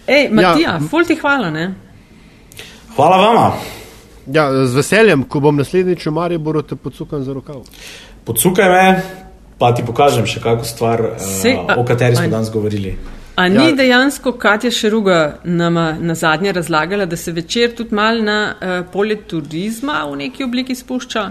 Ej, 0.06 0.28
Matija, 0.30 0.76
ja. 0.76 0.80
ful 0.90 1.04
ti 1.08 1.16
hvala, 1.16 1.50
ne? 1.50 1.72
Hvala 2.96 3.16
vama. 3.16 3.52
Ja, 4.26 4.66
z 4.66 4.76
veseljem, 4.76 5.24
ko 5.24 5.40
bom 5.42 5.56
naslednjič 5.58 6.06
v 6.06 6.12
Mariboru, 6.14 6.62
te 6.62 6.76
podsukam 6.76 7.24
za 7.24 7.34
rokav. 7.34 7.64
Podsukaj 8.24 8.68
me, 8.70 9.02
pa 9.58 9.72
ti 9.74 9.82
pokažem 9.86 10.28
še 10.28 10.42
kakšno 10.44 10.68
stvar, 10.68 11.02
Se, 11.18 11.56
uh, 11.56 11.74
o 11.78 11.84
kateri 11.84 12.16
smo 12.16 12.28
danes 12.30 12.52
govorili. 12.52 12.94
A 13.36 13.48
ni 13.48 13.70
ja. 13.70 13.74
dejansko 13.76 14.34
Katja 14.38 14.70
Šeruga 14.70 15.40
nama 15.44 15.96
na 16.00 16.14
zadnje 16.14 16.52
razlagala, 16.52 17.06
da 17.06 17.16
se 17.16 17.32
večer 17.32 17.74
tudi 17.74 17.94
mal 17.94 18.22
na 18.22 18.38
uh, 18.54 18.72
polje 18.92 19.16
turizma 19.26 20.04
v 20.10 20.16
neki 20.26 20.44
obliki 20.44 20.74
spušča? 20.74 21.30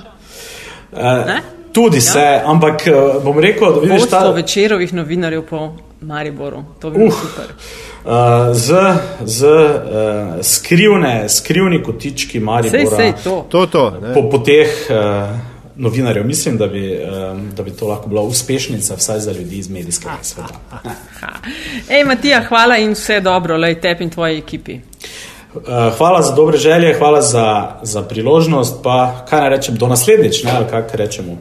Uh, 0.92 1.61
Tudi 1.74 1.98
ja. 1.98 2.02
se, 2.02 2.42
ampak 2.46 2.88
eh, 2.88 2.94
bom 3.24 3.40
rekel, 3.40 3.74
da 3.74 3.80
vidiš 3.80 4.10
ta... 4.10 4.32
večerovih 4.32 4.94
novinarjev 4.94 5.46
po 5.46 5.70
Mariboru. 6.02 6.64
To 6.80 6.90
bi 6.90 6.98
bilo 6.98 7.08
uh, 7.08 7.14
super. 7.22 7.46
Uh, 8.06 8.12
z 8.56 8.74
z 9.26 9.46
uh, 9.46 10.42
skrivne, 10.42 11.30
skrivni 11.30 11.84
kotički 11.84 12.40
Maribora. 12.40 12.96
Sej, 12.96 12.96
sej, 12.96 13.14
to. 13.24 13.46
To, 13.50 13.66
to, 13.66 14.02
po, 14.14 14.30
po 14.30 14.38
teh 14.38 14.68
uh, 14.90 15.30
novinarjev 15.76 16.26
mislim, 16.26 16.58
da 16.58 16.68
bi, 16.68 17.00
um, 17.32 17.52
da 17.56 17.64
bi 17.64 17.72
to 17.72 17.88
lahko 17.88 18.10
bila 18.10 18.22
uspešnica 18.22 18.96
vsaj 18.96 19.20
za 19.20 19.32
ljudi 19.32 19.58
iz 19.58 19.70
medijskega 19.70 20.18
sveta. 20.22 20.82
Ej, 21.90 22.04
Matija, 22.04 22.44
hvala 22.50 22.78
in 22.78 22.92
vse 22.92 23.20
dobro, 23.20 23.58
lej 23.58 23.80
tebi 23.82 24.04
in 24.04 24.10
tvoji 24.10 24.38
ekipi. 24.38 24.80
Hvala 25.98 26.22
za 26.22 26.36
dobre 26.36 26.58
želje, 26.58 26.94
hvala 26.94 27.22
za, 27.22 27.68
za 27.82 28.02
priložnost, 28.02 28.76
pa 28.84 29.26
kaj 29.30 29.42
naj 29.42 29.50
rečem, 29.50 29.76
do 29.76 29.88
naslednjič, 29.88 30.44
ne, 30.44 30.52
ali 30.52 30.66
kaj 30.70 30.84
rečemo. 30.94 31.38